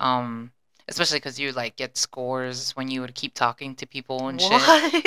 um, 0.00 0.50
especially 0.88 1.18
because 1.18 1.38
you 1.40 1.52
like 1.52 1.76
get 1.76 1.96
scores 1.96 2.72
when 2.72 2.88
you 2.88 3.00
would 3.00 3.14
keep 3.14 3.34
talking 3.34 3.74
to 3.76 3.86
people 3.86 4.28
and 4.28 4.40
shit. 4.40 4.50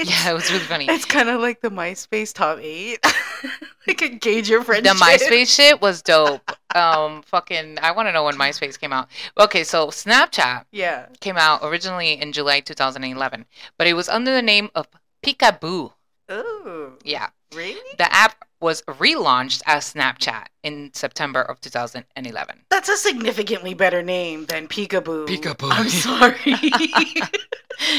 Yeah, 0.08 0.32
it 0.32 0.34
was 0.34 0.50
really 0.52 0.64
funny. 0.66 0.86
It's 0.90 1.06
kind 1.06 1.30
of 1.30 1.40
like 1.42 1.62
the 1.62 1.70
MySpace 1.70 2.34
top 2.34 2.60
eight. 2.62 3.00
like 3.88 4.02
engage 4.02 4.50
your 4.50 4.62
your 4.64 4.82
the. 4.82 4.90
MySpace 5.00 5.56
shit 5.56 5.82
was 5.82 6.02
dope. 6.02 6.52
Um, 6.76 7.22
fucking, 7.24 7.78
I 7.82 7.92
want 7.92 8.08
to 8.08 8.12
know 8.14 8.24
when 8.26 8.36
MySpace 8.36 8.80
came 8.80 8.92
out. 8.94 9.08
Okay, 9.40 9.64
so 9.64 9.88
Snapchat 9.88 10.66
Yeah. 10.72 11.08
came 11.22 11.38
out 11.38 11.60
originally 11.64 12.14
in 12.20 12.32
July 12.34 12.60
2011, 12.60 13.46
but 13.78 13.88
it 13.88 13.94
was 13.94 14.10
under 14.10 14.32
the 14.32 14.42
name 14.42 14.70
of 14.76 14.88
Peekaboo. 15.24 15.94
Oh. 16.30 16.94
Yeah, 17.04 17.30
Really? 17.56 17.80
the 17.98 18.12
app 18.14 18.47
was 18.60 18.82
relaunched 18.84 19.62
as 19.66 19.94
Snapchat 19.94 20.48
in 20.64 20.92
September 20.94 21.42
of 21.42 21.62
2011. 21.62 22.66
That's 22.70 22.90
a 22.90 22.98
significantly 22.98 23.74
better 23.74 24.02
name 24.02 24.46
than 24.46 24.68
Peekaboo. 24.68 25.28
Peekaboo. 25.28 25.70
I'm 25.72 25.90
sorry. 25.90 27.22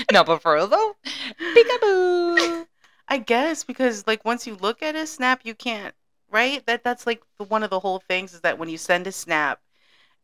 no, 0.12 0.24
but 0.24 0.42
for 0.42 0.54
real 0.54 0.66
though, 0.66 0.96
Peekaboo. 1.40 2.66
I 3.08 3.18
guess 3.18 3.64
because 3.64 4.06
like 4.06 4.24
once 4.24 4.46
you 4.46 4.56
look 4.56 4.82
at 4.82 4.96
a 4.96 5.06
snap, 5.06 5.40
you 5.44 5.54
can't 5.54 5.94
right. 6.30 6.64
That 6.66 6.84
that's 6.84 7.06
like 7.06 7.22
one 7.48 7.62
of 7.62 7.70
the 7.70 7.80
whole 7.80 8.00
things 8.00 8.34
is 8.34 8.40
that 8.42 8.58
when 8.58 8.68
you 8.68 8.78
send 8.78 9.06
a 9.06 9.12
snap, 9.12 9.60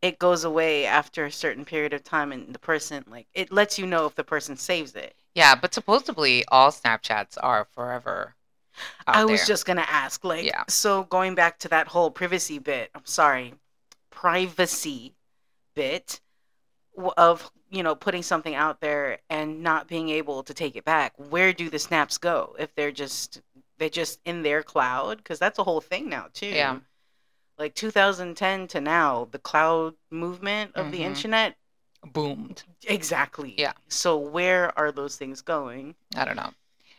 it 0.03 0.19
goes 0.19 0.45
away 0.45 0.85
after 0.85 1.25
a 1.25 1.33
certain 1.33 1.65
period 1.65 1.95
of 1.95 2.05
time, 2.05 2.33
and 2.33 2.55
the 2.55 2.59
person 2.59 3.05
like 3.09 3.27
it 3.35 3.53
lets 3.53 3.79
you 3.79 3.87
know 3.87 4.07
if 4.07 4.15
the 4.15 4.25
person 4.25 4.57
saves 4.57 4.95
it. 4.95 5.15
Yeah, 5.35 5.55
but 5.55 5.75
supposedly 5.75 6.45
all 6.49 6.71
Snapchats 6.71 7.37
are 7.43 7.67
forever. 7.75 8.35
I 9.07 9.25
was 9.25 9.41
there. 9.41 9.47
just 9.47 9.67
gonna 9.67 9.87
ask, 9.89 10.25
like, 10.25 10.45
Yeah. 10.45 10.65
so 10.69 11.05
going 11.05 11.35
back 11.35 11.59
to 11.61 11.69
that 11.69 11.89
whole 11.89 12.11
privacy 12.11 12.59
bit. 12.59 12.91
I'm 12.95 13.05
sorry, 13.07 13.55
privacy 14.11 15.15
bit 15.75 16.21
of 17.17 17.51
you 17.71 17.83
know 17.83 17.95
putting 17.97 18.23
something 18.23 18.55
out 18.55 18.81
there 18.81 19.19
and 19.29 19.63
not 19.63 19.89
being 19.89 20.09
able 20.09 20.43
to 20.45 20.55
take 20.55 20.77
it 20.77 20.85
back. 20.85 21.13
Where 21.17 21.53
do 21.53 21.69
the 21.69 21.79
snaps 21.79 22.19
go 22.19 22.55
if 22.59 22.75
they're 22.75 22.93
just 22.93 23.41
they're 23.79 23.89
just 23.89 24.21
in 24.25 24.43
their 24.43 24.63
cloud? 24.63 25.19
Because 25.19 25.39
that's 25.41 25.59
a 25.59 25.65
whole 25.65 25.81
thing 25.81 26.09
now 26.09 26.29
too. 26.33 26.47
Yeah. 26.47 26.79
Like 27.59 27.75
2010 27.75 28.67
to 28.69 28.81
now, 28.81 29.29
the 29.31 29.39
cloud 29.39 29.95
movement 30.11 30.73
of 30.77 30.91
the 30.93 30.99
Mhm. 31.01 31.07
internet. 31.07 31.57
boomed. 32.13 32.65
Exactly. 32.83 33.55
Yeah. 33.57 33.73
So 33.89 34.19
where 34.19 34.79
are 34.79 34.93
those 34.93 35.17
things 35.17 35.41
going? 35.41 35.95
I 36.15 36.27
don't 36.27 36.37
know. 36.37 36.53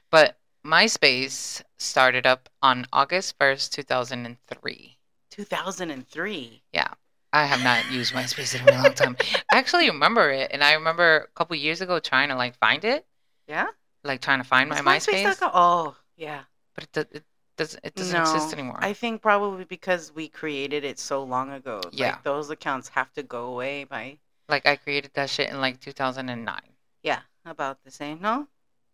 But 0.09 0.36
MySpace 0.66 1.61
started 1.78 2.26
up 2.26 2.49
on 2.63 2.88
August 2.91 3.38
1st, 3.38 3.72
2003. 3.72 4.97
2003. 5.30 6.63
Yeah. 6.74 6.88
I 7.32 7.45
have 7.45 7.63
not 7.63 7.91
used 7.91 8.13
MySpace 8.13 8.59
in 8.59 8.68
a 8.68 8.72
long 8.82 8.93
time. 8.93 9.16
I 9.51 9.57
actually 9.59 9.88
remember 9.89 10.32
it, 10.32 10.49
and 10.51 10.63
I 10.63 10.74
remember 10.74 11.18
a 11.18 11.28
couple 11.38 11.55
years 11.55 11.82
ago 11.82 11.99
trying 11.99 12.30
to 12.30 12.36
like 12.36 12.57
find 12.57 12.84
it, 12.84 13.05
Yeah. 13.47 13.68
like 14.03 14.22
trying 14.22 14.39
to 14.39 14.43
find 14.47 14.70
my 14.70 14.80
MySpace, 14.82 15.24
MySpace.com? 15.24 15.51
Oh, 15.53 15.95
yeah. 16.18 16.41
but 16.74 16.88
it, 16.95 17.09
it 17.11 17.24
doesn't 17.57 17.80
it 17.86 17.93
doesn't 17.95 18.20
exist 18.20 18.51
anymore. 18.53 18.80
I 18.82 18.93
think 18.93 19.22
probably 19.22 19.66
because 19.66 20.13
we 20.16 20.28
created 20.30 20.84
it 20.84 20.97
so 20.97 21.24
long 21.24 21.51
ago. 21.51 21.82
Yeah. 21.91 22.11
Like 22.13 22.24
those 22.24 22.49
accounts 22.49 22.89
have 22.89 23.11
to 23.13 23.24
go 23.24 23.45
away 23.47 23.84
by 23.84 24.18
like 24.49 24.66
I 24.66 24.78
created 24.78 25.11
that 25.13 25.30
shit 25.30 25.49
in 25.49 25.61
like 25.61 25.80
2009. 25.80 26.59
yeah, 27.03 27.20
about 27.45 27.84
the 27.84 27.91
same. 27.91 28.20
No. 28.22 28.47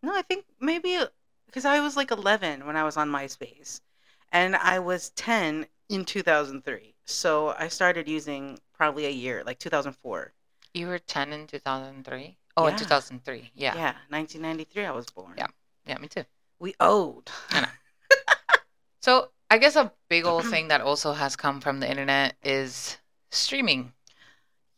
No, 0.03 0.13
I 0.13 0.23
think 0.23 0.45
maybe 0.59 0.97
because 1.51 1.65
I 1.65 1.81
was 1.81 1.97
like 1.97 2.11
11 2.11 2.65
when 2.65 2.77
I 2.77 2.83
was 2.85 2.95
on 2.97 3.09
MySpace 3.11 3.81
and 4.31 4.55
I 4.55 4.79
was 4.79 5.09
10 5.11 5.67
in 5.89 6.05
2003. 6.05 6.95
So 7.05 7.49
I 7.59 7.67
started 7.67 8.07
using 8.07 8.57
probably 8.73 9.05
a 9.05 9.09
year, 9.11 9.43
like 9.45 9.59
2004. 9.59 10.31
You 10.73 10.87
were 10.87 10.97
10 10.99 11.33
in 11.33 11.47
2003. 11.47 12.37
Oh, 12.55 12.67
in 12.67 12.75
2003. 12.77 13.51
Yeah. 13.53 13.75
Yeah, 13.75 13.93
1993 14.09 14.85
I 14.85 14.91
was 14.91 15.05
born. 15.07 15.33
Yeah. 15.37 15.47
Yeah, 15.85 15.97
me 15.97 16.07
too. 16.07 16.23
We 16.59 16.73
owed. 16.79 17.29
I 17.49 17.61
know. 17.61 17.67
So 19.01 19.31
I 19.49 19.57
guess 19.57 19.75
a 19.75 19.91
big 20.09 20.25
old 20.25 20.45
thing 20.51 20.67
that 20.69 20.79
also 20.81 21.11
has 21.11 21.35
come 21.35 21.59
from 21.59 21.79
the 21.79 21.89
internet 21.89 22.35
is 22.43 22.97
streaming. 23.31 23.93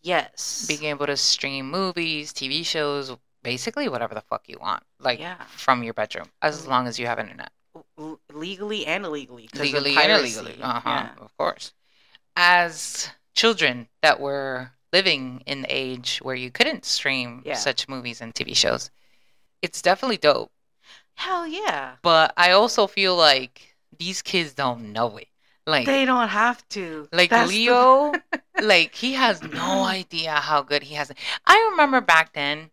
yes. 0.01 0.65
Being 0.67 0.85
able 0.85 1.05
to 1.07 1.17
stream 1.17 1.69
movies, 1.69 2.31
TV 2.33 2.65
shows, 2.65 3.11
basically 3.43 3.87
whatever 3.89 4.13
the 4.15 4.21
fuck 4.21 4.47
you 4.47 4.57
want, 4.59 4.83
like 4.99 5.19
Yeah. 5.19 5.43
from 5.55 5.83
your 5.83 5.93
bedroom, 5.93 6.31
as 6.41 6.63
Mm. 6.63 6.67
long 6.69 6.87
as 6.87 6.97
you 6.97 7.05
have 7.07 7.19
internet. 7.19 7.51
L- 7.97 8.19
legally 8.31 8.85
and 8.85 9.05
illegally. 9.05 9.49
Legally 9.53 9.95
and 9.97 10.11
illegally. 10.11 10.59
Uh 10.61 10.79
huh. 10.79 10.89
Yeah. 10.89 11.09
Of 11.23 11.35
course. 11.37 11.73
As 12.35 13.09
children 13.35 13.89
that 14.01 14.19
were 14.19 14.71
living 14.91 15.43
in 15.45 15.61
the 15.63 15.67
age 15.73 16.19
where 16.21 16.35
you 16.35 16.51
couldn't 16.51 16.85
stream 16.85 17.41
Yeah. 17.45 17.55
such 17.55 17.87
movies 17.87 18.21
and 18.21 18.33
TV 18.33 18.53
shows, 18.55 18.89
it's 19.61 19.81
definitely 19.81 20.17
dope. 20.17 20.51
Hell 21.15 21.45
yeah. 21.47 21.95
But 22.01 22.33
I 22.37 22.51
also 22.51 22.87
feel 22.87 23.15
like 23.15 23.75
these 23.97 24.21
kids 24.21 24.53
don't 24.53 24.91
know 24.93 25.17
it. 25.17 25.27
Like 25.65 25.85
They 25.85 26.05
don't 26.05 26.27
have 26.29 26.67
to. 26.69 27.07
like 27.13 27.29
That's 27.29 27.49
the- 27.49 27.55
Leo, 27.55 28.13
like 28.61 28.95
he 28.95 29.13
has 29.13 29.41
no 29.41 29.83
idea 29.99 30.33
how 30.33 30.61
good 30.61 30.83
he 30.83 30.95
has 30.95 31.09
it. 31.09 31.17
I 31.45 31.69
remember 31.71 32.01
back 32.01 32.33
then, 32.33 32.69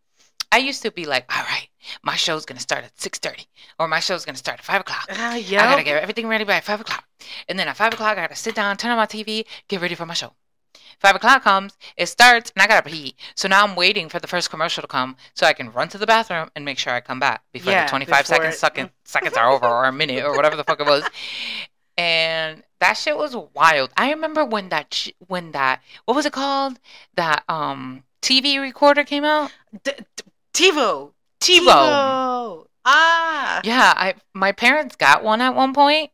I 0.53 0.59
used 0.59 0.83
to 0.83 0.91
be 0.91 1.05
like, 1.07 1.25
all 1.35 1.43
right, 1.45 1.69
my 2.03 2.17
show's 2.17 2.45
gonna 2.45 2.61
start 2.61 2.85
at 2.85 3.01
six 3.01 3.19
thirty, 3.19 3.47
or 3.79 3.87
my 3.89 4.01
show's 4.01 4.25
gonna 4.25 4.39
start 4.39 4.59
at 4.59 4.65
five 4.65 4.81
o'clock. 4.81 5.09
Ah, 5.11 5.35
I 5.35 5.67
gotta 5.67 5.83
get 5.85 6.03
everything 6.03 6.27
ready 6.27 6.45
by 6.45 6.61
five 6.61 6.81
o'clock, 6.81 7.05
and 7.49 7.59
then 7.59 7.69
at 7.69 7.77
five 7.77 7.93
o'clock, 7.93 8.19
I 8.19 8.23
gotta 8.23 8.35
sit 8.37 8.55
down, 8.55 8.77
turn 8.77 8.91
on 8.91 8.97
my 8.97 9.07
TV, 9.07 9.47
get 9.69 9.81
ready 9.81 9.95
for 9.95 10.07
my 10.07 10.15
show. 10.15 10.35
Five 10.99 11.17
o'clock 11.17 11.43
comes, 11.43 11.77
it 11.97 12.07
starts, 12.07 12.53
and 12.55 12.63
I 12.63 12.67
gotta 12.67 12.89
pee. 12.89 13.17
So 13.35 13.49
now 13.49 13.65
I'm 13.65 13.77
waiting 13.77 14.09
for 14.09 14.19
the 14.19 14.27
first 14.29 14.51
commercial 14.51 14.83
to 14.83 14.89
come, 14.89 15.17
so 15.35 15.47
I 15.47 15.53
can 15.53 15.73
run 15.73 15.89
to 15.91 15.99
the 15.99 16.07
bathroom 16.07 16.51
and 16.57 16.65
make 16.65 16.79
sure 16.79 16.93
I 16.93 17.01
come 17.01 17.21
back 17.21 17.43
before 17.53 17.73
Yeah, 17.73 17.85
the 17.85 17.89
25 17.89 18.27
before 18.27 18.27
seconds 18.27 18.57
second, 18.57 18.91
seconds 19.05 19.37
are 19.37 19.51
over, 19.51 19.67
or 19.67 19.85
a 19.87 19.93
minute, 19.93 20.25
or 20.25 20.35
whatever 20.35 20.57
the 20.57 20.65
fuck 20.65 20.81
it 20.81 20.87
was. 20.87 21.05
And 21.97 22.63
that 22.81 22.95
shit 22.95 23.17
was 23.17 23.37
wild. 23.55 23.91
I 23.97 24.11
remember 24.11 24.45
when 24.45 24.71
that 24.71 24.93
sh- 24.95 25.11
when 25.27 25.53
that 25.53 25.83
what 26.07 26.15
was 26.15 26.27
it 26.27 26.33
called? 26.33 26.79
That 27.15 27.45
um 27.49 28.05
TV 28.23 28.59
recorder 28.59 29.05
came 29.05 29.25
out. 29.25 29.53
D- 29.85 29.93
d- 30.17 30.25
TiVo. 30.53 31.13
TiVo. 31.41 31.67
TiVo. 31.67 32.67
Ah. 32.85 33.61
Yeah, 33.65 33.93
I 33.97 34.15
my 34.35 34.53
parents 34.53 34.97
got 34.97 35.23
one 35.23 35.41
at 35.41 35.55
one 35.55 35.75
point, 35.75 36.11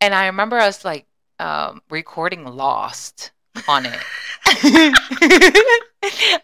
and 0.00 0.14
I 0.14 0.26
remember 0.26 0.58
us 0.58 0.84
like 0.84 1.06
um, 1.38 1.80
recording 1.90 2.44
Lost 2.44 3.32
on 3.68 3.86
it. 3.86 3.98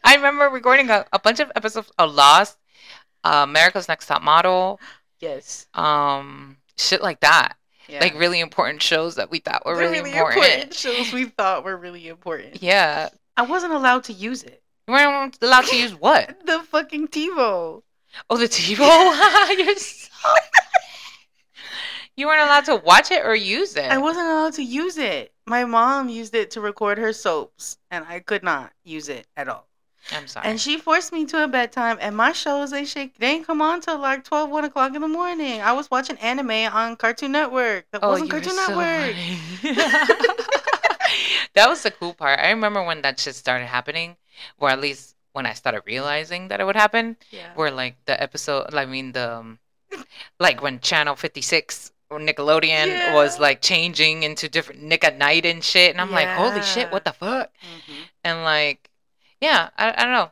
I 0.04 0.14
remember 0.16 0.48
recording 0.48 0.90
a, 0.90 1.04
a 1.12 1.18
bunch 1.18 1.40
of 1.40 1.52
episodes 1.54 1.90
of 1.98 2.14
Lost, 2.14 2.58
uh, 3.24 3.44
America's 3.48 3.88
Next 3.88 4.06
Top 4.06 4.22
Model, 4.22 4.80
Yes. 5.20 5.66
um, 5.74 6.56
shit 6.78 7.02
like 7.02 7.20
that. 7.20 7.54
Yeah. 7.88 8.00
Like 8.00 8.18
really 8.18 8.40
important 8.40 8.80
shows 8.82 9.16
that 9.16 9.30
we 9.30 9.40
thought 9.40 9.66
were 9.66 9.74
The 9.74 9.80
really, 9.82 10.12
important. 10.12 10.72
shows 10.72 11.12
we 11.12 11.26
thought 11.26 11.64
were 11.64 11.76
really 11.76 12.08
important. 12.08 12.62
Yeah, 12.62 13.10
I 13.36 13.42
wasn't 13.42 13.72
allowed 13.74 14.04
to 14.04 14.12
use 14.12 14.42
it. 14.42 14.61
You 14.89 14.95
weren't 14.95 15.39
allowed 15.41 15.66
to 15.66 15.76
use 15.76 15.95
what? 15.95 16.37
The 16.47 16.61
fucking 16.61 17.09
TiVo. 17.09 17.83
Oh, 18.28 18.37
the 18.37 18.49
TiVo. 18.49 19.59
You're 19.59 19.76
so. 19.76 20.09
You 22.14 22.26
weren't 22.26 22.43
allowed 22.43 22.66
to 22.66 22.76
watch 22.76 23.11
it 23.11 23.24
or 23.24 23.35
use 23.35 23.74
it. 23.74 23.91
I 23.91 23.97
wasn't 23.97 24.26
allowed 24.26 24.53
to 24.55 24.62
use 24.62 24.99
it. 24.99 25.33
My 25.47 25.64
mom 25.64 26.11
used 26.11 26.35
it 26.35 26.51
to 26.53 26.61
record 26.61 26.99
her 26.99 27.11
soaps, 27.14 27.78
and 27.91 28.05
I 28.07 28.20
could 28.20 28.43
not 28.43 28.70
use 28.85 29.09
it 29.09 29.26
at 29.35 29.49
all. 29.49 29.66
I'm 30.11 30.26
sorry. 30.26 30.47
And 30.47 30.61
she 30.61 30.76
forced 30.76 31.11
me 31.12 31.24
to 31.26 31.45
a 31.45 31.49
bedtime, 31.49 31.97
and 32.01 32.14
my 32.14 32.33
shows 32.33 32.70
they 32.70 32.85
shake 32.85 33.16
they 33.18 33.28
ain't 33.28 33.47
come 33.47 33.62
on 33.62 33.80
till 33.80 33.99
like 33.99 34.24
12, 34.24 34.51
1 34.51 34.64
o'clock 34.64 34.95
in 34.95 35.01
the 35.01 35.09
morning. 35.09 35.62
I 35.62 35.72
was 35.72 35.91
watching 35.91 36.18
anime 36.18 36.51
on 36.51 36.97
Cartoon 36.97 37.33
Network. 37.33 37.87
That 37.93 38.01
oh, 38.03 38.11
wasn't 38.11 38.30
Oh, 38.30 38.37
were 38.37 38.41
Cartoon 38.43 38.59
so 38.59 38.76
Network. 38.76 40.61
That 41.55 41.68
was 41.68 41.82
the 41.82 41.90
cool 41.90 42.14
part. 42.14 42.38
I 42.40 42.50
remember 42.50 42.82
when 42.82 43.03
that 43.03 43.20
shit 43.20 43.34
started 43.34 43.66
happening, 43.66 44.16
or 44.59 44.70
at 44.70 44.80
least 44.80 45.16
when 45.32 45.46
I 45.46 45.53
started 45.53 45.82
realizing 45.86 46.48
that 46.48 46.61
it 46.61 46.64
would 46.64 46.76
happen. 46.76 47.16
Yeah. 47.30 47.53
Where 47.55 47.70
like 47.70 47.96
the 48.07 48.20
episode, 48.20 48.74
I 48.74 48.86
mean 48.86 49.12
the, 49.12 49.32
um, 49.38 49.59
like 50.40 50.62
when 50.62 50.80
Channel 50.80 51.16
Fifty 51.16 51.42
Six 51.42 51.92
or 52.11 52.18
Nickelodeon 52.18 53.14
was 53.14 53.38
like 53.38 53.62
changing 53.62 54.22
into 54.22 54.48
different 54.48 54.82
Nick 54.82 55.05
at 55.05 55.16
Nite 55.18 55.46
and 55.46 55.64
shit, 55.64 55.90
and 55.92 56.00
I'm 56.00 56.11
like, 56.11 56.28
holy 56.28 56.62
shit, 56.62 56.90
what 56.92 57.05
the 57.05 57.12
fuck? 57.12 57.50
Mhm. 57.62 57.94
And 58.24 58.42
like, 58.42 58.90
yeah, 59.40 59.70
I, 59.76 59.92
I 59.96 60.05
don't 60.05 60.12
know. 60.12 60.30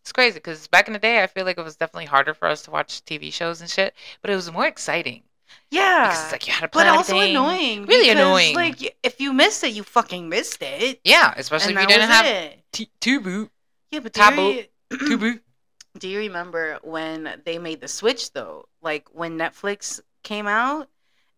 It's 0.00 0.12
crazy 0.12 0.38
because 0.38 0.68
back 0.68 0.86
in 0.86 0.92
the 0.94 0.98
day, 0.98 1.22
I 1.22 1.26
feel 1.26 1.44
like 1.44 1.58
it 1.58 1.64
was 1.64 1.76
definitely 1.76 2.06
harder 2.06 2.32
for 2.34 2.48
us 2.48 2.62
to 2.62 2.70
watch 2.70 3.04
TV 3.04 3.32
shows 3.32 3.60
and 3.60 3.68
shit, 3.68 3.94
but 4.22 4.30
it 4.30 4.36
was 4.36 4.50
more 4.50 4.66
exciting 4.66 5.22
Yeah. 5.70 6.08
because 6.08 6.22
it's 6.24 6.32
like 6.32 6.46
you 6.46 6.52
had 6.52 6.72
to 6.72 6.78
but 6.78 6.86
also 6.86 7.14
everything. 7.14 7.36
annoying. 7.36 7.86
Really 7.86 8.08
because, 8.08 8.20
annoying. 8.22 8.54
Like 8.54 8.96
if 9.02 9.20
you 9.20 9.32
missed 9.32 9.64
it, 9.64 9.72
you 9.72 9.82
fucking 9.82 10.28
missed 10.28 10.62
it. 10.62 11.00
Yeah, 11.04 11.32
especially 11.36 11.74
and 11.74 11.78
if 11.78 11.82
you 11.82 11.88
didn't 11.88 12.10
have 12.10 12.26
it. 12.26 12.62
t- 12.72 12.90
Tubu. 13.00 13.50
Yeah, 13.90 14.00
but 14.00 14.12
Taboo. 14.12 14.62
you, 14.90 15.40
do 15.98 16.08
you 16.08 16.18
remember 16.18 16.78
when 16.82 17.40
they 17.44 17.58
made 17.58 17.80
the 17.80 17.88
switch 17.88 18.32
though? 18.32 18.68
Like 18.82 19.08
when 19.12 19.38
Netflix 19.38 20.00
came 20.22 20.46
out 20.46 20.88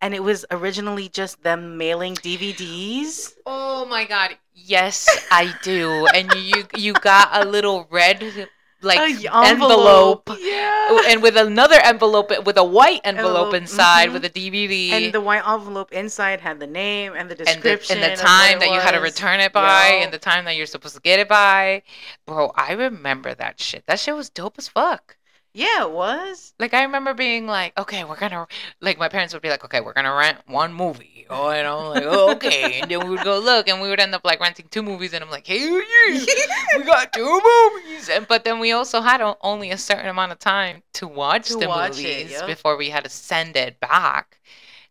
and 0.01 0.15
it 0.15 0.23
was 0.23 0.45
originally 0.51 1.09
just 1.09 1.43
them 1.43 1.77
mailing 1.77 2.15
DVDs. 2.17 3.35
Oh 3.47 3.85
my 3.87 4.05
god. 4.05 4.37
Yes, 4.55 5.09
I 5.31 5.55
do. 5.63 6.07
and 6.15 6.33
you 6.35 6.65
you 6.77 6.93
got 6.95 7.29
a 7.33 7.49
little 7.49 7.87
red 7.91 8.49
like 8.83 8.99
A 8.99 9.35
envelope. 9.47 10.31
Yeah. 10.39 10.99
And 11.09 11.22
with 11.22 11.37
another 11.37 11.76
envelope, 11.83 12.31
with 12.45 12.57
a 12.57 12.64
white 12.64 13.01
envelope 13.05 13.31
Envelope, 13.31 13.55
inside, 13.55 14.09
mhm. 14.09 14.12
with 14.14 14.24
a 14.24 14.31
DVD, 14.31 14.91
And 14.91 15.12
the 15.12 15.20
white 15.20 15.47
envelope 15.47 15.93
inside 15.93 16.41
had 16.41 16.61
the 16.61 16.66
name 16.66 17.12
and 17.16 17.31
the 17.31 17.39
and 17.39 17.39
the, 17.39 17.45
description 17.45 17.99
and 17.99 18.12
the 18.12 18.22
time 18.22 18.59
that 18.61 18.70
you 18.70 18.81
had 18.81 18.93
to 18.93 19.01
return 19.01 19.41
it 19.41 19.53
by, 19.53 19.89
Yo. 19.89 20.05
and 20.05 20.12
the 20.12 20.18
time 20.18 20.45
that 20.47 20.57
you're 20.57 20.66
supposed 20.66 20.95
to 20.95 21.01
get 21.01 21.18
it 21.18 21.28
by. 21.28 21.83
Bro, 22.26 22.53
I 22.55 22.72
remember 22.72 23.35
that 23.35 23.61
shit. 23.61 23.85
That 23.87 24.01
shit 24.01 24.14
was 24.16 24.31
dope 24.31 24.57
as 24.59 24.68
fuck. 24.68 25.16
Yeah, 25.53 25.85
it 25.85 25.93
was. 25.93 26.55
Like 26.59 26.75
I 26.75 26.83
remember 26.83 27.15
being 27.15 27.47
like, 27.47 27.77
okay, 27.79 28.05
we're 28.05 28.17
gonna 28.17 28.47
like 28.83 28.99
my 28.99 29.09
parents 29.09 29.33
would 29.33 29.43
be 29.43 29.49
like, 29.49 29.65
okay, 29.65 29.81
we're 29.81 29.95
gonna 29.95 30.13
rent 30.15 30.39
one 30.47 30.75
movie. 30.75 31.27
Oh, 31.31 31.49
and 31.49 31.67
I'm 31.67 31.89
like, 31.89 32.05
oh, 32.07 32.33
okay. 32.33 32.79
And 32.81 32.91
then 32.91 33.03
we 33.03 33.09
would 33.11 33.23
go 33.23 33.39
look, 33.39 33.67
and 33.67 33.81
we 33.81 33.89
would 33.89 33.99
end 34.01 34.15
up 34.15 34.25
like 34.25 34.41
renting 34.41 34.69
two 34.71 34.83
movies, 34.83 35.15
and 35.15 35.25
I'm 35.25 35.31
like, 35.31 35.47
hey, 35.47 35.67
we 36.75 36.83
got 36.85 37.13
two 37.15 37.41
movies. 37.43 38.09
And 38.11 38.29
but 38.29 38.45
then 38.45 38.59
we 38.59 38.73
also 38.73 39.01
had 39.01 39.23
o- 39.23 39.39
only 39.41 39.71
a 39.71 39.79
certain 39.79 40.07
amount 40.09 40.33
of 40.33 40.39
time 40.39 40.83
to 40.95 41.09
watch 41.09 41.49
To 41.49 41.57
the 41.57 41.69
watch 41.69 42.03
it, 42.05 42.29
movies 42.29 42.31
yep. 42.31 42.57
before 42.57 42.77
we 42.77 42.91
had 42.91 43.05
to 43.05 43.11
send 43.11 43.57
it 43.57 43.81
back. 43.81 44.39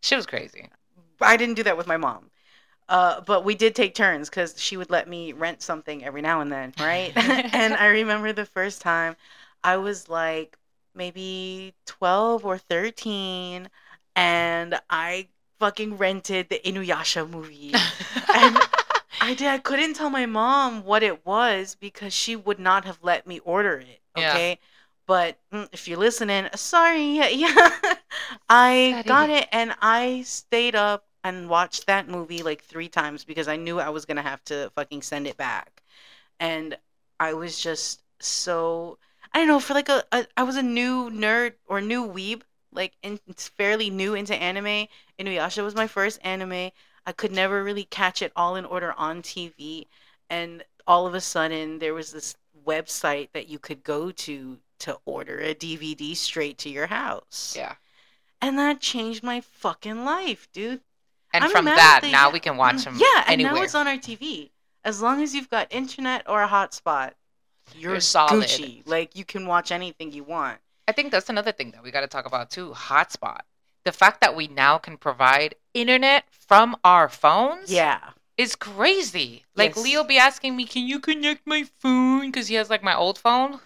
Shit 0.00 0.16
was 0.18 0.26
crazy. 0.26 0.68
I 1.20 1.36
didn't 1.36 1.54
do 1.54 1.62
that 1.64 1.76
with 1.76 1.86
my 1.86 1.96
mom. 1.96 2.30
Uh, 2.88 3.20
but 3.22 3.44
we 3.44 3.54
did 3.54 3.74
take 3.74 3.94
turns 3.94 4.30
because 4.30 4.60
she 4.60 4.76
would 4.76 4.90
let 4.90 5.08
me 5.08 5.32
rent 5.32 5.62
something 5.62 6.04
every 6.04 6.22
now 6.22 6.40
and 6.40 6.52
then, 6.52 6.74
right? 6.78 7.12
and 7.52 7.76
I 7.76 7.86
remember 7.88 8.32
the 8.32 8.46
first 8.46 8.82
time 8.82 9.16
I 9.64 9.76
was 9.78 10.08
like 10.08 10.58
maybe 10.94 11.74
12 11.86 12.44
or 12.44 12.58
13, 12.58 13.68
and 14.16 14.80
I 14.90 15.28
fucking 15.58 15.96
rented 15.98 16.48
the 16.48 16.60
Inuyasha 16.64 17.28
movie. 17.28 17.88
And 18.32 18.66
I 19.20 19.34
did. 19.34 19.48
I 19.48 19.58
couldn't 19.58 19.94
tell 19.94 20.10
my 20.10 20.26
mom 20.26 20.84
what 20.84 21.02
it 21.02 21.24
was 21.26 21.74
because 21.74 22.12
she 22.12 22.36
would 22.36 22.58
not 22.58 22.84
have 22.86 22.98
let 23.02 23.26
me 23.26 23.38
order 23.40 23.78
it. 23.78 24.00
Yeah. 24.14 24.40
Okay. 24.40 24.58
But 25.06 25.38
mm, 25.52 25.68
if 25.72 25.88
you're 25.88 25.98
listening, 25.98 26.48
sorry. 26.54 27.16
Yeah. 27.32 27.70
I 28.48 29.00
got 29.06 29.30
it 29.30 29.48
and 29.52 29.74
I 29.80 30.22
stayed 30.22 30.74
up 30.74 31.06
and 31.24 31.48
watched 31.48 31.86
that 31.86 32.08
movie 32.08 32.42
like 32.42 32.62
three 32.64 32.88
times 32.88 33.24
because 33.24 33.48
I 33.48 33.56
knew 33.56 33.78
I 33.80 33.90
was 33.90 34.04
going 34.06 34.16
to 34.16 34.22
have 34.22 34.42
to 34.44 34.70
fucking 34.74 35.02
send 35.02 35.26
it 35.26 35.36
back. 35.36 35.82
And 36.40 36.78
I 37.20 37.34
was 37.34 37.60
just 37.60 38.02
so, 38.20 38.98
I 39.32 39.38
don't 39.38 39.48
know, 39.48 39.60
for 39.60 39.74
like 39.74 39.88
a, 39.88 40.04
a 40.12 40.26
I 40.36 40.42
was 40.42 40.56
a 40.56 40.62
new 40.62 41.10
nerd 41.10 41.54
or 41.66 41.80
new 41.80 42.06
weeb, 42.06 42.42
like 42.72 42.92
in, 43.02 43.20
fairly 43.36 43.90
new 43.90 44.14
into 44.14 44.34
anime. 44.34 44.88
Inuyasha 45.18 45.62
was 45.62 45.74
my 45.74 45.86
first 45.86 46.18
anime. 46.22 46.70
I 47.06 47.12
could 47.12 47.32
never 47.32 47.62
really 47.64 47.84
catch 47.84 48.22
it 48.22 48.32
all 48.36 48.56
in 48.56 48.64
order 48.64 48.92
on 48.96 49.22
TV. 49.22 49.86
And 50.28 50.64
all 50.86 51.06
of 51.06 51.14
a 51.14 51.20
sudden, 51.20 51.78
there 51.78 51.94
was 51.94 52.12
this 52.12 52.36
website 52.66 53.28
that 53.32 53.48
you 53.48 53.58
could 53.58 53.82
go 53.82 54.10
to 54.10 54.58
to 54.80 54.98
order 55.04 55.38
a 55.38 55.54
DVD 55.54 56.16
straight 56.16 56.58
to 56.58 56.70
your 56.70 56.86
house. 56.86 57.54
yeah. 57.56 57.74
And 58.42 58.58
that 58.58 58.80
changed 58.80 59.22
my 59.22 59.42
fucking 59.42 60.04
life, 60.04 60.48
dude. 60.52 60.80
And 61.32 61.44
I'm 61.44 61.50
from 61.50 61.66
that, 61.66 62.00
now 62.10 62.30
we 62.30 62.40
can 62.40 62.56
watch 62.56 62.76
mm, 62.76 62.84
them 62.84 62.96
Yeah, 62.98 63.24
and 63.26 63.34
anywhere. 63.34 63.54
now 63.54 63.62
it's 63.62 63.74
on 63.74 63.86
our 63.86 63.98
TV. 63.98 64.50
As 64.82 65.02
long 65.02 65.22
as 65.22 65.34
you've 65.34 65.50
got 65.50 65.68
internet 65.70 66.28
or 66.28 66.42
a 66.42 66.48
hotspot, 66.48 67.12
you're, 67.76 67.92
You're 67.92 68.00
solid. 68.00 68.44
Gucci. 68.48 68.82
Like 68.86 69.16
you 69.16 69.24
can 69.24 69.46
watch 69.46 69.70
anything 69.72 70.12
you 70.12 70.24
want. 70.24 70.58
I 70.88 70.92
think 70.92 71.12
that's 71.12 71.28
another 71.28 71.52
thing 71.52 71.70
that 71.72 71.82
we 71.82 71.90
got 71.90 72.00
to 72.00 72.06
talk 72.08 72.26
about 72.26 72.50
too. 72.50 72.70
Hotspot. 72.74 73.40
The 73.84 73.92
fact 73.92 74.20
that 74.20 74.36
we 74.36 74.48
now 74.48 74.76
can 74.78 74.96
provide 74.96 75.54
internet 75.72 76.24
from 76.30 76.76
our 76.84 77.08
phones 77.08 77.72
Yeah. 77.72 78.00
is 78.36 78.56
crazy. 78.56 79.44
Like 79.56 79.76
Yes. 79.76 79.84
Leo 79.84 80.04
be 80.04 80.18
asking 80.18 80.56
me, 80.56 80.64
"Can 80.66 80.86
you 80.86 80.98
connect 81.00 81.46
my 81.46 81.64
phone?" 81.78 82.26
Because 82.30 82.48
he 82.48 82.56
has 82.56 82.68
like 82.70 82.82
my 82.82 82.94
old 82.94 83.18
phone, 83.18 83.60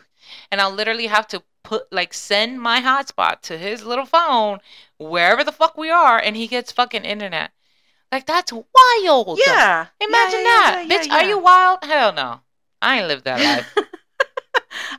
and 0.50 0.60
I'll 0.60 0.70
literally 0.70 1.06
have 1.06 1.26
to 1.28 1.42
put 1.62 1.90
like 1.92 2.12
send 2.14 2.60
my 2.60 2.80
hotspot 2.82 3.40
to 3.42 3.56
his 3.58 3.84
little 3.84 4.04
phone 4.06 4.58
wherever 4.98 5.42
the 5.42 5.50
fuck 5.52 5.76
we 5.78 5.90
are, 5.90 6.18
and 6.18 6.36
he 6.36 6.46
gets 6.46 6.70
fucking 6.72 7.04
internet. 7.04 7.50
Like 8.12 8.26
that's 8.26 8.52
wild. 8.52 9.40
Yeah. 9.44 9.86
Imagine 10.00 10.40
Yeah, 10.40 10.44
yeah, 10.44 10.70
that, 10.70 10.86
yeah, 10.88 10.98
bitch. 11.02 11.10
Are 11.10 11.24
you 11.24 11.38
wild? 11.38 11.78
Hell 11.82 12.12
no. 12.12 12.40
I 12.82 12.98
ain't 12.98 13.08
lived 13.08 13.24
that 13.24 13.40
life. 13.76 13.86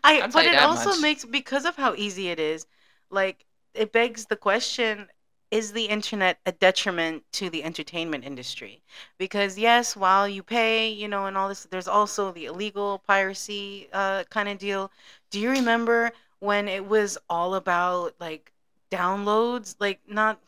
I 0.04 0.28
but 0.32 0.46
it 0.46 0.58
also 0.58 0.92
much. 0.92 1.02
makes 1.02 1.26
because 1.26 1.66
of 1.66 1.76
how 1.76 1.94
easy 1.96 2.30
it 2.30 2.40
is, 2.40 2.66
like 3.10 3.46
it 3.74 3.92
begs 3.92 4.26
the 4.26 4.36
question 4.36 5.08
is 5.52 5.72
the 5.74 5.86
internet 5.86 6.40
a 6.46 6.52
detriment 6.52 7.24
to 7.34 7.50
the 7.50 7.64
entertainment 7.64 8.24
industry? 8.26 8.82
Because 9.18 9.58
yes, 9.58 9.96
while 9.96 10.28
you 10.28 10.44
pay, 10.44 10.90
you 10.90 11.08
know, 11.08 11.26
and 11.26 11.38
all 11.38 11.50
this 11.50 11.66
there's 11.70 11.88
also 11.88 12.32
the 12.32 12.46
illegal 12.46 13.00
piracy 13.08 13.88
uh 13.94 14.24
kind 14.30 14.50
of 14.50 14.58
deal. 14.58 14.92
Do 15.32 15.40
you 15.40 15.50
remember 15.50 16.12
when 16.40 16.68
it 16.68 16.86
was 16.88 17.18
all 17.30 17.56
about 17.56 18.16
like 18.20 18.52
downloads, 18.92 19.76
like 19.80 20.00
not 20.08 20.40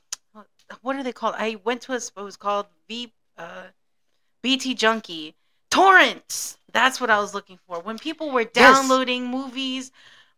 what 0.82 0.95
are 0.95 1.03
they 1.03 1.11
called? 1.13 1.36
I 1.38 1.57
went 1.63 1.82
to 1.84 1.93
a 1.93 1.97
it 1.97 2.11
was 2.17 2.38
called 2.38 2.67
V 2.88 3.13
uh 3.38 3.67
BT 4.41 4.73
Junkie 4.73 5.36
torrents. 5.69 6.57
That's 6.78 7.01
what 7.01 7.09
I 7.09 7.19
was 7.19 7.34
looking 7.34 7.59
for. 7.67 7.80
When 7.82 7.97
people 7.97 8.30
were 8.32 8.43
downloading 8.43 9.25
movies 9.28 9.91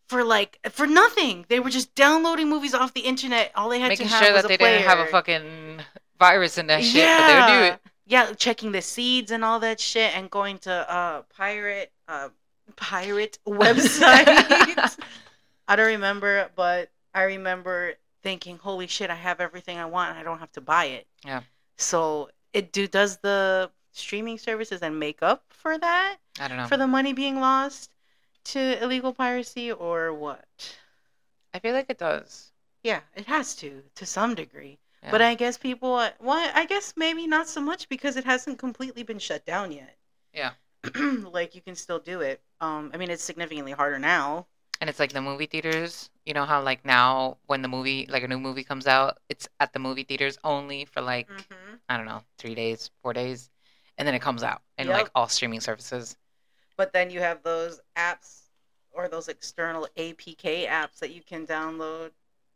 for 0.08 0.24
like 0.24 0.58
for 0.72 0.88
nothing, 0.88 1.46
they 1.50 1.60
were 1.60 1.70
just 1.70 1.94
downloading 1.96 2.50
movies 2.50 2.74
off 2.74 2.94
the 2.94 3.02
internet. 3.02 3.52
All 3.56 3.70
they 3.70 3.80
had 3.80 3.90
Making 3.90 4.08
to 4.08 4.14
have 4.14 4.24
sure 4.24 4.34
was 4.34 4.42
that 4.44 4.48
a 4.48 4.50
they 4.50 4.58
player. 4.58 4.78
didn't 4.80 4.90
have 4.90 5.00
a 5.00 5.06
fucking 5.08 5.82
virus 6.18 6.58
in 6.58 6.68
that 6.68 6.84
shit, 6.84 7.06
but 7.06 7.28
they 7.28 7.36
would 7.40 7.60
do 7.60 7.74
it. 7.74 7.80
Yeah, 8.08 8.34
checking 8.34 8.72
the 8.72 8.82
seeds 8.82 9.30
and 9.32 9.46
all 9.46 9.60
that 9.60 9.80
shit, 9.80 10.16
and 10.18 10.32
going 10.32 10.58
to 10.60 10.72
uh 10.92 11.22
pirate 11.36 11.92
uh 12.08 12.30
pirate 12.76 13.38
websites. 13.48 14.98
I 15.68 15.76
don't 15.76 15.88
remember, 15.88 16.50
but 16.56 16.90
I 17.14 17.24
remember 17.24 17.94
thinking, 18.24 18.58
"Holy 18.58 18.88
shit! 18.88 19.10
I 19.10 19.16
have 19.16 19.40
everything 19.40 19.78
I 19.78 19.86
want. 19.86 20.10
and 20.12 20.20
I 20.20 20.24
don't 20.24 20.40
have 20.40 20.52
to 20.54 20.62
buy 20.62 20.86
it." 20.86 21.08
Yeah. 21.26 21.42
So 21.78 22.30
it 22.54 22.72
do 22.72 22.88
does 22.88 23.18
the 23.18 23.70
streaming 23.92 24.38
services 24.38 24.82
and 24.82 25.00
make 25.00 25.22
up 25.22 25.44
for 25.50 25.78
that 25.78 26.18
I 26.40 26.48
don't 26.48 26.58
know. 26.58 26.68
for 26.68 26.78
the 26.78 26.88
money 26.88 27.14
being 27.14 27.40
lost 27.40 27.92
to 28.46 28.82
illegal 28.84 29.14
piracy 29.14 29.72
or 29.72 30.14
what? 30.14 30.46
I 31.54 31.60
feel 31.60 31.74
like 31.74 31.90
it 31.90 31.98
does. 31.98 32.52
Yeah, 32.84 33.02
it 33.16 33.26
has 33.26 33.56
to 33.58 33.84
to 33.96 34.06
some 34.06 34.36
degree. 34.36 34.80
Yeah. 35.04 35.12
But 35.12 35.22
I 35.22 35.36
guess 35.36 35.58
people, 35.58 36.06
well, 36.20 36.52
I 36.54 36.66
guess 36.66 36.94
maybe 36.98 37.26
not 37.26 37.48
so 37.48 37.62
much 37.62 37.88
because 37.90 38.18
it 38.18 38.26
hasn't 38.26 38.60
completely 38.60 39.04
been 39.04 39.20
shut 39.20 39.46
down 39.46 39.72
yet. 39.72 39.98
Yeah. 40.34 40.52
like 41.32 41.56
you 41.56 41.62
can 41.62 41.76
still 41.76 42.00
do 42.00 42.22
it. 42.22 42.42
Um, 42.62 42.92
I 42.94 42.98
mean, 42.98 43.10
it's 43.10 43.24
significantly 43.24 43.72
harder 43.72 44.00
now. 44.00 44.48
And 44.82 44.90
it's 44.90 45.00
like 45.00 45.12
the 45.12 45.22
movie 45.22 45.46
theaters. 45.46 46.10
You 46.26 46.34
know 46.34 46.46
how 46.46 46.62
like 46.62 46.86
now 46.86 47.38
when 47.48 47.62
the 47.62 47.68
movie 47.68 48.08
like 48.10 48.24
a 48.24 48.28
new 48.28 48.40
movie 48.40 48.64
comes 48.64 48.88
out, 48.88 49.18
it's 49.30 49.48
at 49.60 49.74
the 49.74 49.80
movie 49.80 50.04
theaters 50.04 50.38
only 50.44 50.86
for 50.86 51.02
like 51.02 51.28
Mm-hmm. 51.30 51.76
I 51.90 51.98
don't 51.98 52.06
know 52.06 52.22
three 52.38 52.56
days, 52.56 52.92
four 53.02 53.14
days, 53.14 53.50
and 53.98 54.08
then 54.08 54.16
it 54.16 54.22
comes 54.22 54.44
out 54.44 54.62
in 54.78 54.88
Yep. 54.88 54.98
like 54.98 55.10
all 55.16 55.28
streaming 55.28 55.60
services. 55.60 56.16
But 56.80 56.94
then 56.94 57.10
you 57.10 57.20
have 57.20 57.44
those 57.44 57.82
apps 57.98 58.44
or 58.94 59.10
those 59.10 59.28
external 59.28 59.86
APK 59.98 60.66
apps 60.66 61.00
that 61.00 61.12
you 61.14 61.22
can 61.22 61.46
download. 61.46 62.12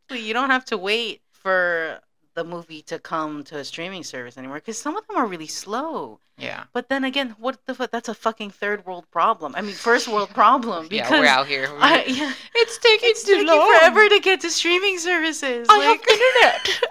So 0.08 0.16
you 0.16 0.32
don't 0.32 0.48
have 0.48 0.64
to 0.66 0.78
wait 0.78 1.20
for 1.30 2.00
the 2.34 2.42
movie 2.42 2.80
to 2.84 2.98
come 2.98 3.44
to 3.44 3.58
a 3.58 3.64
streaming 3.64 4.02
service 4.02 4.38
anymore 4.38 4.56
because 4.56 4.78
some 4.78 4.96
of 4.96 5.06
them 5.06 5.18
are 5.18 5.26
really 5.26 5.46
slow. 5.46 6.20
Yeah. 6.38 6.64
But 6.72 6.88
then 6.88 7.04
again, 7.04 7.36
what 7.38 7.58
the 7.66 7.74
fuck? 7.74 7.90
That's 7.90 8.08
a 8.08 8.14
fucking 8.14 8.52
third 8.52 8.86
world 8.86 9.04
problem. 9.10 9.52
I 9.56 9.60
mean, 9.60 9.74
first 9.74 10.08
world 10.08 10.30
problem 10.34 10.88
because 10.88 11.10
yeah, 11.10 11.20
we're 11.20 11.26
out 11.26 11.46
here. 11.46 11.68
We're- 11.68 11.82
I, 11.82 12.04
yeah, 12.08 12.32
it's 12.54 12.78
taking 12.78 13.10
it's 13.10 13.24
too 13.24 13.32
taking 13.32 13.48
long. 13.48 13.76
forever 13.76 14.08
to 14.08 14.20
get 14.20 14.40
to 14.40 14.50
streaming 14.50 14.98
services. 14.98 15.66
I 15.68 15.76
like- 15.86 16.00
have 16.00 16.08
internet. 16.08 16.90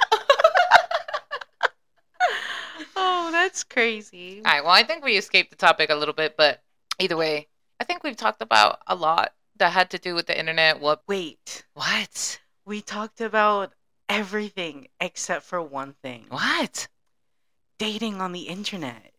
oh, 2.95 3.29
that's 3.31 3.63
crazy. 3.63 4.43
All 4.45 4.51
right. 4.53 4.63
Well, 4.63 4.71
I 4.71 4.84
think 4.84 5.03
we 5.03 5.17
escaped 5.17 5.49
the 5.49 5.57
topic 5.57 5.89
a 5.89 5.95
little 5.95 6.13
bit, 6.13 6.38
but 6.38 6.62
either 7.03 7.17
way, 7.17 7.47
I 7.79 7.83
think 7.83 8.03
we've 8.03 8.17
talked 8.17 8.41
about 8.41 8.79
a 8.87 8.95
lot 8.95 9.33
that 9.57 9.73
had 9.73 9.89
to 9.91 9.97
do 9.99 10.15
with 10.15 10.27
the 10.27 10.37
internet. 10.39 10.79
What? 10.79 11.03
Wait, 11.07 11.63
What? 11.73 12.39
we 12.65 12.81
talked 12.81 13.19
about 13.21 13.73
everything 14.09 14.87
except 15.01 15.43
for 15.45 15.61
one 15.61 15.93
thing: 16.01 16.25
What? 16.29 16.87
dating 17.77 18.21
on 18.21 18.31
the 18.31 18.43
internet. 18.43 19.13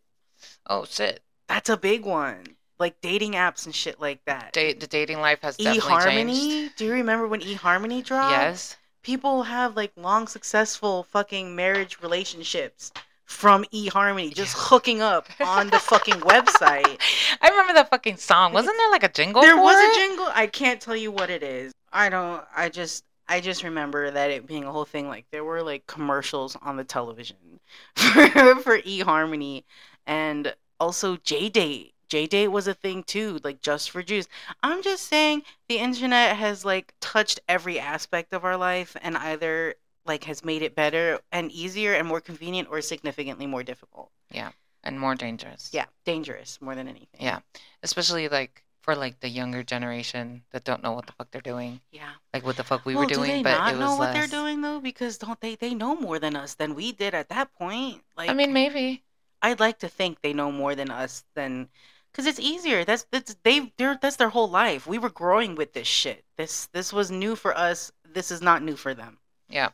Oh 0.66 0.84
shit! 0.84 1.22
That's 1.48 1.68
a 1.68 1.76
big 1.76 2.04
one. 2.04 2.56
Like 2.78 3.00
dating 3.00 3.32
apps 3.32 3.66
and 3.66 3.74
shit 3.74 4.00
like 4.00 4.24
that. 4.24 4.52
The 4.52 4.74
dating 4.74 5.20
life 5.20 5.40
has 5.42 5.56
definitely 5.56 5.90
changed. 6.26 6.40
eHarmony. 6.72 6.76
Do 6.76 6.84
you 6.86 6.92
remember 6.92 7.28
when 7.28 7.40
eHarmony 7.40 8.02
dropped? 8.04 8.32
Yes. 8.32 8.76
People 9.02 9.44
have 9.44 9.76
like 9.76 9.92
long, 9.96 10.26
successful 10.26 11.04
fucking 11.04 11.54
marriage 11.54 11.98
relationships 12.02 12.90
from 13.24 13.64
eHarmony 13.72 14.34
just 14.34 14.54
hooking 14.56 15.00
up 15.00 15.28
on 15.40 15.70
the 15.70 15.78
fucking 15.78 16.14
website. 16.20 17.00
I 17.40 17.48
remember 17.48 17.72
that 17.74 17.90
fucking 17.90 18.16
song. 18.16 18.52
Wasn't 18.52 18.76
there 18.76 18.90
like 18.90 19.02
a 19.02 19.08
jingle? 19.08 19.42
There 19.42 19.56
was 19.56 19.76
it? 19.78 19.90
a 19.90 19.94
jingle. 19.94 20.28
I 20.32 20.46
can't 20.46 20.80
tell 20.80 20.96
you 20.96 21.10
what 21.10 21.30
it 21.30 21.42
is. 21.42 21.72
I 21.92 22.08
don't. 22.08 22.44
I 22.54 22.68
just. 22.68 23.04
I 23.26 23.40
just 23.40 23.64
remember 23.64 24.10
that 24.10 24.30
it 24.30 24.46
being 24.46 24.64
a 24.64 24.72
whole 24.72 24.84
thing. 24.84 25.08
Like 25.08 25.24
there 25.30 25.44
were 25.44 25.62
like 25.62 25.86
commercials 25.86 26.56
on 26.60 26.76
the 26.76 26.84
television 26.84 27.36
for, 27.96 28.28
for 28.56 28.78
eHarmony, 28.80 29.64
and 30.06 30.54
also 30.78 31.16
J 31.16 31.48
Date. 31.48 31.94
J 32.08 32.26
Date 32.26 32.48
was 32.48 32.68
a 32.68 32.74
thing 32.74 33.02
too, 33.02 33.40
like 33.42 33.62
just 33.62 33.90
for 33.90 34.02
Jews. 34.02 34.28
I'm 34.62 34.82
just 34.82 35.06
saying 35.06 35.42
the 35.68 35.78
internet 35.78 36.36
has 36.36 36.64
like 36.64 36.92
touched 37.00 37.40
every 37.48 37.80
aspect 37.80 38.34
of 38.34 38.44
our 38.44 38.58
life 38.58 38.94
and 39.00 39.16
either 39.16 39.74
like 40.06 40.24
has 40.24 40.44
made 40.44 40.62
it 40.62 40.74
better 40.74 41.18
and 41.32 41.50
easier 41.50 41.94
and 41.94 42.06
more 42.06 42.20
convenient 42.20 42.68
or 42.70 42.80
significantly 42.80 43.46
more 43.46 43.62
difficult. 43.62 44.10
Yeah. 44.30 44.50
And 44.82 45.00
more 45.00 45.14
dangerous. 45.14 45.70
Yeah, 45.72 45.86
dangerous 46.04 46.60
more 46.60 46.74
than 46.74 46.88
anything. 46.88 47.20
Yeah. 47.20 47.40
especially 47.82 48.28
like 48.28 48.62
for 48.82 48.94
like 48.94 49.18
the 49.20 49.28
younger 49.30 49.62
generation 49.62 50.42
that 50.52 50.64
don't 50.64 50.82
know 50.82 50.92
what 50.92 51.06
the 51.06 51.12
fuck 51.12 51.30
they're 51.30 51.40
doing, 51.40 51.80
Yeah. 51.90 52.10
like 52.34 52.44
what 52.44 52.56
the 52.58 52.64
fuck 52.64 52.84
we 52.84 52.94
well, 52.94 53.04
were 53.04 53.08
do 53.08 53.14
doing, 53.14 53.30
they 53.30 53.42
but 53.42 53.56
not 53.56 53.72
it 53.72 53.78
was 53.78 53.80
know 53.80 53.96
what 53.96 54.12
they're 54.12 54.26
doing 54.26 54.60
though? 54.60 54.78
Because 54.78 55.16
don't 55.16 55.40
they? 55.40 55.54
They 55.54 55.72
know 55.72 55.96
more 55.96 56.18
than 56.18 56.36
us 56.36 56.52
than 56.54 56.74
we 56.74 56.92
did 56.92 57.14
at 57.14 57.30
that 57.30 57.54
point. 57.54 58.02
Like, 58.14 58.28
I 58.28 58.34
mean, 58.34 58.52
maybe. 58.52 59.02
I'd 59.40 59.58
like 59.58 59.78
to 59.78 59.88
think 59.88 60.20
they 60.20 60.34
know 60.34 60.52
more 60.52 60.74
than 60.74 60.90
us 60.90 61.24
than, 61.34 61.70
because 62.12 62.26
it's 62.26 62.38
easier. 62.38 62.84
That's 62.84 63.06
that's 63.10 63.36
they 63.42 63.72
they're 63.78 63.98
that's 64.00 64.16
their 64.16 64.28
whole 64.28 64.50
life. 64.50 64.86
We 64.86 64.98
were 64.98 65.08
growing 65.08 65.54
with 65.54 65.72
this 65.72 65.88
shit. 65.88 66.24
This 66.36 66.66
this 66.74 66.92
was 66.92 67.10
new 67.10 67.36
for 67.36 67.56
us. 67.56 67.90
This 68.04 68.30
is 68.30 68.42
not 68.42 68.62
new 68.62 68.76
for 68.76 68.92
them. 68.92 69.16
Yeah. 69.48 69.70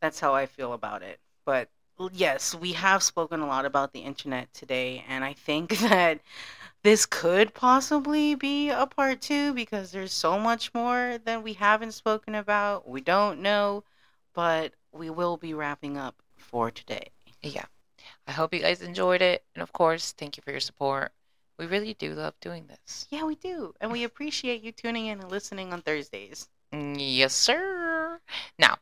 That's 0.00 0.20
how 0.20 0.34
I 0.34 0.46
feel 0.46 0.72
about 0.72 1.02
it. 1.02 1.18
But 1.44 1.68
yes, 2.12 2.54
we 2.54 2.72
have 2.72 3.02
spoken 3.02 3.40
a 3.40 3.46
lot 3.46 3.64
about 3.64 3.92
the 3.92 4.00
internet 4.00 4.52
today, 4.54 5.04
and 5.08 5.24
I 5.24 5.32
think 5.32 5.78
that 5.80 6.20
this 6.82 7.06
could 7.06 7.54
possibly 7.54 8.34
be 8.34 8.70
a 8.70 8.86
part 8.86 9.20
two 9.20 9.52
because 9.52 9.90
there's 9.90 10.12
so 10.12 10.38
much 10.38 10.72
more 10.74 11.18
that 11.24 11.42
we 11.42 11.54
haven't 11.54 11.92
spoken 11.92 12.34
about. 12.34 12.88
We 12.88 13.00
don't 13.00 13.40
know, 13.40 13.84
but 14.34 14.72
we 14.92 15.10
will 15.10 15.36
be 15.36 15.54
wrapping 15.54 15.96
up 15.96 16.22
for 16.36 16.70
today. 16.70 17.10
Yeah. 17.42 17.64
I 18.26 18.32
hope 18.32 18.54
you 18.54 18.60
guys 18.60 18.82
enjoyed 18.82 19.22
it. 19.22 19.44
And 19.54 19.62
of 19.62 19.72
course, 19.72 20.12
thank 20.12 20.36
you 20.36 20.42
for 20.42 20.50
your 20.50 20.60
support. 20.60 21.12
We 21.58 21.66
really 21.66 21.94
do 21.94 22.14
love 22.14 22.34
doing 22.40 22.66
this. 22.68 23.06
Yeah, 23.10 23.24
we 23.24 23.34
do. 23.34 23.74
And 23.80 23.90
we 23.90 24.04
appreciate 24.04 24.62
you 24.62 24.70
tuning 24.70 25.06
in 25.06 25.20
and 25.20 25.30
listening 25.30 25.72
on 25.72 25.82
Thursdays. 25.82 26.48
Mm, 26.72 26.96
Yes, 26.98 27.34
sir. 27.34 27.87
Now, 28.58 28.76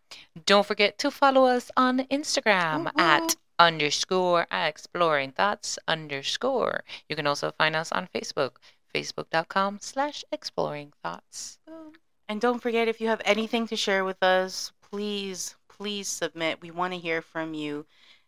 don't 0.44 0.66
forget 0.66 0.98
to 0.98 1.10
follow 1.10 1.46
us 1.46 1.70
on 1.76 2.00
Instagram 2.10 2.84
Woo-woo. 2.84 2.90
at 2.96 3.22
mm-hmm. 3.22 3.40
underscore 3.58 4.46
exploring 4.50 5.32
thoughts 5.32 5.78
underscore. 5.88 6.82
You 7.08 7.16
can 7.16 7.26
also 7.26 7.52
find 7.52 7.74
us 7.76 7.92
on 7.92 8.08
Facebook, 8.14 8.56
facebook.com 8.94 9.78
slash 9.80 10.24
exploring 10.32 10.92
thoughts. 11.02 11.58
Mm. 11.68 11.94
And 12.28 12.40
don't 12.40 12.60
forget 12.60 12.88
if 12.88 13.00
you 13.00 13.08
have 13.08 13.22
anything 13.24 13.68
to 13.68 13.76
share 13.76 14.04
with 14.04 14.22
us, 14.22 14.72
please, 14.90 15.54
please 15.68 16.08
submit. 16.08 16.60
We 16.60 16.70
want 16.70 16.92
to 16.92 16.98
hear 16.98 17.22
from 17.22 17.54
you. 17.54 17.86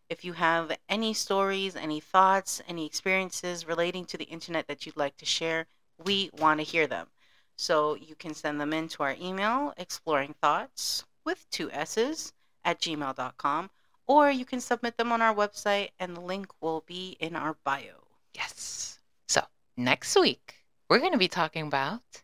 If 0.08 0.24
you 0.24 0.32
have 0.34 0.76
any 0.88 1.12
stories, 1.12 1.76
any 1.76 2.00
thoughts, 2.00 2.62
any 2.68 2.86
experiences 2.86 3.66
relating 3.66 4.04
to 4.06 4.16
the 4.16 4.24
internet 4.24 4.68
that 4.68 4.86
you'd 4.86 4.96
like 4.96 5.16
to 5.18 5.26
share, 5.26 5.66
we 6.02 6.30
want 6.38 6.60
to 6.60 6.64
hear 6.64 6.86
them. 6.86 7.08
So 7.58 7.96
you 7.96 8.14
can 8.14 8.34
send 8.34 8.60
them 8.60 8.72
in 8.72 8.88
to 8.90 9.02
our 9.02 9.16
email, 9.20 9.74
exploring 9.76 10.34
thoughts 10.40 11.04
with 11.24 11.44
two 11.50 11.70
S's 11.72 12.32
at 12.64 12.80
gmail.com, 12.80 13.70
or 14.06 14.30
you 14.30 14.44
can 14.44 14.60
submit 14.60 14.96
them 14.96 15.10
on 15.10 15.20
our 15.20 15.34
website, 15.34 15.90
and 15.98 16.16
the 16.16 16.20
link 16.20 16.46
will 16.60 16.84
be 16.86 17.16
in 17.18 17.34
our 17.34 17.56
bio. 17.64 18.06
Yes. 18.32 19.00
So, 19.28 19.42
next 19.76 20.16
week, 20.16 20.54
we're 20.88 21.00
going 21.00 21.12
to 21.12 21.18
be 21.18 21.28
talking 21.28 21.66
about 21.66 22.22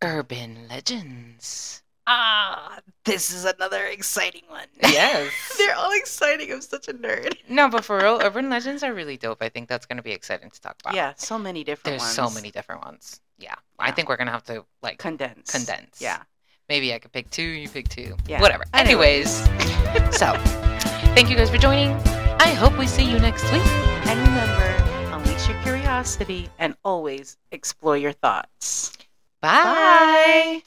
urban 0.00 0.68
legends. 0.68 1.83
Ah, 2.06 2.78
this 3.04 3.32
is 3.32 3.44
another 3.44 3.84
exciting 3.86 4.42
one. 4.48 4.66
Yes. 4.82 5.32
They're 5.58 5.74
all 5.74 5.92
exciting. 5.92 6.52
I'm 6.52 6.60
such 6.60 6.88
a 6.88 6.92
nerd. 6.92 7.36
no, 7.48 7.68
but 7.68 7.84
for 7.84 7.98
real, 7.98 8.20
urban 8.22 8.50
legends 8.50 8.82
are 8.82 8.92
really 8.92 9.16
dope. 9.16 9.38
I 9.42 9.48
think 9.48 9.68
that's 9.68 9.86
going 9.86 9.96
to 9.96 10.02
be 10.02 10.12
exciting 10.12 10.50
to 10.50 10.60
talk 10.60 10.76
about. 10.82 10.94
Yeah, 10.94 11.14
so 11.16 11.38
many 11.38 11.64
different 11.64 11.84
There's 11.98 12.02
ones. 12.02 12.14
so 12.14 12.30
many 12.30 12.50
different 12.50 12.84
ones. 12.84 13.20
Yeah. 13.38 13.54
I 13.78 13.90
think 13.90 14.08
we're 14.08 14.16
going 14.16 14.26
to 14.26 14.32
have 14.32 14.44
to, 14.44 14.64
like, 14.82 14.98
Condense. 14.98 15.50
condense. 15.50 16.00
Yeah. 16.00 16.22
Maybe 16.68 16.92
I 16.94 16.98
could 16.98 17.12
pick 17.12 17.30
two, 17.30 17.42
you 17.42 17.68
pick 17.68 17.88
two. 17.88 18.16
Yeah. 18.28 18.40
Whatever. 18.40 18.64
Anyways. 18.74 19.46
Anyways, 19.48 20.16
so 20.18 20.32
thank 21.14 21.28
you 21.30 21.36
guys 21.36 21.50
for 21.50 21.58
joining. 21.58 21.90
I 22.40 22.48
hope 22.48 22.76
we 22.78 22.86
see 22.86 23.04
you 23.10 23.18
next 23.18 23.44
week. 23.52 23.62
And 24.06 24.18
remember, 24.28 25.14
unleash 25.14 25.48
your 25.48 25.60
curiosity 25.62 26.48
and 26.58 26.76
always 26.84 27.36
explore 27.50 27.96
your 27.96 28.12
thoughts. 28.12 28.92
Bye. 29.40 29.62
Bye. 30.60 30.62